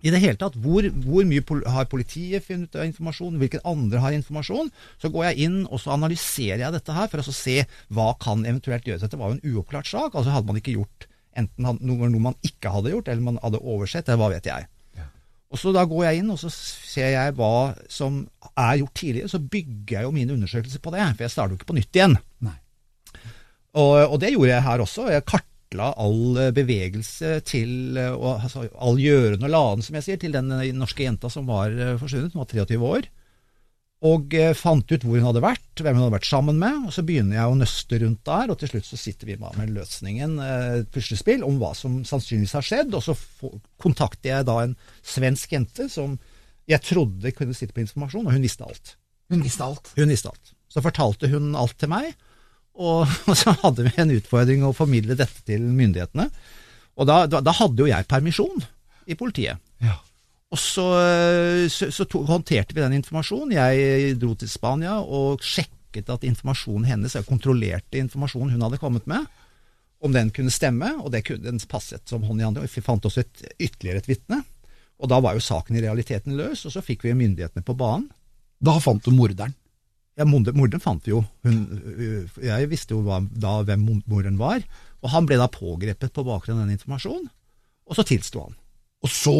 i 0.00 0.08
det 0.12 0.20
hele 0.22 0.38
tatt, 0.40 0.56
hvor, 0.64 0.86
hvor 1.04 1.26
mye 1.28 1.44
pol 1.44 1.60
har 1.68 1.88
politiet 1.90 2.44
funnet 2.46 2.76
av 2.76 2.86
informasjon, 2.86 3.36
hvilke 3.40 3.60
andre 3.68 4.00
har 4.00 4.16
informasjon, 4.16 4.70
så 5.00 5.10
går 5.12 5.26
jeg 5.28 5.46
inn 5.46 5.58
og 5.66 5.80
så 5.82 5.92
analyserer 5.96 6.62
jeg 6.64 6.76
dette 6.76 6.96
her 6.96 7.10
for 7.12 7.20
å 7.20 7.26
så 7.26 7.34
se 7.36 7.56
hva 7.92 8.10
kan 8.22 8.46
eventuelt 8.46 8.88
gjøres. 8.88 9.04
Dette 9.04 9.20
var 9.20 9.32
jo 9.32 9.38
en 9.38 9.52
uoppklart 9.52 9.90
sak, 9.90 10.14
altså 10.14 10.32
hadde 10.32 10.48
man 10.48 10.60
ikke 10.60 10.76
gjort 10.78 11.08
enten 11.38 11.68
noe, 11.68 12.08
noe 12.08 12.26
man 12.30 12.38
ikke 12.46 12.72
hadde 12.72 12.94
gjort, 12.94 13.10
eller 13.12 13.26
man 13.28 13.40
hadde 13.44 13.60
oversett, 13.60 14.08
eller 14.08 14.22
hva 14.22 14.32
vet 14.32 14.48
jeg. 14.50 14.68
Og 15.50 15.58
så 15.58 15.72
Da 15.74 15.82
går 15.82 16.04
jeg 16.06 16.20
inn 16.20 16.30
og 16.30 16.36
så 16.38 16.46
ser 16.54 17.08
jeg 17.10 17.34
hva 17.34 17.74
som 17.90 18.20
er 18.54 18.76
gjort 18.78 18.94
tidligere, 18.94 19.30
så 19.32 19.40
bygger 19.42 19.96
jeg 19.96 20.06
jo 20.06 20.12
mine 20.14 20.36
undersøkelser 20.36 20.82
på 20.82 20.92
det, 20.94 21.02
for 21.16 21.26
jeg 21.26 21.32
starter 21.34 21.56
jo 21.56 21.58
ikke 21.58 21.70
på 21.72 21.78
nytt 21.80 21.98
igjen. 21.98 22.14
Nei. 22.46 22.54
Og, 23.74 23.94
og 24.14 24.16
det 24.22 24.30
gjorde 24.30 24.52
jeg 24.52 24.66
her 24.66 24.84
også. 24.84 25.08
Jeg 25.10 25.26
kartla 25.70 25.92
all 25.96 26.36
eh, 26.38 26.50
bevegelse 26.52 27.40
til 27.46 27.96
eh, 27.96 28.10
og, 28.10 28.42
altså, 28.44 28.68
All 28.78 28.98
gjøren 28.98 29.44
og 29.44 29.50
laden, 29.50 29.82
som 29.82 29.94
jeg 29.94 30.04
sier, 30.04 30.18
til 30.18 30.32
den 30.32 30.50
eh, 30.50 30.72
norske 30.74 31.04
jenta 31.04 31.30
som 31.30 31.46
var 31.46 31.70
forsvunnet. 31.98 32.34
Hun 32.34 32.42
var 32.42 32.50
23 32.50 32.78
år. 32.78 33.08
Og 34.00 34.32
fant 34.56 34.88
ut 34.88 35.02
hvor 35.04 35.18
hun 35.18 35.26
hadde 35.26 35.42
vært, 35.44 35.76
hvem 35.76 35.98
hun 35.98 36.06
hadde 36.06 36.14
vært 36.14 36.28
sammen 36.30 36.56
med. 36.56 36.86
og 36.88 36.92
Så 36.94 37.02
begynner 37.04 37.36
jeg 37.36 37.50
å 37.52 37.58
nøste 37.58 37.98
rundt 38.00 38.22
der, 38.24 38.48
og 38.48 38.56
til 38.56 38.70
slutt 38.70 38.86
så 38.88 38.96
sitter 38.96 39.28
vi 39.28 39.36
med 39.36 39.58
med 39.60 39.74
løsningen, 39.76 40.38
et 40.40 40.88
puslespill, 40.94 41.44
om 41.44 41.58
hva 41.60 41.74
som 41.76 41.98
sannsynligvis 42.08 42.56
har 42.56 42.64
skjedd. 42.64 42.96
Og 42.96 43.04
så 43.04 43.12
kontakter 43.76 44.30
jeg 44.32 44.48
da 44.48 44.56
en 44.62 44.72
svensk 45.04 45.52
jente 45.52 45.90
som 45.92 46.16
jeg 46.64 46.80
trodde 46.86 47.34
kunne 47.36 47.52
sitte 47.52 47.76
på 47.76 47.84
informasjon, 47.84 48.24
og 48.24 48.32
hun 48.32 48.48
visste 48.48 48.64
alt. 48.64 48.94
Hun 49.28 49.44
visste 49.44 49.68
alt. 49.68 49.92
Hun 50.00 50.16
visste 50.16 50.32
alt. 50.32 50.54
Så 50.72 50.80
fortalte 50.80 51.28
hun 51.28 51.52
alt 51.60 51.76
til 51.76 51.92
meg, 51.92 52.16
og, 52.78 53.08
og 53.30 53.38
så 53.38 53.54
hadde 53.62 53.88
vi 53.88 53.94
en 54.00 54.14
utfordring 54.18 54.66
å 54.66 54.74
formidle 54.76 55.18
dette 55.18 55.44
til 55.48 55.64
myndighetene. 55.64 56.28
Og 57.00 57.08
da, 57.08 57.24
da, 57.30 57.40
da 57.44 57.56
hadde 57.56 57.84
jo 57.84 57.90
jeg 57.90 58.08
permisjon 58.10 58.62
i 59.10 59.16
politiet. 59.18 59.60
Ja. 59.80 59.96
Og 60.50 60.58
så, 60.58 60.84
så, 61.70 61.88
så 61.94 62.06
to, 62.10 62.24
håndterte 62.26 62.74
vi 62.74 62.82
den 62.82 62.96
informasjonen. 62.98 63.54
Jeg 63.54 64.16
dro 64.20 64.34
til 64.38 64.50
Spania 64.50 64.96
og 65.00 65.44
sjekket 65.46 66.10
at 66.10 66.26
informasjonen 66.26 66.88
hennes, 66.90 67.14
jeg 67.14 67.28
kontrollerte 67.28 68.00
informasjonen 68.02 68.56
hun 68.56 68.64
hadde 68.66 68.80
kommet 68.82 69.06
med, 69.10 69.28
om 70.02 70.14
den 70.14 70.32
kunne 70.34 70.52
stemme, 70.52 70.94
og 71.04 71.12
det 71.14 71.22
kunne, 71.28 71.44
den 71.44 71.60
passet 71.70 72.02
som 72.08 72.24
hånd 72.26 72.40
i 72.40 72.46
hånd. 72.46 72.58
Vi 72.64 72.82
fant 72.82 73.06
også 73.06 73.22
et, 73.22 73.44
ytterligere 73.60 74.02
et 74.02 74.10
vitne. 74.10 74.40
Og 75.00 75.08
da 75.12 75.20
var 75.22 75.36
jo 75.36 75.44
saken 75.44 75.78
i 75.78 75.84
realiteten 75.84 76.36
løs, 76.36 76.66
og 76.66 76.74
så 76.74 76.82
fikk 76.84 77.06
vi 77.06 77.16
myndighetene 77.16 77.64
på 77.64 77.76
banen. 77.78 78.08
Da 78.60 78.74
fant 78.82 79.04
du 79.04 79.14
morderen. 79.16 79.54
Ja, 80.20 80.26
morderen 80.28 80.82
fant 80.84 81.06
vi 81.06 81.14
jo. 81.14 81.22
Hun, 81.46 81.60
øh, 81.96 82.40
jeg 82.44 82.68
visste 82.68 82.92
jo 82.92 83.00
hva, 83.06 83.22
da 83.24 83.60
hvem 83.64 83.86
morderen 84.04 84.36
var. 84.40 84.60
Og 85.00 85.14
han 85.14 85.28
ble 85.28 85.38
da 85.40 85.46
pågrepet 85.48 86.12
på 86.12 86.24
bakgrunn 86.26 86.60
av 86.60 86.66
den 86.66 86.76
informasjonen, 86.76 87.30
og 87.88 87.96
så 87.96 88.04
tilsto 88.04 88.42
han. 88.44 88.58
Og 89.00 89.12
så 89.12 89.36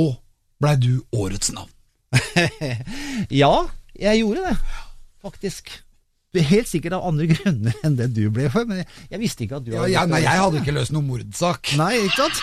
blei 0.60 0.78
du 0.80 0.94
årets 1.16 1.52
navn. 1.56 1.70
Ja, 3.42 3.68
jeg 3.94 4.22
gjorde 4.22 4.48
det, 4.48 4.56
faktisk. 5.22 5.68
Helt 6.30 6.70
sikkert 6.70 6.94
av 6.96 7.04
andre 7.10 7.26
grunner 7.32 7.76
enn 7.84 7.98
det 7.98 8.08
du 8.14 8.22
ble 8.32 8.46
for, 8.54 8.64
men 8.68 8.80
jeg, 8.80 8.88
jeg 9.10 9.20
visste 9.20 9.44
ikke 9.44 9.58
at 9.58 9.66
du 9.66 9.72
Ja, 9.74 9.82
hadde 9.82 9.92
ja, 9.92 10.04
nei, 10.08 10.22
jeg 10.24 10.42
hadde 10.44 10.62
ikke 10.62 10.74
løst 10.78 10.94
noen 10.94 11.08
mordsak. 11.10 11.72
Nei, 11.80 11.90
ikke 12.06 12.28
sant? 12.30 12.40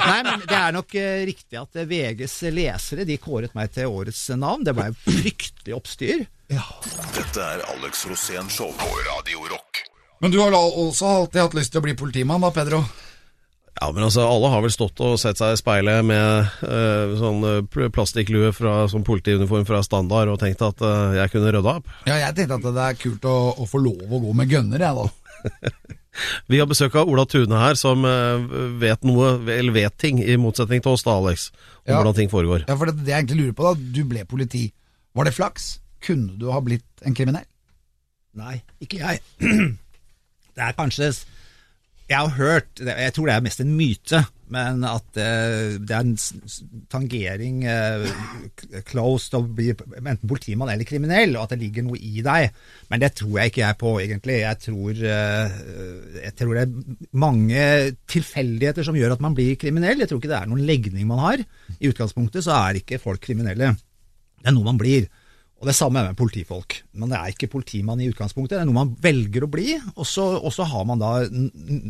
Nei, 0.00 0.18
men 0.26 0.42
det 0.48 0.58
er 0.58 0.74
nok 0.74 0.96
eh, 0.98 1.20
riktig 1.28 1.60
at 1.60 1.78
eh, 1.78 1.86
VGs 1.88 2.36
lesere 2.56 3.06
de 3.08 3.18
kåret 3.22 3.54
meg 3.54 3.70
til 3.76 3.92
årets 3.92 4.24
navn. 4.34 4.66
Det 4.66 4.74
ble 4.74 4.88
fryktelig 5.04 5.76
oppstyr. 5.78 6.26
Ja. 6.48 6.64
Dette 7.12 7.42
er 7.44 7.60
Alex 7.74 8.06
Rosén 8.08 8.48
Show 8.48 8.70
på 8.78 8.88
Radio 9.04 9.42
Rock. 9.50 9.82
Men 10.22 10.32
du 10.32 10.38
har 10.40 10.50
da 10.54 10.58
også 10.58 11.06
alltid 11.06 11.42
hatt 11.44 11.56
lyst 11.58 11.74
til 11.74 11.82
å 11.82 11.84
bli 11.84 11.94
politimann 11.98 12.42
da, 12.42 12.50
Pedro? 12.54 12.80
Ja, 13.78 13.90
men 13.94 14.02
altså, 14.06 14.24
alle 14.26 14.48
har 14.50 14.64
vel 14.64 14.72
stått 14.74 14.98
og 15.04 15.18
sett 15.22 15.38
seg 15.38 15.52
i 15.54 15.58
speilet 15.60 16.02
med 16.08 16.48
uh, 16.64 17.12
sånn 17.20 17.44
eh, 17.46 17.90
plastikklue 17.94 18.50
fra 18.56 18.88
sånn 18.90 19.04
politiuniform 19.06 19.68
fra 19.68 19.84
standard 19.86 20.32
og 20.32 20.40
tenkt 20.40 20.64
at 20.66 20.82
uh, 20.82 21.14
jeg 21.20 21.30
kunne 21.34 21.52
rydda 21.54 21.76
opp. 21.78 21.92
Ja, 22.08 22.16
jeg 22.24 22.34
tenkte 22.40 22.58
at 22.58 22.66
det 22.74 22.86
er 22.88 22.98
kult 23.04 23.28
å, 23.30 23.36
å 23.54 23.68
få 23.70 23.78
lov 23.84 24.08
å 24.08 24.22
gå 24.24 24.34
med 24.40 24.50
gønner, 24.50 24.82
jeg 24.82 24.98
da. 24.98 25.84
Vi 26.50 26.58
har 26.58 26.66
besøk 26.66 26.96
av 26.98 27.12
Ola 27.12 27.22
Tune 27.30 27.60
her, 27.60 27.76
som 27.78 28.02
vet 28.82 29.04
noe, 29.06 29.36
eller 29.54 29.76
vet 29.76 29.94
ting, 30.02 30.18
i 30.18 30.34
motsetning 30.40 30.82
til 30.82 30.96
oss 30.96 31.04
da, 31.06 31.14
Alex, 31.20 31.52
om 31.84 31.92
Ja. 31.92 32.00
hvordan 32.00 32.16
ting 32.16 32.32
foregår. 32.32 32.64
Ja, 32.66 32.74
for 32.74 32.90
det, 32.90 33.04
det 33.04 33.12
jeg 33.12 33.20
egentlig 33.20 33.44
lurer 33.44 33.54
på 33.60 33.68
da, 33.68 33.76
du 33.78 34.00
ble 34.08 34.24
politi. 34.26 34.64
Var 35.14 35.28
det 35.28 35.36
flaks? 35.36 35.68
Kunne 36.04 36.38
du 36.38 36.48
ha 36.52 36.60
blitt 36.64 37.06
en 37.06 37.16
kriminell? 37.16 37.46
Nei, 38.38 38.60
ikke 38.84 39.02
jeg. 39.02 39.22
Det 40.58 40.64
er 40.66 40.74
kanskje 40.74 41.12
Jeg 42.08 42.16
har 42.18 42.32
hørt 42.34 42.80
Jeg 42.82 43.12
tror 43.14 43.28
det 43.28 43.34
er 43.36 43.44
mest 43.44 43.60
en 43.62 43.74
myte, 43.78 44.20
men 44.50 44.80
at 44.88 45.18
eh, 45.20 45.76
det 45.76 45.92
er 45.94 46.06
en 46.06 46.14
tangering 46.90 47.60
Closed 47.62 48.86
close 48.88 49.28
til 49.30 49.38
å 49.38 49.50
bli 49.58 49.68
enten 49.76 50.24
politimann 50.24 50.72
eller 50.72 50.88
kriminell, 50.88 51.36
og 51.36 51.44
at 51.44 51.52
det 51.52 51.60
ligger 51.60 51.84
noe 51.84 52.00
i 52.00 52.24
deg. 52.24 52.48
Men 52.88 53.02
det 53.04 53.12
tror 53.20 53.34
jeg 53.36 53.52
ikke 53.52 53.62
jeg 53.62 53.78
på, 53.82 53.92
egentlig. 54.00 54.38
Jeg 54.40 54.60
tror, 54.64 55.02
eh, 55.12 55.58
jeg 56.24 56.34
tror 56.40 56.56
det 56.56 56.64
er 56.64 57.12
mange 57.26 57.68
tilfeldigheter 58.08 58.88
som 58.88 58.96
gjør 58.98 59.14
at 59.18 59.22
man 59.24 59.36
blir 59.36 59.60
kriminell. 59.60 60.00
Jeg 60.00 60.10
tror 60.10 60.22
ikke 60.22 60.32
det 60.32 60.40
er 60.40 60.50
noen 60.50 60.64
legning 60.66 61.06
man 61.12 61.22
har. 61.26 61.44
I 61.76 61.92
utgangspunktet 61.92 62.48
så 62.48 62.56
er 62.56 62.80
ikke 62.80 63.02
folk 63.04 63.20
kriminelle. 63.28 63.74
Det 64.40 64.48
er 64.48 64.56
noe 64.56 64.70
man 64.72 64.80
blir. 64.80 65.10
Og 65.58 65.66
det 65.66 65.74
samme 65.74 65.98
er 65.98 66.12
med 66.12 66.18
politifolk. 66.18 66.76
Men 66.94 67.10
det 67.10 67.18
er 67.18 67.32
ikke 67.32 67.48
politimann 67.50 67.98
i 67.98 68.06
utgangspunktet, 68.12 68.56
det 68.56 68.62
er 68.62 68.68
noe 68.68 68.78
man 68.78 68.94
velger 69.02 69.42
å 69.42 69.50
bli. 69.50 69.72
Og 69.98 70.06
så 70.06 70.66
har 70.70 70.84
man 70.86 71.02
da 71.02 71.16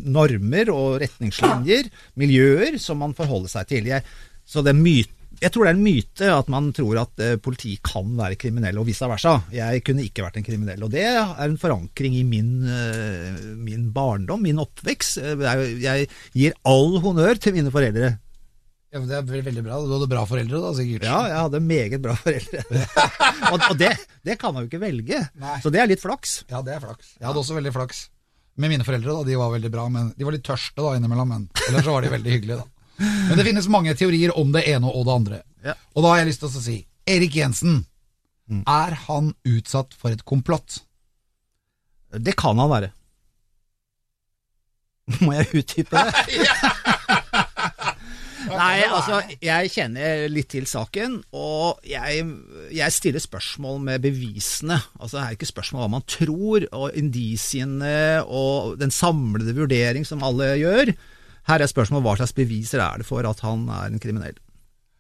normer 0.09 0.73
og 0.73 0.97
retningslinjer, 1.03 1.91
miljøer, 2.21 2.79
som 2.81 3.03
man 3.05 3.13
forholder 3.19 3.53
seg 3.59 3.69
til. 3.75 3.91
Jeg, 3.93 4.05
så 4.49 4.65
det 4.65 4.73
er 4.73 4.81
myt, 4.81 5.13
jeg 5.39 5.53
tror 5.55 5.69
det 5.69 5.71
er 5.71 5.77
en 5.77 5.85
myte 5.85 6.29
at 6.35 6.49
man 6.51 6.71
tror 6.75 6.99
at 7.05 7.21
eh, 7.23 7.37
politi 7.39 7.77
kan 7.85 8.09
være 8.19 8.39
kriminell, 8.41 8.81
og 8.81 8.89
vice 8.89 9.07
versa. 9.07 9.37
Jeg 9.55 9.85
kunne 9.87 10.03
ikke 10.03 10.25
vært 10.25 10.41
en 10.41 10.47
kriminell. 10.49 10.83
Og 10.83 10.91
det 10.91 11.05
er 11.07 11.21
en 11.45 11.59
forankring 11.61 12.17
i 12.19 12.25
min, 12.27 12.49
eh, 12.67 13.37
min 13.55 13.85
barndom, 13.95 14.43
min 14.43 14.59
oppvekst. 14.65 15.21
Eh, 15.23 15.45
Jeg 15.85 16.09
gir 16.35 16.57
all 16.67 16.99
honnør 17.05 17.39
til 17.39 17.55
mine 17.55 17.71
foreldre. 17.75 18.17
Ja, 18.88 19.01
men 19.01 19.09
Det 19.09 19.16
er 19.18 19.24
veldig, 19.29 19.44
veldig 19.51 19.64
bra. 19.66 19.79
Du 19.85 19.90
hadde 19.92 20.09
bra 20.09 20.22
foreldre 20.29 20.61
da, 20.62 20.70
sikkert. 20.77 21.05
Ja, 21.05 21.18
jeg 21.29 21.40
hadde 21.42 21.61
meget 21.61 22.01
bra 22.05 22.14
foreldre. 22.16 22.62
og 23.53 23.66
og 23.68 23.74
det, 23.81 23.90
det 24.24 24.38
kan 24.40 24.55
man 24.55 24.64
jo 24.64 24.70
ikke 24.70 24.81
velge. 24.81 25.20
Nei. 25.42 25.59
Så 25.64 25.72
det 25.74 25.83
er 25.83 25.90
litt 25.90 26.01
flaks. 26.01 26.38
Ja, 26.48 26.62
det 26.64 26.79
er 26.79 26.81
flaks. 26.87 27.12
Jeg 27.18 27.29
hadde 27.29 27.42
også 27.42 27.59
veldig 27.59 27.74
flaks. 27.74 28.07
Med 28.59 28.72
mine 28.72 28.87
foreldre, 28.88 29.12
da, 29.20 29.27
de 29.29 29.37
var 29.38 29.53
veldig 29.53 29.70
bra, 29.70 29.85
men 29.92 30.09
de 30.16 30.27
var 30.27 30.35
litt 30.35 30.46
tørste 30.48 30.83
da 30.83 30.96
innimellom. 30.96 31.35
Men 31.35 31.44
ellers 31.68 31.85
så 31.87 31.94
var 31.94 32.07
de 32.07 32.14
veldig 32.16 32.33
hyggelige, 32.33 32.64
da. 32.64 33.05
Men 33.29 33.38
det 33.38 33.44
finnes 33.46 33.68
mange 33.70 33.94
teorier 33.94 34.33
om 34.40 34.51
det 34.57 34.64
ene 34.72 34.90
og 34.90 35.05
det 35.07 35.14
andre. 35.14 35.42
Ja. 35.68 35.77
Og 35.94 36.03
da 36.03 36.11
har 36.14 36.22
jeg 36.22 36.33
lyst 36.33 36.42
til 36.42 36.51
å 36.51 36.62
si 36.64 36.79
Erik 37.09 37.37
Jensen, 37.38 37.83
er 38.48 38.96
han 39.05 39.35
utsatt 39.46 39.92
for 39.94 40.11
et 40.11 40.24
komplott? 40.27 40.81
Det 42.16 42.35
kan 42.40 42.59
han 42.59 42.72
være. 42.72 42.90
Må 45.22 45.37
jeg 45.37 45.62
utdype 45.62 46.09
det? 46.09 46.94
Nei, 48.53 48.79
altså, 48.87 49.21
jeg 49.45 49.71
kjenner 49.75 50.25
litt 50.33 50.49
til 50.53 50.67
saken, 50.69 51.19
og 51.37 51.85
jeg, 51.87 52.25
jeg 52.75 52.95
stiller 52.95 53.23
spørsmål 53.23 53.81
med 53.85 54.03
bevisene. 54.05 54.81
Altså, 54.99 55.19
Det 55.19 55.25
er 55.25 55.37
ikke 55.37 55.51
spørsmål 55.53 55.85
hva 55.85 55.93
man 55.99 56.07
tror, 56.09 56.67
og 56.73 56.99
indisiene 56.99 58.25
og 58.25 58.79
den 58.81 58.95
samlede 58.95 59.57
vurdering 59.57 60.07
som 60.09 60.25
alle 60.27 60.55
gjør. 60.61 60.95
Her 61.49 61.65
er 61.65 61.71
spørsmålet 61.71 62.05
hva 62.05 62.17
slags 62.21 62.37
beviser 62.37 62.83
er 62.85 63.01
det 63.01 63.09
for 63.09 63.25
at 63.25 63.41
han 63.45 63.69
er 63.73 63.89
en 63.89 64.03
kriminell. 64.03 64.37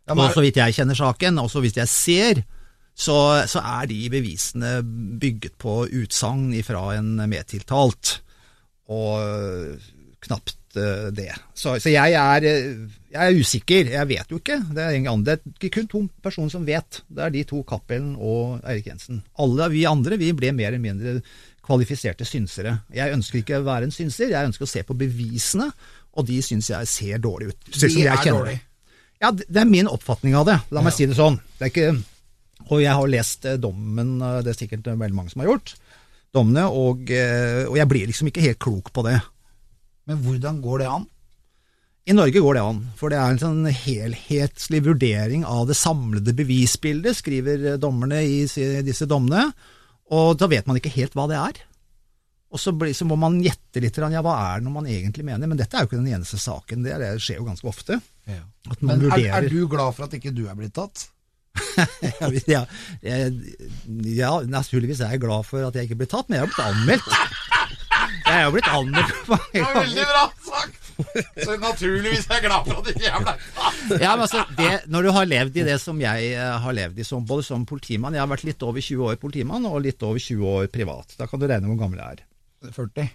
Ja, 0.08 0.14
men 0.14 0.24
Og 0.24 0.32
så 0.32 0.44
vidt 0.44 0.56
jeg 0.56 0.76
kjenner 0.78 0.96
saken, 0.96 1.38
og 1.42 1.50
så 1.52 1.60
vidt 1.60 1.76
jeg 1.76 1.88
ser, 1.92 2.40
så, 2.98 3.44
så 3.46 3.60
er 3.60 3.86
de 3.90 3.98
bevisene 4.10 4.78
bygget 5.20 5.58
på 5.60 5.82
utsagn 5.86 6.50
fra 6.66 6.96
en 6.96 7.12
medtiltalt, 7.28 8.22
og 8.88 9.76
knapt 10.24 10.56
det. 11.14 11.30
Så, 11.54 11.76
så 11.82 11.92
jeg, 11.92 12.14
er, 12.14 12.46
jeg 13.12 13.18
er 13.18 13.38
usikker, 13.38 13.92
jeg 13.94 14.10
vet 14.10 14.32
jo 14.32 14.40
ikke. 14.40 14.60
Det 14.74 14.84
er, 14.84 14.96
det 15.26 15.34
er 15.34 15.42
ikke 15.56 15.74
kun 15.80 15.90
to 15.90 16.02
personer 16.24 16.52
som 16.52 16.66
vet. 16.68 17.02
Det 17.08 17.24
er 17.24 17.34
de 17.34 17.44
to, 17.48 17.62
Cappelen 17.68 18.14
og 18.16 18.58
Eirik 18.62 18.90
Jensen. 18.90 19.22
Alle 19.42 19.70
vi 19.74 19.86
andre 19.88 20.20
vi 20.20 20.32
ble 20.36 20.52
mer 20.56 20.72
eller 20.72 20.82
mindre 20.82 21.18
kvalifiserte 21.68 22.24
synsere. 22.24 22.78
Jeg 22.94 23.12
ønsker 23.12 23.42
ikke 23.42 23.60
å 23.60 23.66
være 23.66 23.88
en 23.88 23.94
synser, 23.94 24.32
jeg 24.32 24.50
ønsker 24.50 24.64
å 24.64 24.70
se 24.70 24.84
på 24.88 24.96
bevisene, 24.96 25.68
og 26.18 26.26
de 26.28 26.38
syns 26.42 26.70
jeg 26.72 26.90
ser 26.90 27.20
dårlig 27.22 27.52
ut. 27.52 27.72
De 27.74 27.90
er 28.06 28.22
dårlig. 28.24 28.56
Ja, 29.18 29.32
det 29.34 29.58
er 29.60 29.68
min 29.68 29.90
oppfatning 29.90 30.36
av 30.38 30.46
det. 30.48 30.56
La 30.74 30.82
meg 30.84 30.94
si 30.94 31.08
det 31.10 31.18
sånn. 31.18 31.36
Det 31.58 31.72
ikke, 31.72 31.90
og 32.68 32.82
jeg 32.82 32.94
har 32.94 33.10
lest 33.10 33.48
eh, 33.48 33.58
dommen, 33.60 34.16
eh, 34.22 34.38
det 34.46 34.52
er 34.52 34.60
sikkert 34.60 34.88
veldig 34.92 35.16
mange 35.16 35.32
som 35.32 35.42
har 35.42 35.50
gjort, 35.50 35.74
dommene, 36.34 36.68
og, 36.70 37.10
eh, 37.10 37.64
og 37.66 37.76
jeg 37.80 37.90
blir 37.90 38.10
liksom 38.10 38.30
ikke 38.30 38.44
helt 38.44 38.60
klok 38.62 38.92
på 38.94 39.04
det. 39.08 39.18
Men 40.08 40.20
hvordan 40.24 40.60
går 40.64 40.82
det 40.82 40.90
an? 40.90 41.06
I 42.08 42.14
Norge 42.16 42.40
går 42.40 42.56
det 42.56 42.64
an, 42.64 42.78
for 42.96 43.12
det 43.12 43.18
er 43.20 43.34
en 43.34 43.40
sånn 43.42 43.66
helhetslig 43.68 44.80
vurdering 44.86 45.42
av 45.44 45.66
det 45.68 45.76
samlede 45.76 46.32
bevisbildet, 46.36 47.18
skriver 47.18 47.74
dommerne 47.76 48.22
i 48.24 48.46
disse 48.86 49.08
dommene, 49.10 49.50
og 50.16 50.38
da 50.40 50.48
vet 50.48 50.64
man 50.70 50.80
ikke 50.80 50.94
helt 50.94 51.18
hva 51.18 51.26
det 51.28 51.36
er. 51.36 51.60
Og 52.48 52.62
så, 52.62 52.72
må 53.04 53.18
man 53.20 53.36
gjette 53.44 53.82
litt, 53.84 53.98
ja, 54.00 54.22
hva 54.24 54.38
er 54.46 54.62
det 54.62 54.64
når 54.64 54.74
man 54.78 54.88
egentlig 54.88 55.26
mener, 55.28 55.50
men 55.50 55.60
dette 55.60 55.76
er 55.76 55.84
jo 55.84 55.90
ikke 55.90 56.00
den 56.00 56.14
eneste 56.16 56.40
saken, 56.40 56.86
det, 56.86 56.94
er, 56.96 57.04
det 57.04 57.20
skjer 57.20 57.42
jo 57.42 57.48
ganske 57.50 57.68
ofte. 57.68 58.00
At 58.24 58.80
man 58.80 59.04
Men 59.04 59.12
er, 59.12 59.28
er 59.42 59.48
du 59.52 59.60
glad 59.68 59.92
for 59.98 60.08
at 60.08 60.16
ikke 60.16 60.32
du 60.32 60.46
er 60.48 60.56
blitt 60.56 60.72
tatt? 60.80 61.10
ja, 62.48 62.62
ja, 63.02 64.30
naturligvis 64.48 65.02
er 65.04 65.12
jeg 65.12 65.22
glad 65.26 65.44
for 65.44 65.68
at 65.68 65.76
jeg 65.76 65.90
ikke 65.90 66.00
ble 66.00 66.08
tatt, 66.08 66.30
men 66.30 66.38
jeg 66.38 66.46
har 66.46 66.54
blitt 66.54 66.64
anmeldt. 66.64 67.37
Jeg 68.38 68.44
er 68.44 68.46
jo 68.46 68.52
blitt 68.54 68.68
anmeldt 68.70 69.30
mange 69.32 69.62
ganger. 69.64 70.04
bra 70.06 70.20
sagt! 70.46 70.76
Så 71.42 71.56
naturligvis 71.58 72.26
er 72.26 72.34
jeg 72.38 72.44
glad 72.44 72.62
for 72.68 72.74
at 72.78 72.86
ikke 72.92 73.06
jeg 73.06 73.20
ble. 73.24 73.32
Ja, 73.98 74.12
men 74.12 74.20
altså, 74.26 74.40
det, 74.58 74.70
når 74.90 75.00
du 75.06 75.10
har 75.16 75.24
levd 75.26 75.54
i 75.58 75.64
det 75.66 75.78
som 75.82 75.96
jeg 76.02 76.18
eh, 76.36 76.58
har 76.62 76.72
levd 76.78 76.96
i, 77.02 77.04
som, 77.06 77.26
både 77.26 77.42
som 77.46 77.66
politimann 77.66 78.14
Jeg 78.14 78.22
har 78.22 78.30
vært 78.30 78.44
litt 78.46 78.62
over 78.66 78.80
20 78.82 79.04
år 79.10 79.16
politimann, 79.22 79.66
og 79.66 79.82
litt 79.82 80.02
over 80.06 80.18
20 80.22 80.46
år 80.54 80.66
privat. 80.74 81.14
Da 81.18 81.24
kan 81.30 81.40
du 81.42 81.46
regne 81.50 81.66
hvor 81.70 81.80
gammel 81.82 81.98
jeg 82.02 82.08
er. 82.18 82.22
40. 82.74 83.08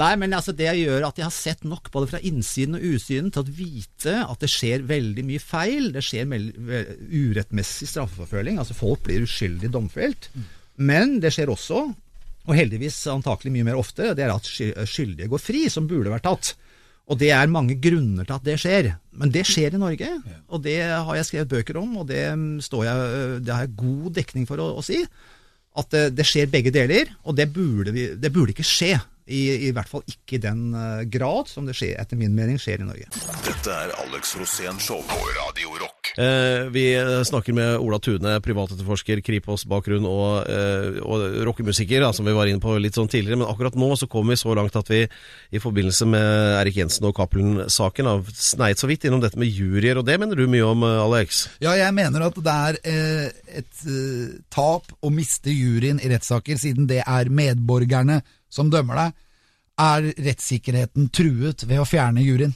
Nei, 0.00 0.12
men 0.20 0.32
altså 0.36 0.52
det 0.56 0.68
gjør 0.76 1.06
at 1.08 1.18
jeg 1.20 1.26
har 1.26 1.34
sett 1.34 1.62
nok 1.68 1.90
både 1.92 2.06
fra 2.12 2.20
innsiden 2.24 2.74
og 2.76 2.82
utsiden 2.84 3.30
til 3.32 3.42
å 3.42 3.54
vite 3.58 4.14
at 4.24 4.40
det 4.44 4.50
skjer 4.52 4.84
veldig 4.88 5.24
mye 5.28 5.40
feil. 5.40 5.84
Det 5.92 6.02
skjer 6.04 6.24
urettmessig 6.28 7.88
straffeforfølging. 7.92 8.56
Altså 8.60 8.74
folk 8.76 9.00
blir 9.08 9.24
uskyldig 9.24 9.70
domfelt. 9.72 10.22
Men 10.76 11.18
det 11.22 11.32
skjer 11.34 11.50
også, 11.52 11.82
og 12.46 12.54
heldigvis 12.54 12.98
antakelig 13.10 13.52
mye 13.54 13.66
mer 13.66 13.78
ofte, 13.80 14.12
det 14.14 14.26
er 14.26 14.34
at 14.34 14.46
skyldige 14.46 15.30
går 15.30 15.42
fri, 15.42 15.66
som 15.72 15.88
burde 15.90 16.12
vært 16.12 16.26
tatt. 16.28 16.52
Og 17.06 17.18
det 17.20 17.30
er 17.34 17.50
mange 17.50 17.76
grunner 17.78 18.26
til 18.26 18.34
at 18.34 18.46
det 18.46 18.56
skjer. 18.58 18.90
Men 19.14 19.32
det 19.34 19.44
skjer 19.46 19.76
i 19.76 19.80
Norge, 19.80 20.10
og 20.50 20.62
det 20.64 20.78
har 20.90 21.18
jeg 21.18 21.28
skrevet 21.28 21.52
bøker 21.52 21.78
om, 21.78 21.98
og 22.02 22.08
det, 22.10 22.22
mm, 22.34 22.62
står 22.66 22.86
jeg, 22.86 23.18
det 23.46 23.54
har 23.54 23.66
jeg 23.66 23.76
god 23.78 24.06
dekning 24.18 24.46
for 24.48 24.62
å, 24.62 24.72
å 24.80 24.84
si. 24.84 25.02
At 25.76 25.92
det, 25.92 26.08
det 26.18 26.26
skjer 26.26 26.50
begge 26.50 26.72
deler, 26.74 27.12
og 27.24 27.36
det 27.38 27.50
burde, 27.54 27.94
vi, 27.94 28.08
det 28.18 28.32
burde 28.34 28.54
ikke 28.54 28.66
skje. 28.66 28.96
I, 29.26 29.68
I 29.68 29.72
hvert 29.74 29.90
fall 29.90 30.04
ikke 30.06 30.38
i 30.38 30.42
den 30.42 30.70
eh, 30.76 31.04
grad 31.10 31.50
som 31.50 31.66
det 31.66 31.74
skjer, 31.78 31.96
etter 31.98 32.18
min 32.18 32.34
mening 32.36 32.60
skjer 32.62 32.84
i 32.84 32.86
Norge. 32.86 33.10
Dette 33.42 33.74
er 33.74 33.94
Alex 34.04 34.36
Rosén 34.38 34.78
Show 34.82 35.02
på 35.06 35.18
Radio 35.34 35.74
Rock. 35.80 36.12
Eh, 36.16 36.68
vi 36.72 36.84
snakker 37.26 37.56
med 37.56 37.74
Ola 37.82 37.98
Tune, 38.00 38.36
privatetterforsker, 38.44 39.20
Kripos-bakgrunn 39.26 40.06
og, 40.08 40.46
eh, 40.48 41.00
og 41.02 41.26
rockemusiker, 41.50 42.06
som 42.14 42.28
vi 42.28 42.36
var 42.36 42.46
inne 42.46 42.62
på 42.62 42.76
litt 42.78 42.94
sånn 42.96 43.10
tidligere. 43.10 43.42
Men 43.42 43.50
akkurat 43.50 43.74
nå 43.74 43.90
så 43.98 44.08
kom 44.10 44.30
vi 44.30 44.38
så 44.38 44.54
langt 44.56 44.78
at 44.78 44.94
vi 44.94 45.02
i 45.04 45.62
forbindelse 45.62 46.06
med 46.08 46.60
Erik 46.60 46.78
Jensen 46.78 47.08
og 47.08 47.16
Cappelen-saken 47.18 48.06
har 48.10 48.22
sneit 48.32 48.80
så 48.80 48.88
vidt 48.90 49.04
innom 49.08 49.20
dette 49.24 49.38
med 49.40 49.50
juryer, 49.50 49.98
og 49.98 50.06
det 50.06 50.18
mener 50.22 50.38
du 50.38 50.46
mye 50.46 50.70
om, 50.70 50.86
eh, 50.86 51.02
Alex? 51.02 51.48
Ja, 51.60 51.74
jeg 51.74 51.92
mener 51.98 52.28
at 52.28 52.38
det 52.46 52.56
er 52.70 52.80
eh, 52.84 53.58
et 53.60 53.84
eh, 53.90 54.38
tap 54.54 54.94
å 55.02 55.12
miste 55.12 55.50
juryen 55.50 56.00
i 56.00 56.10
rettssaker, 56.14 56.58
siden 56.60 56.88
det 56.90 57.02
er 57.02 57.32
medborgerne 57.32 58.22
som 58.56 58.72
dømmer 58.72 59.02
deg. 59.02 59.22
Er 59.76 60.10
rettssikkerheten 60.24 61.10
truet 61.12 61.66
ved 61.68 61.82
å 61.82 61.88
fjerne 61.88 62.24
juryen? 62.24 62.54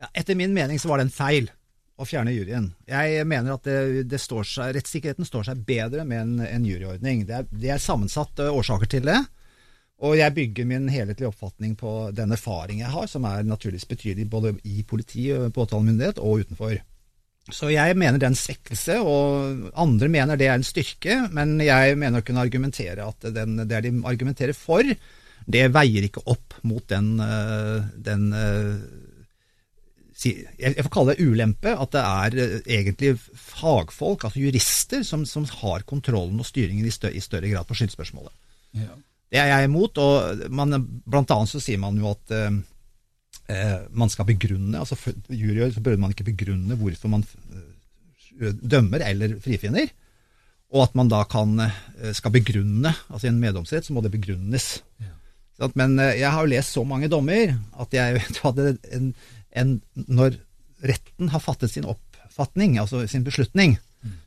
Ja, 0.00 0.10
etter 0.12 0.38
min 0.38 0.54
mening 0.54 0.78
så 0.78 0.90
var 0.90 1.00
det 1.00 1.08
en 1.08 1.14
feil 1.14 1.48
å 1.96 2.04
fjerne 2.04 2.34
juryen. 2.34 2.68
Jeg 2.88 3.24
mener 3.28 3.56
at 3.56 3.64
det, 3.66 4.04
det 4.10 4.20
står 4.20 4.44
seg, 4.46 4.74
rettssikkerheten 4.76 5.26
står 5.26 5.48
seg 5.48 5.62
bedre 5.66 6.04
med 6.08 6.20
en, 6.20 6.34
en 6.44 6.66
juryordning. 6.68 7.24
Det 7.28 7.38
er, 7.38 7.48
det 7.50 7.72
er 7.72 7.82
sammensatte 7.82 8.50
årsaker 8.52 8.90
til 8.92 9.08
det. 9.08 9.22
Og 10.04 10.18
jeg 10.18 10.34
bygger 10.36 10.68
min 10.68 10.90
helhetlige 10.92 11.30
oppfatning 11.30 11.72
på 11.80 11.92
den 12.12 12.34
erfaring 12.36 12.82
jeg 12.82 12.92
har, 12.92 13.06
som 13.08 13.24
er 13.24 13.46
naturligvis 13.48 13.88
betydelig 13.88 14.28
både 14.28 14.52
i 14.68 14.84
politi, 14.84 15.30
påtalemyndighet 15.56 16.20
og 16.20 16.44
utenfor. 16.44 16.76
Så 17.52 17.70
jeg 17.70 17.94
mener 17.94 18.18
det 18.18 18.26
er 18.26 18.32
en 18.34 18.38
svekkelse, 18.38 18.98
og 19.06 19.68
andre 19.78 20.08
mener 20.10 20.38
det 20.38 20.48
er 20.50 20.58
en 20.58 20.66
styrke, 20.66 21.20
men 21.30 21.56
jeg 21.62 21.94
mener 21.98 22.22
å 22.22 22.26
kunne 22.26 22.42
argumentere 22.42 23.06
at 23.06 23.28
den, 23.34 23.60
det 23.70 23.84
de 23.86 23.92
argumenterer 24.08 24.56
for, 24.56 24.82
det 25.46 25.66
veier 25.70 26.08
ikke 26.08 26.24
opp 26.26 26.56
mot 26.66 26.82
den, 26.90 27.12
øh, 27.22 27.84
den 28.02 28.32
øh, 28.34 28.72
jeg 30.16 30.84
får 30.86 30.92
kalle 30.92 31.14
det 31.14 31.26
ulempe, 31.28 31.74
at 31.76 31.92
det 31.92 32.02
er 32.02 32.36
eh, 32.40 32.54
egentlig 32.78 33.12
fagfolk, 33.36 34.24
altså 34.24 34.40
jurister, 34.40 35.02
som, 35.04 35.26
som 35.28 35.44
har 35.60 35.84
kontrollen 35.88 36.40
og 36.40 36.48
styringen 36.48 36.86
i 36.88 36.94
større, 36.94 37.14
i 37.14 37.24
større 37.24 37.50
grad 37.52 37.68
på 37.68 37.76
skyldspørsmålet. 37.76 38.32
Det 39.26 39.40
er 39.42 39.50
jeg 39.50 39.68
imot, 39.68 39.98
og 39.98 40.48
man, 40.54 40.78
blant 41.04 41.32
annet 41.34 41.52
så 41.52 41.60
sier 41.60 41.80
man 41.82 41.98
jo 42.00 42.08
at 42.14 42.32
eh, 42.34 42.48
eh, 42.48 42.62
man 43.94 44.10
skal 44.10 44.26
begrunne, 44.26 44.74
altså 44.80 44.96
for 44.98 45.14
juryer 45.30 45.70
så 45.70 45.82
bør 45.84 45.98
man 46.02 46.10
ikke 46.10 46.26
begrunne 46.26 46.74
hvorfor 46.80 47.12
man 47.12 47.22
eh, 47.54 48.56
dømmer 48.58 49.04
eller 49.06 49.36
frifinner, 49.42 49.92
og 50.74 50.88
at 50.88 50.96
man 50.98 51.10
da 51.10 51.22
kan, 51.30 51.54
eh, 51.60 52.12
skal 52.16 52.34
begrunne, 52.34 52.92
altså 53.08 53.28
i 53.28 53.30
en 53.30 53.40
meddomsrett 53.40 53.86
så 53.86 53.94
må 53.94 54.02
det 54.02 54.14
begrunnes. 54.14 54.80
Sant? 55.56 55.76
Men 55.78 55.98
eh, 56.02 56.18
jeg 56.20 56.32
har 56.32 56.42
jo 56.42 56.52
lest 56.52 56.74
så 56.74 56.84
mange 56.84 57.10
dommer 57.12 57.54
at 57.78 57.94
jeg 57.94 58.14
vet 58.18 58.42
hva 58.42 58.52
det, 58.56 58.76
en, 58.92 59.12
en, 59.54 59.80
når 59.94 60.40
retten 60.86 61.32
har 61.32 61.44
fattet 61.44 61.72
sin 61.72 61.86
oppfatning, 61.88 62.80
altså 62.82 63.06
sin 63.08 63.24
beslutning, 63.26 63.78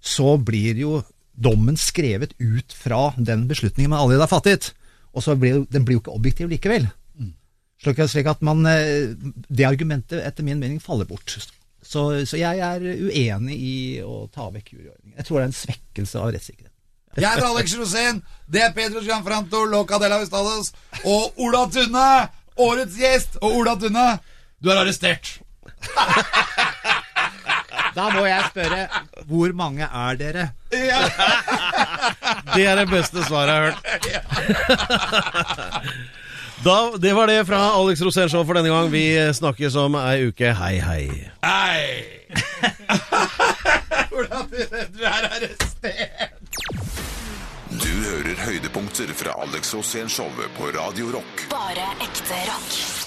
så 0.01 0.37
blir 0.41 0.79
jo 0.79 0.99
dommen 1.39 1.77
skrevet 1.79 2.33
ut 2.39 2.73
fra 2.75 3.13
den 3.15 3.45
beslutningen 3.47 3.93
man 3.93 4.01
allerede 4.01 4.25
har 4.25 4.31
fattet. 4.31 4.73
Og 5.15 5.23
så 5.23 5.35
blir 5.39 5.63
den 5.71 5.85
blir 5.87 5.97
jo 5.97 6.01
ikke 6.03 6.15
objektiv 6.17 6.49
likevel. 6.51 6.89
Slik, 7.79 8.27
at 8.27 8.41
man, 8.43 8.65
eh, 8.67 9.15
det 9.47 9.65
argumentet 9.67 10.19
etter 10.25 10.43
min 10.43 10.59
mening 10.59 10.81
faller 10.83 11.05
bort. 11.07 11.37
Så, 11.81 12.25
så 12.27 12.37
jeg 12.37 12.59
er 12.59 12.83
uenig 12.83 13.55
i 13.55 13.77
å 14.03 14.27
ta 14.33 14.49
vekk 14.51 14.73
juryordningen. 14.73 15.15
Jeg 15.17 15.25
tror 15.27 15.39
det 15.39 15.43
er 15.43 15.47
en 15.49 15.61
svekkelse 15.61 16.19
av 16.19 16.33
rettssikkerheten. 16.35 16.75
Jeg 17.19 17.25
er 17.25 17.43
Alex 17.43 17.73
Rosén, 17.79 18.19
det 18.47 18.61
er 18.61 18.73
Pedro 18.75 19.01
Gianfranto, 19.01 19.63
Loca 19.65 19.97
de 19.99 20.09
la 20.11 20.19
Hustados 20.21 20.73
og 21.01 21.39
Ola 21.41 21.63
Tunne, 21.73 22.29
årets 22.61 22.99
gjest. 22.99 23.39
Og 23.41 23.57
Ola 23.63 23.73
Tunne, 23.79 24.05
du 24.59 24.69
er 24.71 24.83
arrestert. 24.83 25.39
Da 27.95 28.05
må 28.13 28.21
jeg 28.27 28.43
spørre, 28.51 28.83
hvor 29.27 29.51
mange 29.57 29.83
er 29.83 30.19
dere? 30.19 30.43
Det 32.55 32.67
er 32.69 32.77
det 32.77 32.85
beste 32.91 33.23
svaret 33.25 33.49
jeg 33.49 33.57
har 33.57 34.35
hørt. 34.69 36.13
Da, 36.63 36.91
det 36.97 37.13
var 37.13 37.27
det 37.27 37.45
fra 37.45 37.57
Alex 37.57 38.01
Rosén 38.01 38.29
Show 38.29 38.43
for 38.45 38.53
denne 38.53 38.69
gang. 38.69 38.91
Vi 38.91 39.03
snakkes 39.33 39.75
om 39.79 39.95
ei 39.95 40.27
uke. 40.27 40.51
Hei, 40.53 40.75
hei. 40.83 41.05
Hei! 41.45 42.03
Hvordan 44.11 44.49
du 44.51 45.03
er 45.07 45.29
arrestert. 45.31 46.35
Du 47.69 47.91
hører 48.03 48.35
høydepunkter 48.43 49.13
fra 49.15 49.39
Alex 49.45 49.71
Rosén 49.73 50.11
Show 50.11 50.27
på 50.57 50.71
Radio 50.75 51.13
Rock. 51.15 51.47
Bare 51.53 51.93
ekte 52.03 52.43
rock. 52.49 52.98